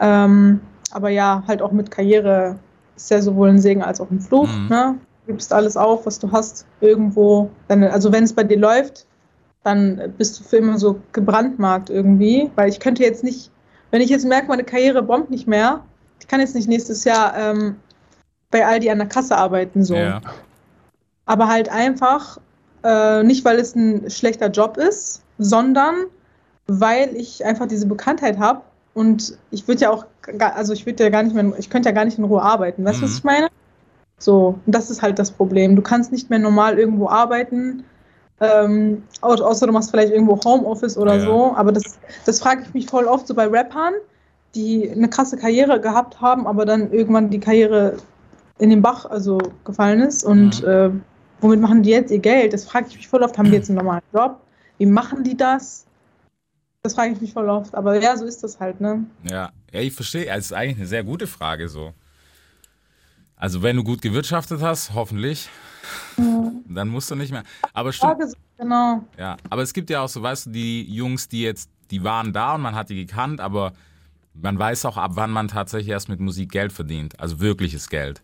Ähm, 0.00 0.60
aber 0.90 1.10
ja, 1.10 1.42
halt 1.46 1.60
auch 1.60 1.70
mit 1.72 1.90
Karriere 1.90 2.58
ist 2.96 3.10
ja 3.10 3.20
sowohl 3.20 3.50
ein 3.50 3.60
Segen 3.60 3.82
als 3.82 4.00
auch 4.00 4.10
ein 4.10 4.20
Fluch, 4.20 4.48
Mhm. 4.48 4.68
ne? 4.68 4.94
Du 5.26 5.32
gibst 5.32 5.52
alles 5.52 5.76
auf, 5.76 6.06
was 6.06 6.18
du 6.18 6.32
hast, 6.32 6.64
irgendwo. 6.80 7.50
Deine, 7.68 7.92
also 7.92 8.10
wenn 8.10 8.24
es 8.24 8.32
bei 8.32 8.44
dir 8.44 8.58
läuft, 8.58 9.06
dann 9.62 10.14
bist 10.16 10.40
du 10.40 10.44
für 10.44 10.56
immer 10.56 10.78
so 10.78 10.98
gebrandmarkt 11.12 11.90
irgendwie. 11.90 12.50
Weil 12.56 12.70
ich 12.70 12.80
könnte 12.80 13.02
jetzt 13.02 13.22
nicht, 13.22 13.50
wenn 13.90 14.00
ich 14.00 14.08
jetzt 14.08 14.24
merke, 14.24 14.48
meine 14.48 14.64
Karriere 14.64 15.02
bombt 15.02 15.28
nicht 15.30 15.46
mehr, 15.46 15.84
ich 16.20 16.28
kann 16.28 16.40
jetzt 16.40 16.54
nicht 16.54 16.68
nächstes 16.68 17.04
Jahr 17.04 17.36
ähm, 17.36 17.76
bei 18.50 18.64
Aldi 18.64 18.88
an 18.88 18.98
der 18.98 19.08
Kasse 19.08 19.36
arbeiten, 19.36 19.84
so. 19.84 19.94
Ja. 19.94 20.22
Aber 21.26 21.48
halt 21.48 21.68
einfach, 21.68 22.38
äh, 22.82 23.22
nicht 23.22 23.44
weil 23.44 23.58
es 23.58 23.74
ein 23.74 24.08
schlechter 24.08 24.48
Job 24.48 24.78
ist, 24.78 25.22
sondern 25.36 26.06
weil 26.68 27.16
ich 27.16 27.44
einfach 27.44 27.66
diese 27.66 27.86
Bekanntheit 27.86 28.38
habe. 28.38 28.60
Und 28.94 29.36
ich 29.50 29.66
würde 29.66 29.80
ja 29.82 29.90
auch, 29.90 30.06
also 30.54 30.72
ich 30.72 30.86
würde 30.86 31.04
ja 31.04 31.10
gar 31.10 31.22
nicht 31.22 31.34
mehr, 31.34 31.52
ich 31.58 31.70
könnte 31.70 31.88
ja 31.88 31.94
gar 31.94 32.04
nicht 32.04 32.18
in 32.18 32.24
Ruhe 32.24 32.42
arbeiten. 32.42 32.84
Weißt 32.84 33.00
du, 33.00 33.04
was 33.04 33.12
Mhm. 33.12 33.16
ich 33.18 33.24
meine? 33.24 33.48
So, 34.18 34.58
und 34.66 34.74
das 34.74 34.90
ist 34.90 35.00
halt 35.02 35.18
das 35.18 35.30
Problem. 35.30 35.76
Du 35.76 35.82
kannst 35.82 36.12
nicht 36.12 36.28
mehr 36.30 36.38
normal 36.40 36.78
irgendwo 36.78 37.08
arbeiten, 37.08 37.84
ähm, 38.40 39.02
au- 39.20 39.34
außer 39.34 39.66
du 39.66 39.72
machst 39.72 39.90
vielleicht 39.90 40.12
irgendwo 40.12 40.38
Homeoffice 40.44 40.96
oder 40.98 41.14
Ja. 41.16 41.20
so. 41.20 41.54
Aber 41.56 41.72
das, 41.72 41.98
das 42.26 42.40
frage 42.40 42.62
ich 42.66 42.74
mich 42.74 42.86
voll 42.86 43.04
oft 43.06 43.26
so 43.26 43.34
bei 43.34 43.46
Rappern, 43.46 43.94
die 44.54 44.90
eine 44.90 45.08
krasse 45.08 45.36
Karriere 45.36 45.80
gehabt 45.80 46.20
haben, 46.20 46.46
aber 46.46 46.64
dann 46.66 46.92
irgendwann 46.92 47.30
die 47.30 47.40
Karriere 47.40 47.96
in 48.58 48.70
den 48.70 48.82
Bach 48.82 49.06
also 49.06 49.38
gefallen 49.64 50.00
ist. 50.00 50.24
Und 50.24 50.62
Mhm. 50.62 50.68
äh, 50.68 50.90
womit 51.40 51.60
machen 51.60 51.82
die 51.84 51.90
jetzt 51.90 52.10
ihr 52.10 52.18
Geld? 52.18 52.52
Das 52.52 52.64
frage 52.64 52.86
ich 52.88 52.96
mich 52.96 53.08
voll 53.08 53.22
oft. 53.22 53.38
Haben 53.38 53.50
die 53.50 53.56
jetzt 53.56 53.70
einen 53.70 53.78
normalen 53.78 54.02
Job? 54.12 54.40
Wie 54.78 54.86
machen 54.86 55.22
die 55.22 55.36
das? 55.36 55.84
Das 56.88 56.94
frage 56.94 57.12
ich 57.12 57.20
mich 57.20 57.34
voll 57.34 57.50
oft. 57.50 57.74
Aber 57.74 58.00
ja, 58.00 58.16
so 58.16 58.24
ist 58.24 58.42
das 58.42 58.58
halt, 58.60 58.80
ne? 58.80 59.04
Ja, 59.30 59.50
ja 59.74 59.80
ich 59.80 59.92
verstehe. 59.92 60.24
Es 60.26 60.46
ist 60.46 60.52
eigentlich 60.54 60.78
eine 60.78 60.86
sehr 60.86 61.04
gute 61.04 61.26
Frage 61.26 61.68
so. 61.68 61.92
Also 63.36 63.62
wenn 63.62 63.76
du 63.76 63.84
gut 63.84 64.00
gewirtschaftet 64.00 64.62
hast, 64.62 64.94
hoffentlich, 64.94 65.50
dann 66.16 66.88
musst 66.88 67.10
du 67.10 67.14
nicht 67.14 67.30
mehr. 67.30 67.42
Aber 67.74 67.92
stimmt, 67.92 68.22
so- 68.26 68.36
genau. 68.56 69.04
ja. 69.18 69.36
Aber 69.50 69.60
es 69.60 69.74
gibt 69.74 69.90
ja 69.90 70.00
auch 70.00 70.08
so, 70.08 70.22
weißt 70.22 70.46
du, 70.46 70.50
die 70.50 70.90
Jungs, 70.90 71.28
die 71.28 71.42
jetzt, 71.42 71.68
die 71.90 72.02
waren 72.04 72.32
da 72.32 72.54
und 72.54 72.62
man 72.62 72.74
hat 72.74 72.88
die 72.88 73.04
gekannt, 73.04 73.42
aber 73.42 73.74
man 74.32 74.58
weiß 74.58 74.86
auch, 74.86 74.96
ab 74.96 75.10
wann 75.16 75.30
man 75.30 75.48
tatsächlich 75.48 75.90
erst 75.90 76.08
mit 76.08 76.20
Musik 76.20 76.50
Geld 76.52 76.72
verdient. 76.72 77.20
Also 77.20 77.38
wirkliches 77.38 77.90
Geld. 77.90 78.22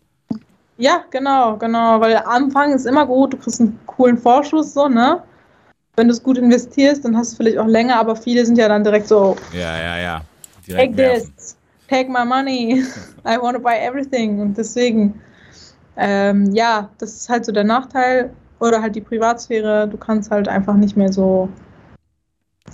Ja, 0.79 1.05
genau, 1.11 1.59
genau. 1.59 2.00
Weil 2.00 2.16
Anfang 2.16 2.72
ist 2.72 2.87
immer 2.87 3.05
gut, 3.05 3.35
du 3.35 3.37
kriegst 3.37 3.61
einen 3.61 3.79
coolen 3.85 4.16
Vorschuss, 4.16 4.72
so, 4.72 4.88
ne? 4.88 5.22
Wenn 5.96 6.09
du 6.09 6.12
es 6.14 6.22
gut 6.22 6.38
investierst, 6.38 7.04
dann 7.04 7.16
hast 7.16 7.33
du 7.33 7.37
vielleicht 7.37 7.59
auch 7.59 7.66
länger, 7.66 7.96
aber 7.96 8.16
viele 8.16 8.44
sind 8.44 8.59
ja 8.59 8.68
dann 8.68 8.83
direkt 8.83 9.07
so, 9.09 9.37
Ja, 9.52 9.78
ja, 9.78 9.98
ja. 9.98 10.16
take 10.57 10.66
Direkt 10.66 10.96
werfen. 10.96 11.33
this, 11.37 11.57
take 11.88 12.11
my 12.11 12.24
money, 12.24 12.83
I 13.24 13.37
want 13.40 13.57
to 13.57 13.62
buy 13.62 13.74
everything. 13.78 14.40
Und 14.40 14.59
deswegen, 14.59 15.20
ähm, 15.96 16.52
ja, 16.52 16.90
das 16.98 17.14
ist 17.14 17.28
halt 17.28 17.44
so 17.44 17.52
der 17.52 17.64
Nachteil. 17.64 18.30
Oder 18.61 18.80
halt 18.80 18.94
die 18.96 19.00
Privatsphäre, 19.00 19.87
du 19.88 19.96
kannst 19.96 20.30
halt 20.30 20.48
einfach 20.48 20.74
nicht 20.74 20.96
mehr 20.96 21.12
so. 21.12 21.48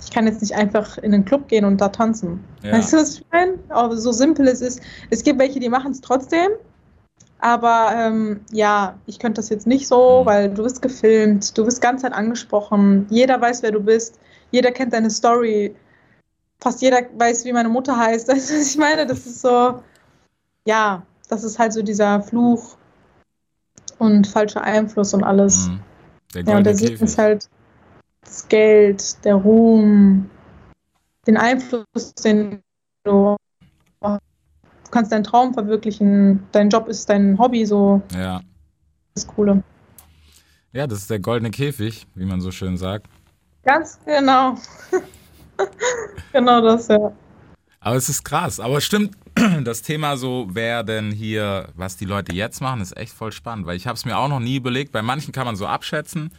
Ich 0.01 0.09
kann 0.09 0.25
jetzt 0.25 0.41
nicht 0.41 0.55
einfach 0.55 0.97
in 0.99 1.11
den 1.11 1.25
Club 1.25 1.47
gehen 1.47 1.65
und 1.65 1.81
da 1.81 1.89
tanzen. 1.89 2.43
Ja. 2.63 2.73
Weißt 2.73 2.93
du, 2.93 2.97
was 2.97 3.15
ich 3.15 3.25
meine? 3.31 3.53
Auch 3.69 3.91
so 3.93 4.11
simpel 4.11 4.47
es 4.47 4.61
ist. 4.61 4.81
Es 5.09 5.23
gibt 5.23 5.37
welche, 5.39 5.59
die 5.59 5.69
machen 5.69 5.91
es 5.91 5.99
trotzdem. 6.01 6.49
Aber 7.41 7.91
ähm, 7.95 8.41
ja, 8.51 8.99
ich 9.07 9.17
könnte 9.17 9.39
das 9.41 9.49
jetzt 9.49 9.65
nicht 9.67 9.87
so, 9.87 10.21
Mhm. 10.21 10.25
weil 10.27 10.49
du 10.53 10.63
wirst 10.63 10.81
gefilmt, 10.81 11.57
du 11.57 11.65
wirst 11.65 11.81
ganz 11.81 12.03
Zeit 12.03 12.13
angesprochen, 12.13 13.07
jeder 13.09 13.41
weiß, 13.41 13.63
wer 13.63 13.71
du 13.71 13.79
bist, 13.81 14.19
jeder 14.51 14.71
kennt 14.71 14.93
deine 14.93 15.09
Story, 15.09 15.75
fast 16.59 16.81
jeder 16.83 17.01
weiß, 17.17 17.43
wie 17.45 17.53
meine 17.53 17.69
Mutter 17.69 17.97
heißt. 17.97 18.27
Weißt 18.31 18.51
du, 18.51 18.53
was 18.55 18.71
ich 18.71 18.77
meine? 18.77 19.07
Das 19.07 19.25
ist 19.25 19.41
so, 19.41 19.81
ja, 20.65 21.03
das 21.29 21.43
ist 21.43 21.57
halt 21.57 21.73
so 21.73 21.81
dieser 21.81 22.21
Fluch 22.21 22.77
und 23.97 24.27
falscher 24.27 24.61
Einfluss 24.61 25.13
und 25.13 25.23
alles. 25.23 25.69
Mhm. 25.69 25.79
Der 26.35 26.43
Ja, 26.43 26.57
und 26.57 26.63
der 26.65 26.75
Segen 26.75 26.93
ist 26.93 27.17
Käfig. 27.17 27.17
halt 27.17 27.49
das 28.23 28.47
Geld, 28.47 29.25
der 29.25 29.35
Ruhm, 29.35 30.29
den 31.25 31.37
Einfluss, 31.37 32.13
den 32.23 32.61
du. 33.03 33.35
Du 34.91 34.97
kannst 34.97 35.13
deinen 35.13 35.23
Traum 35.23 35.53
verwirklichen, 35.53 36.43
dein 36.51 36.69
Job 36.69 36.89
ist 36.89 37.09
dein 37.09 37.39
Hobby, 37.39 37.65
so 37.65 38.01
Ja. 38.13 38.41
das 39.15 39.25
Coole. 39.25 39.63
ja, 40.73 40.85
das 40.85 40.99
ist 40.99 41.09
der 41.09 41.19
goldene 41.19 41.49
Käfig, 41.49 42.05
wie 42.13 42.25
man 42.25 42.41
so 42.41 42.51
schön 42.51 42.75
sagt. 42.75 43.07
Ganz 43.63 43.97
genau. 44.05 44.55
genau 46.33 46.59
das, 46.59 46.89
ja. 46.89 47.13
Aber 47.79 47.95
es 47.95 48.09
ist 48.09 48.25
krass. 48.25 48.59
Aber 48.59 48.81
stimmt, 48.81 49.15
das 49.63 49.81
Thema 49.81 50.17
so, 50.17 50.47
wer 50.51 50.83
denn 50.83 51.09
hier, 51.09 51.69
was 51.75 51.95
die 51.95 52.03
Leute 52.03 52.35
jetzt 52.35 52.59
machen, 52.59 52.81
ist 52.81 52.97
echt 52.97 53.13
voll 53.13 53.31
spannend. 53.31 53.67
Weil 53.67 53.77
ich 53.77 53.87
habe 53.87 53.95
es 53.95 54.03
mir 54.03 54.17
auch 54.17 54.27
noch 54.27 54.41
nie 54.41 54.57
überlegt. 54.57 54.91
Bei 54.91 55.01
manchen 55.01 55.31
kann 55.31 55.45
man 55.45 55.55
so 55.55 55.67
abschätzen. 55.67 56.31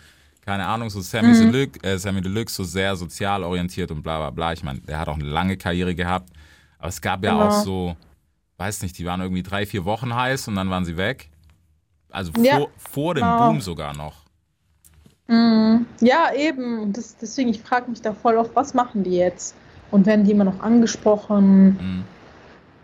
Keine 0.45 0.67
Ahnung, 0.67 0.91
so 0.91 1.01
Sammy, 1.01 1.33
Deluxe, 1.33 1.83
äh, 1.85 1.97
Sammy 1.99 2.21
Deluxe, 2.21 2.55
so 2.57 2.65
sehr 2.65 2.97
sozial 2.97 3.45
orientiert 3.45 3.91
und 3.91 4.03
bla 4.03 4.19
bla 4.19 4.29
bla. 4.31 4.53
Ich 4.53 4.63
meine, 4.63 4.81
der 4.81 4.99
hat 4.99 5.09
auch 5.09 5.15
eine 5.15 5.25
lange 5.25 5.57
Karriere 5.57 5.95
gehabt. 5.95 6.29
Aber 6.79 6.89
es 6.89 7.01
gab 7.01 7.25
ja 7.25 7.33
Genau. 7.33 7.47
auch 7.47 7.65
so, 7.65 7.97
weiß 8.59 8.83
nicht, 8.83 8.99
die 8.99 9.05
waren 9.05 9.21
irgendwie 9.21 9.43
drei, 9.43 9.67
vier 9.67 9.85
Wochen 9.85 10.15
heiß 10.15 10.49
und 10.49 10.55
dann 10.55 10.71
waren 10.71 10.85
sie 10.85 10.97
weg. 10.97 11.31
Also 12.11 12.33
Ja, 12.41 12.57
vor, 12.59 12.71
vor 12.77 13.15
dem 13.15 13.25
genau. 13.25 13.49
Boom 13.49 13.61
sogar 13.61 13.97
noch. 13.97 14.23
Mhm. 15.29 15.87
Ja, 16.01 16.33
eben. 16.35 16.81
Und 16.81 16.97
Das, 16.97 17.17
deswegen, 17.17 17.49
ich 17.51 17.63
frage 17.63 17.91
mich 17.91 18.03
da 18.03 18.13
voll 18.13 18.37
oft, 18.37 18.55
was 18.55 18.75
machen 18.75 19.03
die 19.03 19.17
jetzt? 19.17 19.55
Und 19.91 20.07
werden 20.07 20.25
die 20.25 20.33
immer 20.33 20.45
noch 20.45 20.61
angesprochen? 20.61 21.65
Mhm. 21.65 22.05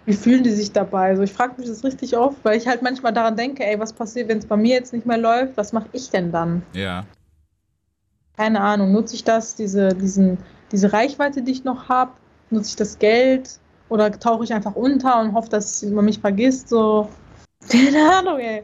Wie 0.07 0.15
fühlen 0.15 0.43
die 0.43 0.51
sich 0.51 0.73
dabei? 0.73 1.09
Also 1.11 1.23
ich 1.23 1.33
frage 1.33 1.55
mich 1.59 1.69
das 1.69 1.85
richtig 1.85 2.17
oft, 2.17 2.39
weil 2.43 2.57
ich 2.57 2.67
halt 2.67 2.81
manchmal 2.81 3.13
daran 3.13 3.37
denke, 3.37 3.65
ey, 3.65 3.79
was 3.79 3.93
passiert, 3.93 4.29
wenn 4.29 4.39
es 4.39 4.47
bei 4.47 4.57
mir 4.57 4.75
jetzt 4.75 4.95
nicht 4.95 5.05
mehr 5.05 5.19
läuft? 5.19 5.57
Was 5.57 5.73
mache 5.75 5.89
ich 5.93 6.09
denn 6.09 6.33
dann? 6.33 6.63
Ja. 6.73 7.05
Keine 8.37 8.61
Ahnung. 8.61 8.93
Nutze 8.93 9.15
ich 9.17 9.25
das, 9.25 9.55
diese, 9.55 9.95
diesen, 9.95 10.39
diese 10.73 10.93
Reichweite, 10.93 11.43
die 11.43 11.53
ich 11.53 11.65
noch 11.65 11.91
habe? 11.91 12.13
Nutze 12.51 12.71
ich 12.71 12.77
das 12.77 12.99
Geld? 12.99 13.59
Oder 13.89 14.11
tauche 14.19 14.45
ich 14.45 14.53
einfach 14.53 14.75
unter 14.75 15.21
und 15.21 15.33
hoffe, 15.33 15.49
dass 15.49 15.83
man 15.83 16.05
mich 16.05 16.19
vergisst? 16.19 16.69
So, 16.69 17.09
keine 17.69 18.19
Ahnung, 18.19 18.39
ey. 18.39 18.63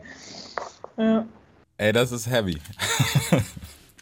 Ja. 0.96 1.26
Ey, 1.76 1.92
das 1.92 2.12
ist 2.12 2.28
heavy. 2.28 2.58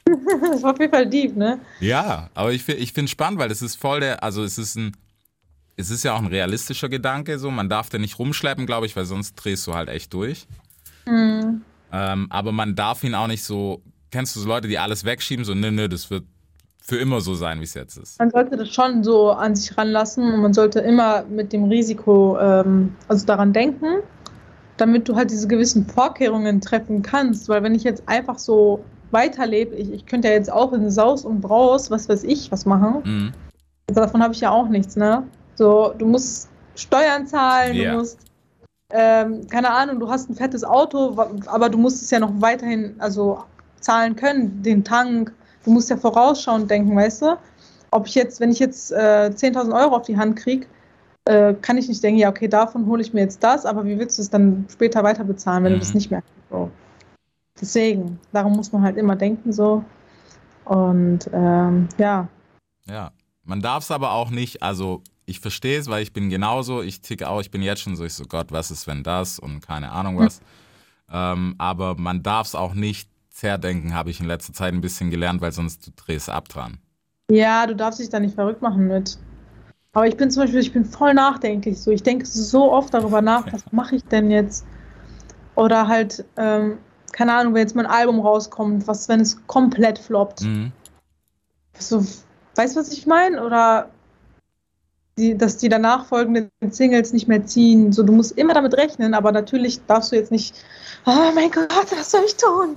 Das 0.04 0.62
war 0.62 0.72
auf 0.72 0.80
jeden 0.80 0.92
Fall 0.92 1.08
deep, 1.08 1.36
ne? 1.36 1.60
Ja, 1.80 2.28
aber 2.34 2.52
ich, 2.52 2.68
ich 2.68 2.92
finde 2.92 3.06
es 3.06 3.12
spannend, 3.12 3.38
weil 3.38 3.50
es 3.50 3.62
ist 3.62 3.76
voll 3.76 4.00
der, 4.00 4.22
also 4.22 4.42
es 4.42 4.58
ist 4.58 4.76
ein, 4.76 4.96
es 5.76 5.90
ist 5.90 6.02
ja 6.02 6.14
auch 6.14 6.18
ein 6.18 6.26
realistischer 6.26 6.88
Gedanke, 6.88 7.38
so, 7.38 7.50
man 7.50 7.68
darf 7.68 7.88
den 7.88 8.02
nicht 8.02 8.18
rumschleppen, 8.18 8.66
glaube 8.66 8.86
ich, 8.86 8.96
weil 8.96 9.04
sonst 9.04 9.36
drehst 9.36 9.66
du 9.66 9.74
halt 9.74 9.88
echt 9.88 10.12
durch. 10.12 10.46
Mhm. 11.06 11.62
Ähm, 11.92 12.26
aber 12.30 12.52
man 12.52 12.74
darf 12.74 13.04
ihn 13.04 13.14
auch 13.14 13.26
nicht 13.26 13.44
so, 13.44 13.80
kennst 14.10 14.34
du 14.36 14.40
so 14.40 14.48
Leute, 14.48 14.68
die 14.68 14.78
alles 14.78 15.04
wegschieben, 15.04 15.44
so, 15.44 15.54
nö, 15.54 15.70
nö, 15.70 15.88
das 15.88 16.10
wird 16.10 16.24
für 16.84 16.96
immer 16.96 17.20
so 17.20 17.34
sein, 17.34 17.60
wie 17.60 17.64
es 17.64 17.74
jetzt 17.74 17.96
ist. 17.96 18.18
Man 18.18 18.30
sollte 18.30 18.56
das 18.56 18.68
schon 18.68 19.04
so 19.04 19.30
an 19.30 19.54
sich 19.54 19.78
ranlassen 19.78 20.34
und 20.34 20.40
man 20.42 20.52
sollte 20.52 20.80
immer 20.80 21.22
mit 21.22 21.52
dem 21.52 21.64
Risiko, 21.64 22.36
ähm, 22.40 22.96
also 23.06 23.24
daran 23.24 23.52
denken, 23.52 24.02
damit 24.78 25.08
du 25.08 25.14
halt 25.14 25.30
diese 25.30 25.46
gewissen 25.46 25.86
Vorkehrungen 25.86 26.60
treffen 26.60 27.02
kannst. 27.02 27.48
Weil 27.48 27.62
wenn 27.62 27.76
ich 27.76 27.84
jetzt 27.84 28.02
einfach 28.06 28.36
so 28.38 28.84
weiterlebe, 29.12 29.76
ich, 29.76 29.92
ich 29.92 30.06
könnte 30.06 30.26
ja 30.26 30.34
jetzt 30.34 30.50
auch 30.50 30.72
in 30.72 30.90
Saus 30.90 31.24
und 31.24 31.40
Braus, 31.40 31.88
was 31.92 32.08
weiß 32.08 32.24
ich, 32.24 32.50
was 32.50 32.66
machen. 32.66 33.02
Mhm. 33.04 33.32
Also 33.88 34.00
davon 34.00 34.20
habe 34.20 34.34
ich 34.34 34.40
ja 34.40 34.50
auch 34.50 34.68
nichts, 34.68 34.96
ne? 34.96 35.22
So, 35.54 35.94
du 35.96 36.06
musst 36.06 36.48
Steuern 36.74 37.28
zahlen, 37.28 37.76
Ja. 37.76 37.92
du 37.92 37.98
musst, 37.98 38.18
ähm, 38.90 39.46
keine 39.48 39.70
Ahnung, 39.70 40.00
du 40.00 40.10
hast 40.10 40.28
ein 40.28 40.34
fettes 40.34 40.64
Auto, 40.64 41.16
aber 41.46 41.68
du 41.68 41.78
musst 41.78 42.02
es 42.02 42.10
ja 42.10 42.18
noch 42.18 42.32
weiterhin, 42.40 42.96
also 42.98 43.44
zahlen 43.78 44.16
können, 44.16 44.62
den 44.64 44.82
Tank. 44.82 45.32
Du 45.64 45.70
musst 45.70 45.90
ja 45.90 45.96
vorausschauend 45.96 46.70
denken, 46.70 46.96
weißt 46.96 47.22
du? 47.22 47.38
Ob 47.90 48.06
ich 48.06 48.14
jetzt, 48.14 48.40
wenn 48.40 48.50
ich 48.50 48.58
jetzt 48.58 48.90
äh, 48.92 49.30
10.000 49.34 49.74
Euro 49.74 49.96
auf 49.96 50.02
die 50.02 50.16
Hand 50.16 50.36
kriege, 50.36 50.66
äh, 51.24 51.54
kann 51.54 51.78
ich 51.78 51.88
nicht 51.88 52.02
denken, 52.02 52.18
ja, 52.18 52.30
okay, 52.30 52.48
davon 52.48 52.86
hole 52.86 53.02
ich 53.02 53.12
mir 53.12 53.20
jetzt 53.20 53.42
das, 53.44 53.64
aber 53.66 53.84
wie 53.84 53.98
willst 53.98 54.18
du 54.18 54.22
es 54.22 54.30
dann 54.30 54.66
später 54.70 55.02
weiter 55.04 55.24
bezahlen, 55.24 55.62
wenn 55.64 55.72
Mhm. 55.72 55.76
du 55.76 55.80
das 55.80 55.94
nicht 55.94 56.10
mehr 56.10 56.20
hast? 56.20 56.50
So. 56.50 56.70
Deswegen, 57.60 58.18
darum 58.32 58.54
muss 58.54 58.72
man 58.72 58.82
halt 58.82 58.96
immer 58.96 59.14
denken, 59.14 59.52
so. 59.52 59.84
Und 60.64 61.28
ähm, 61.32 61.88
ja, 61.98 62.28
Ja. 62.86 63.10
Man 63.44 63.60
darf 63.60 63.82
es 63.82 63.90
aber 63.90 64.12
auch 64.12 64.30
nicht, 64.30 64.62
also 64.62 65.02
ich 65.26 65.40
verstehe 65.40 65.78
es, 65.80 65.88
weil 65.88 66.02
ich 66.02 66.12
bin 66.12 66.30
genauso, 66.30 66.80
ich 66.80 67.00
ticke 67.00 67.28
auch, 67.28 67.40
ich 67.40 67.50
bin 67.50 67.60
jetzt 67.60 67.82
schon 67.82 67.96
so, 67.96 68.04
ich 68.04 68.14
so, 68.14 68.24
Gott, 68.24 68.52
was 68.52 68.70
ist, 68.70 68.86
wenn 68.86 69.02
das 69.02 69.40
und 69.40 69.60
keine 69.66 69.90
Ahnung 69.90 70.16
was. 70.16 70.40
Ähm, 71.10 71.56
aber 71.58 71.96
man 71.98 72.22
darf 72.22 72.46
es 72.46 72.54
auch 72.54 72.74
nicht 72.74 73.08
zerdenken, 73.32 73.94
habe 73.94 74.10
ich 74.10 74.20
in 74.20 74.26
letzter 74.26 74.52
Zeit 74.52 74.72
ein 74.72 74.80
bisschen 74.80 75.10
gelernt, 75.10 75.40
weil 75.40 75.52
sonst 75.52 75.86
du 75.86 75.90
drehst 75.96 76.28
ab 76.28 76.48
dran. 76.48 76.78
Ja, 77.30 77.66
du 77.66 77.74
darfst 77.74 78.00
dich 78.00 78.10
da 78.10 78.20
nicht 78.20 78.34
verrückt 78.34 78.62
machen 78.62 78.86
mit. 78.86 79.18
Aber 79.92 80.06
ich 80.06 80.16
bin 80.16 80.30
zum 80.30 80.42
Beispiel, 80.42 80.60
ich 80.60 80.72
bin 80.72 80.84
voll 80.84 81.14
nachdenklich. 81.14 81.80
So, 81.80 81.90
ich 81.90 82.02
denke 82.02 82.24
so 82.26 82.72
oft 82.72 82.94
darüber 82.94 83.20
nach, 83.20 83.50
was 83.52 83.64
mache 83.72 83.96
ich 83.96 84.04
denn 84.04 84.30
jetzt? 84.30 84.66
Oder 85.54 85.86
halt, 85.86 86.24
ähm, 86.36 86.78
keine 87.12 87.34
Ahnung, 87.34 87.54
wenn 87.54 87.60
jetzt 87.60 87.76
mein 87.76 87.86
Album 87.86 88.20
rauskommt, 88.20 88.86
was, 88.86 89.08
wenn 89.08 89.20
es 89.20 89.46
komplett 89.46 89.98
floppt. 89.98 90.42
Mhm. 90.42 90.72
So, 91.78 92.04
weißt 92.56 92.76
du, 92.76 92.80
was 92.80 92.92
ich 92.92 93.06
meine? 93.06 93.44
Oder 93.44 93.90
die, 95.18 95.36
dass 95.36 95.58
die 95.58 95.68
danach 95.68 96.06
folgenden 96.06 96.50
Singles 96.70 97.12
nicht 97.12 97.28
mehr 97.28 97.44
ziehen. 97.44 97.92
So, 97.92 98.02
du 98.02 98.12
musst 98.12 98.38
immer 98.38 98.54
damit 98.54 98.74
rechnen, 98.74 99.14
aber 99.14 99.32
natürlich 99.32 99.84
darfst 99.86 100.12
du 100.12 100.16
jetzt 100.16 100.30
nicht, 100.30 100.54
oh 101.06 101.30
mein 101.34 101.50
Gott, 101.50 101.70
was 101.90 102.10
soll 102.10 102.22
ich 102.26 102.36
tun? 102.36 102.74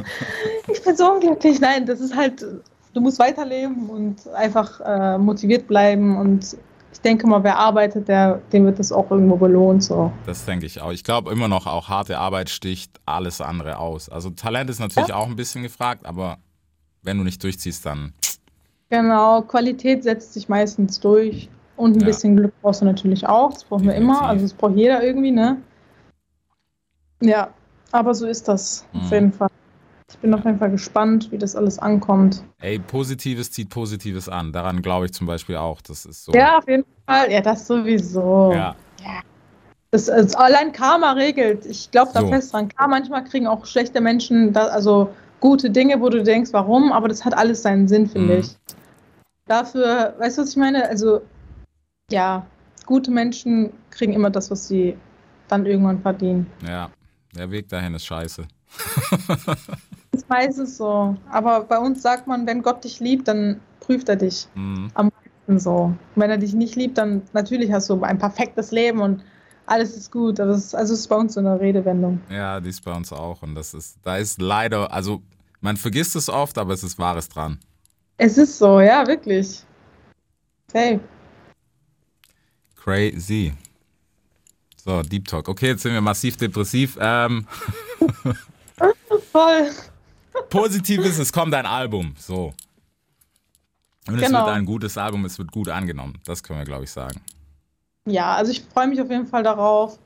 Ich 0.72 0.84
bin 0.84 0.96
so 0.96 1.12
unglücklich. 1.12 1.60
Nein, 1.60 1.86
das 1.86 2.02
ist 2.02 2.16
halt, 2.16 2.46
du 2.94 3.02
musst 3.02 3.20
weiterleben 3.20 3.90
und 3.90 4.28
einfach 4.34 4.80
äh, 4.82 5.18
motiviert 5.18 5.68
bleiben 5.68 6.18
und 6.18 6.58
ich 6.92 7.02
denke 7.02 7.28
mal, 7.28 7.44
wer 7.44 7.58
arbeitet, 7.58 8.08
der, 8.08 8.42
dem 8.54 8.66
wird 8.66 8.80
das 8.80 8.92
auch 8.92 9.12
irgendwo 9.12 9.36
belohnt. 9.36 9.84
So. 9.84 10.14
Das 10.26 10.46
denke 10.46 10.66
ich 10.66 10.82
auch. 10.82 10.92
Ich 10.92 11.04
glaube 11.04 11.30
immer 11.32 11.50
noch, 11.50 11.68
auch 11.68 11.90
harte 11.90 12.18
Arbeit 12.18 12.50
sticht 12.50 13.00
alles 13.06 13.42
andere 13.42 13.80
aus. 13.80 14.08
Also 14.08 14.30
Talent 14.30 14.70
ist 14.70 14.80
natürlich 14.80 15.14
auch 15.14 15.28
ein 15.28 15.36
bisschen 15.36 15.62
gefragt, 15.62 16.06
aber 16.06 16.38
wenn 17.04 17.18
du 17.18 17.24
nicht 17.26 17.44
durchziehst, 17.44 17.86
dann 17.86 18.14
Genau, 18.90 19.42
Qualität 19.42 20.04
setzt 20.04 20.34
sich 20.34 20.48
meistens 20.48 21.00
durch 21.00 21.50
und 21.78 21.96
ein 21.98 22.00
Ja. 22.02 22.06
bisschen 22.08 22.36
Glück 22.36 22.54
brauchst 22.62 22.82
du 22.82 22.86
natürlich 22.86 23.28
auch. 23.28 23.54
Das 23.54 23.64
brauchen 23.64 23.86
wir 23.88 23.96
immer, 23.96 24.22
also 24.24 24.44
das 24.44 24.54
braucht 24.54 24.76
jeder 24.76 25.04
irgendwie, 25.04 25.32
ne? 25.32 25.58
Ja, 27.22 27.50
aber 27.92 28.14
so 28.14 28.26
ist 28.28 28.48
das 28.48 28.86
auf 28.94 29.10
Mhm. 29.10 29.14
jeden 29.14 29.34
Fall. 29.34 29.50
Ich 30.12 30.18
bin 30.20 30.34
auf 30.34 30.46
jeden 30.46 30.60
Fall 30.60 30.70
gespannt, 30.72 31.32
wie 31.32 31.38
das 31.38 31.56
alles 31.56 31.80
ankommt. 31.80 32.44
ey, 32.62 32.80
Positives 32.80 33.52
zieht 33.52 33.70
Positives 33.70 34.30
an. 34.30 34.52
Daran 34.52 34.82
glaube 34.82 35.06
ich 35.06 35.14
zum 35.14 35.28
Beispiel 35.28 35.56
auch. 35.58 35.82
Das 35.82 36.06
ist 36.06 36.26
so. 36.26 36.32
Ja, 36.34 36.58
auf 36.60 36.68
jeden 36.68 36.86
Fall. 37.08 37.32
Ja, 37.32 37.42
das 37.42 37.66
sowieso. 37.68 38.52
Ja. 38.54 38.76
Das, 39.92 40.10
also 40.10 40.38
allein 40.38 40.72
Karma 40.74 41.14
regelt. 41.14 41.66
Ich 41.66 41.90
glaube 41.92 42.12
da 42.14 42.22
So. 42.22 42.28
fest 42.28 42.54
dran. 42.54 42.68
Klar, 42.70 42.88
manchmal 42.88 43.24
kriegen 43.24 43.48
auch 43.48 43.66
schlechte 43.66 44.02
Menschen 44.02 44.52
da, 44.52 44.66
also 44.68 45.10
gute 45.40 45.70
Dinge, 45.70 46.02
wo 46.02 46.10
du 46.10 46.22
denkst, 46.24 46.52
warum, 46.54 46.92
aber 46.92 47.08
das 47.08 47.24
hat 47.24 47.34
alles 47.36 47.62
seinen 47.62 47.88
Sinn, 47.88 48.08
finde 48.08 48.34
Mhm. 48.34 48.40
ich. 48.40 48.56
Dafür, 49.48 50.16
weißt 50.18 50.38
du, 50.38 50.42
was 50.42 50.50
ich 50.50 50.58
meine? 50.58 50.88
Also, 50.90 51.22
ja, 52.12 52.46
gute 52.86 53.12
Menschen 53.12 53.72
kriegen 53.90 54.14
immer 54.14 54.30
das, 54.30 54.52
was 54.52 54.68
sie 54.68 54.98
dann 55.48 55.66
irgendwann 55.66 56.02
verdienen. 56.02 56.48
ja. 56.66 56.90
Der 57.36 57.52
Weg 57.52 57.68
dahin 57.68 57.94
ist 57.94 58.06
scheiße. 58.06 58.46
Das 60.12 60.22
ist 60.22 60.30
meistens 60.30 60.78
so. 60.78 61.18
Aber 61.30 61.66
bei 61.66 61.78
uns 61.78 62.02
sagt 62.02 62.26
man, 62.26 62.48
wenn 62.48 62.62
Gott 62.62 62.86
dich 62.86 63.02
liebt, 63.02 63.28
dann 63.28 63.60
prüft 63.82 64.08
er 64.08 64.16
dich. 64.16 64.48
Mhm. 64.56 64.90
Und 65.48 65.60
so. 65.60 65.76
Und 65.76 66.00
wenn 66.16 66.30
er 66.32 66.38
dich 66.38 66.54
nicht 66.54 66.78
liebt, 66.78 66.98
dann 66.98 67.24
natürlich 67.34 67.74
hast 67.74 67.90
du 67.90 68.02
ein 68.02 68.18
perfektes 68.18 68.72
Leben 68.72 69.02
und 69.02 69.22
alles 69.66 69.98
ist 69.98 70.14
gut. 70.14 70.40
Aber 70.40 70.52
es 70.52 70.68
ist, 70.68 70.76
also 70.76 70.94
es 70.94 71.02
ist 71.02 71.08
bei 71.10 71.18
uns 71.18 71.34
so 71.34 71.42
eine 71.42 71.60
Redewendung. 71.60 72.22
Ja, 72.30 72.62
die 72.62 72.70
ist 72.70 72.86
bei 72.86 72.94
uns 72.94 73.12
auch. 73.12 73.44
Und 73.44 73.56
das 73.56 73.74
ist, 73.74 73.98
da 74.04 74.16
ist 74.16 74.42
leider, 74.42 74.94
also 74.94 75.22
man 75.60 75.76
vergisst 75.76 76.16
es 76.16 76.30
oft, 76.30 76.58
aber 76.58 76.72
es 76.74 76.84
ist 76.84 76.98
Wahres 76.98 77.28
dran. 77.28 77.60
Es 78.16 78.38
ist 78.38 78.58
so, 78.58 78.80
ja, 78.80 79.06
wirklich. 79.06 79.66
Hey. 80.72 81.02
Crazy. 82.86 83.52
So, 84.78 85.02
Deep 85.02 85.28
Talk. 85.28 85.50
Okay, 85.50 85.70
jetzt 85.70 85.82
sind 85.82 85.94
wir 85.94 86.02
massiv 86.02 86.38
depressiv. 86.38 86.96
Ähm, 87.02 87.48
Voll. 89.32 89.72
positiv 90.52 91.04
ist, 91.04 91.18
es 91.18 91.34
kommt 91.34 91.56
ein 91.56 91.66
Album. 91.66 92.14
So. 92.20 92.54
Und 94.08 94.20
es 94.20 94.28
Genau. 94.28 94.46
wird 94.46 94.56
ein 94.56 94.66
gutes 94.66 95.00
Album, 95.00 95.26
es 95.26 95.40
wird 95.40 95.52
gut 95.52 95.68
angenommen. 95.68 96.20
Das 96.26 96.44
können 96.44 96.60
wir, 96.60 96.66
glaube 96.66 96.84
ich, 96.84 96.92
sagen. 96.92 97.20
Ja, 98.06 98.36
also 98.36 98.52
ich 98.52 98.62
freue 98.62 98.86
mich 98.88 99.02
auf 99.02 99.10
jeden 99.10 99.26
Fall 99.26 99.42
darauf. 99.42 99.98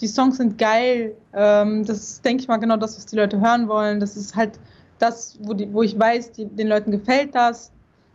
Die 0.00 0.08
Songs 0.08 0.38
sind 0.38 0.58
geil. 0.58 1.14
Ähm, 1.32 1.84
das 1.84 1.98
ist, 1.98 2.24
denke 2.24 2.42
ich 2.42 2.48
mal, 2.48 2.56
genau 2.56 2.76
das, 2.76 2.96
was 2.96 3.06
die 3.06 3.14
Leute 3.14 3.40
hören 3.40 3.68
wollen. 3.68 4.00
Das 4.00 4.16
ist 4.16 4.34
halt 4.34 4.58
das, 4.98 5.38
wo, 5.42 5.54
die, 5.54 5.72
wo 5.72 5.84
ich 5.84 5.96
weiß, 5.96 6.32
die, 6.32 6.46
den 6.46 6.66
Leuten 6.66 6.90
gefällt 6.90 7.36
das. 7.36 7.70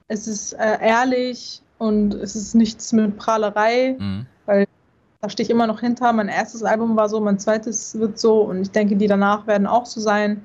Es 0.09 0.27
ist 0.27 0.51
äh, 0.51 0.85
ehrlich 0.85 1.61
und 1.81 2.13
es 2.13 2.35
ist 2.35 2.53
nichts 2.53 2.93
mit 2.93 3.17
Prahlerei. 3.17 3.95
Mhm. 3.97 4.27
Da 4.45 5.29
stehe 5.29 5.45
ich 5.45 5.51
immer 5.51 5.67
noch 5.67 5.81
hinter. 5.81 6.13
Mein 6.13 6.29
erstes 6.29 6.63
Album 6.63 6.95
war 6.95 7.09
so, 7.09 7.19
mein 7.19 7.37
zweites 7.37 7.97
wird 7.97 8.19
so 8.19 8.41
und 8.41 8.61
ich 8.61 8.71
denke, 8.71 8.95
die 8.95 9.07
danach 9.07 9.45
werden 9.47 9.67
auch 9.67 9.85
so 9.85 9.99
sein. 9.99 10.41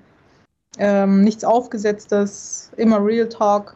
Ähm, 0.78 1.22
nichts 1.22 1.44
Aufgesetztes, 1.44 2.70
immer 2.76 3.02
Real 3.02 3.28
Talk. 3.28 3.74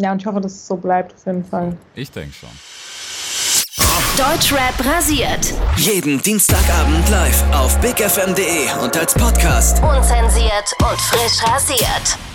Ja, 0.00 0.12
und 0.12 0.20
ich 0.20 0.26
hoffe, 0.26 0.40
dass 0.40 0.52
es 0.52 0.66
so 0.66 0.76
bleibt 0.76 1.14
auf 1.14 1.26
jeden 1.26 1.44
Fall. 1.44 1.76
Ich 1.94 2.10
denke 2.10 2.32
schon. 2.32 2.48
Deutschrap 4.16 4.74
rasiert. 4.84 5.52
Jeden 5.76 6.22
Dienstagabend 6.22 7.08
live 7.10 7.44
auf 7.52 7.78
bigfm.de 7.80 8.82
und 8.82 8.96
als 8.96 9.12
Podcast. 9.14 9.82
Unzensiert 9.82 10.72
und 10.80 11.00
frisch 11.00 11.42
rasiert. 11.46 12.33